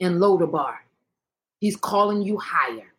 in 0.00 0.18
Lodabar. 0.18 0.76
He's 1.60 1.76
calling 1.76 2.22
you 2.22 2.38
higher. 2.38 2.94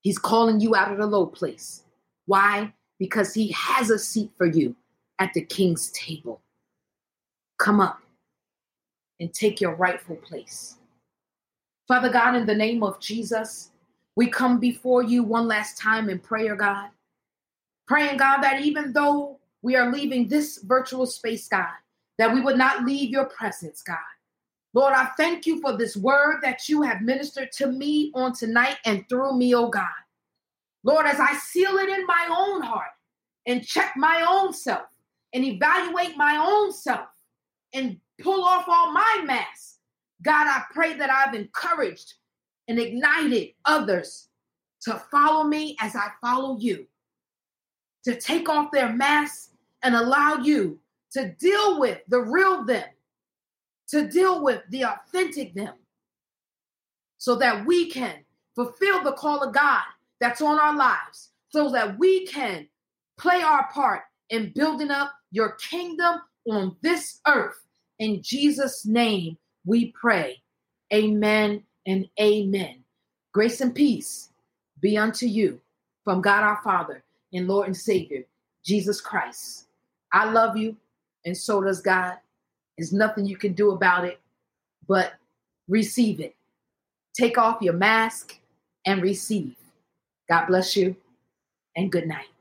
He's 0.00 0.18
calling 0.18 0.60
you 0.60 0.74
out 0.74 0.92
of 0.92 0.98
the 0.98 1.06
low 1.06 1.26
place. 1.26 1.84
Why? 2.26 2.72
Because 2.98 3.34
he 3.34 3.52
has 3.52 3.90
a 3.90 3.98
seat 3.98 4.30
for 4.36 4.46
you 4.46 4.74
at 5.18 5.32
the 5.34 5.42
king's 5.42 5.90
table. 5.90 6.40
Come 7.58 7.80
up 7.80 8.00
and 9.20 9.32
take 9.32 9.60
your 9.60 9.74
rightful 9.74 10.16
place. 10.16 10.76
Father 11.86 12.08
God, 12.10 12.34
in 12.34 12.46
the 12.46 12.54
name 12.54 12.82
of 12.82 13.00
Jesus, 13.00 13.70
we 14.16 14.26
come 14.26 14.58
before 14.58 15.02
you 15.02 15.22
one 15.22 15.46
last 15.46 15.78
time 15.78 16.08
in 16.08 16.18
prayer, 16.18 16.56
God. 16.56 16.88
Praying, 17.86 18.16
God, 18.16 18.40
that 18.40 18.62
even 18.62 18.92
though 18.92 19.38
we 19.64 19.76
are 19.76 19.90
leaving 19.90 20.28
this 20.28 20.58
virtual 20.62 21.06
space, 21.06 21.48
God, 21.48 21.72
that 22.18 22.34
we 22.34 22.42
would 22.42 22.58
not 22.58 22.84
leave 22.84 23.08
your 23.08 23.24
presence, 23.24 23.80
God. 23.80 23.96
Lord, 24.74 24.92
I 24.92 25.06
thank 25.16 25.46
you 25.46 25.58
for 25.62 25.74
this 25.74 25.96
word 25.96 26.40
that 26.42 26.68
you 26.68 26.82
have 26.82 27.00
ministered 27.00 27.50
to 27.52 27.68
me 27.68 28.12
on 28.14 28.34
tonight 28.34 28.76
and 28.84 29.08
through 29.08 29.38
me, 29.38 29.54
oh 29.54 29.70
God. 29.70 29.88
Lord, 30.82 31.06
as 31.06 31.18
I 31.18 31.32
seal 31.36 31.78
it 31.78 31.88
in 31.88 32.04
my 32.04 32.26
own 32.30 32.60
heart 32.60 32.90
and 33.46 33.66
check 33.66 33.94
my 33.96 34.26
own 34.28 34.52
self 34.52 34.84
and 35.32 35.42
evaluate 35.42 36.14
my 36.14 36.36
own 36.36 36.70
self 36.70 37.08
and 37.72 37.98
pull 38.20 38.44
off 38.44 38.66
all 38.68 38.92
my 38.92 39.22
masks, 39.24 39.78
God, 40.20 40.46
I 40.46 40.64
pray 40.74 40.92
that 40.92 41.08
I've 41.08 41.34
encouraged 41.34 42.12
and 42.68 42.78
ignited 42.78 43.54
others 43.64 44.28
to 44.82 45.02
follow 45.10 45.44
me 45.44 45.74
as 45.80 45.96
I 45.96 46.08
follow 46.20 46.58
you, 46.58 46.86
to 48.04 48.20
take 48.20 48.50
off 48.50 48.70
their 48.70 48.92
masks 48.92 49.52
and 49.84 49.94
allow 49.94 50.36
you 50.36 50.80
to 51.12 51.32
deal 51.34 51.78
with 51.78 52.00
the 52.08 52.20
real 52.20 52.64
them 52.64 52.84
to 53.88 54.08
deal 54.08 54.42
with 54.42 54.62
the 54.70 54.84
authentic 54.84 55.54
them 55.54 55.74
so 57.18 57.36
that 57.36 57.64
we 57.64 57.90
can 57.90 58.16
fulfill 58.54 59.02
the 59.02 59.12
call 59.12 59.42
of 59.42 59.54
God 59.54 59.82
that's 60.20 60.40
on 60.40 60.58
our 60.58 60.76
lives, 60.76 61.30
so 61.50 61.70
that 61.70 61.98
we 61.98 62.26
can 62.26 62.66
play 63.18 63.42
our 63.42 63.68
part 63.72 64.02
in 64.30 64.52
building 64.54 64.90
up 64.90 65.12
your 65.30 65.52
kingdom 65.52 66.20
on 66.48 66.76
this 66.82 67.20
earth. 67.26 67.64
In 67.98 68.22
Jesus' 68.22 68.84
name 68.86 69.36
we 69.64 69.92
pray. 69.92 70.42
Amen 70.92 71.62
and 71.86 72.08
amen. 72.20 72.82
Grace 73.32 73.60
and 73.60 73.74
peace 73.74 74.30
be 74.80 74.96
unto 74.96 75.26
you 75.26 75.60
from 76.04 76.20
God 76.20 76.42
our 76.42 76.60
Father 76.62 77.02
and 77.32 77.48
Lord 77.48 77.66
and 77.66 77.76
Savior, 77.76 78.24
Jesus 78.64 79.00
Christ. 79.00 79.66
I 80.14 80.30
love 80.30 80.56
you, 80.56 80.76
and 81.24 81.36
so 81.36 81.60
does 81.60 81.82
God. 81.82 82.16
There's 82.78 82.92
nothing 82.92 83.26
you 83.26 83.36
can 83.36 83.52
do 83.52 83.72
about 83.72 84.04
it 84.04 84.20
but 84.86 85.14
receive 85.68 86.20
it. 86.20 86.36
Take 87.14 87.36
off 87.36 87.60
your 87.60 87.74
mask 87.74 88.38
and 88.86 89.02
receive. 89.02 89.56
God 90.28 90.46
bless 90.46 90.76
you 90.76 90.94
and 91.76 91.90
good 91.90 92.06
night. 92.06 92.33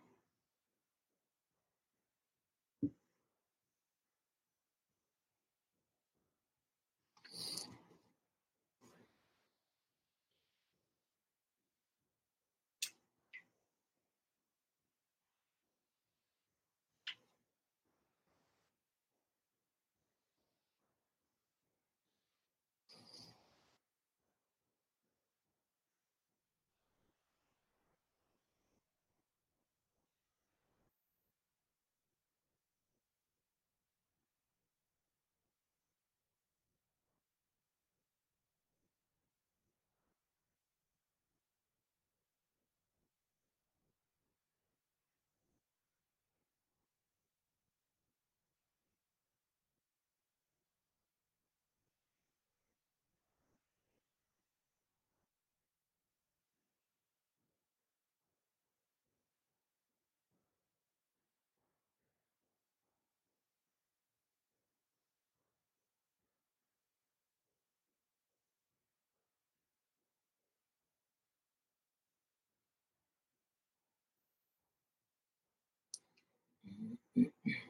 Mm-hmm. 77.17 77.62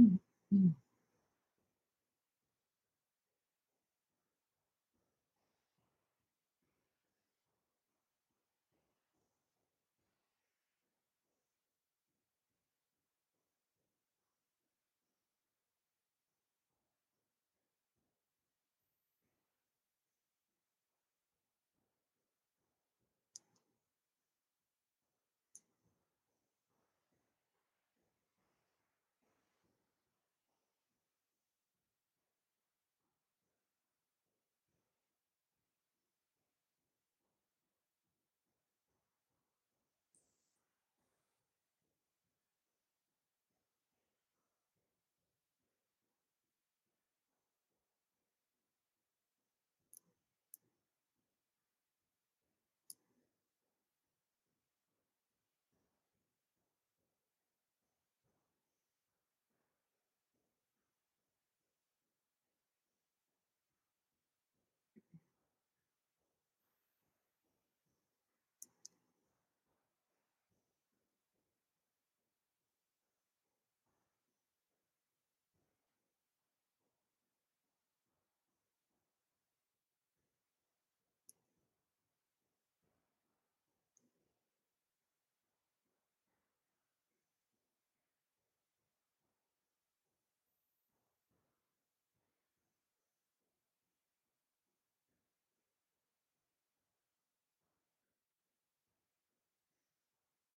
Mm-hmm. 0.00 0.68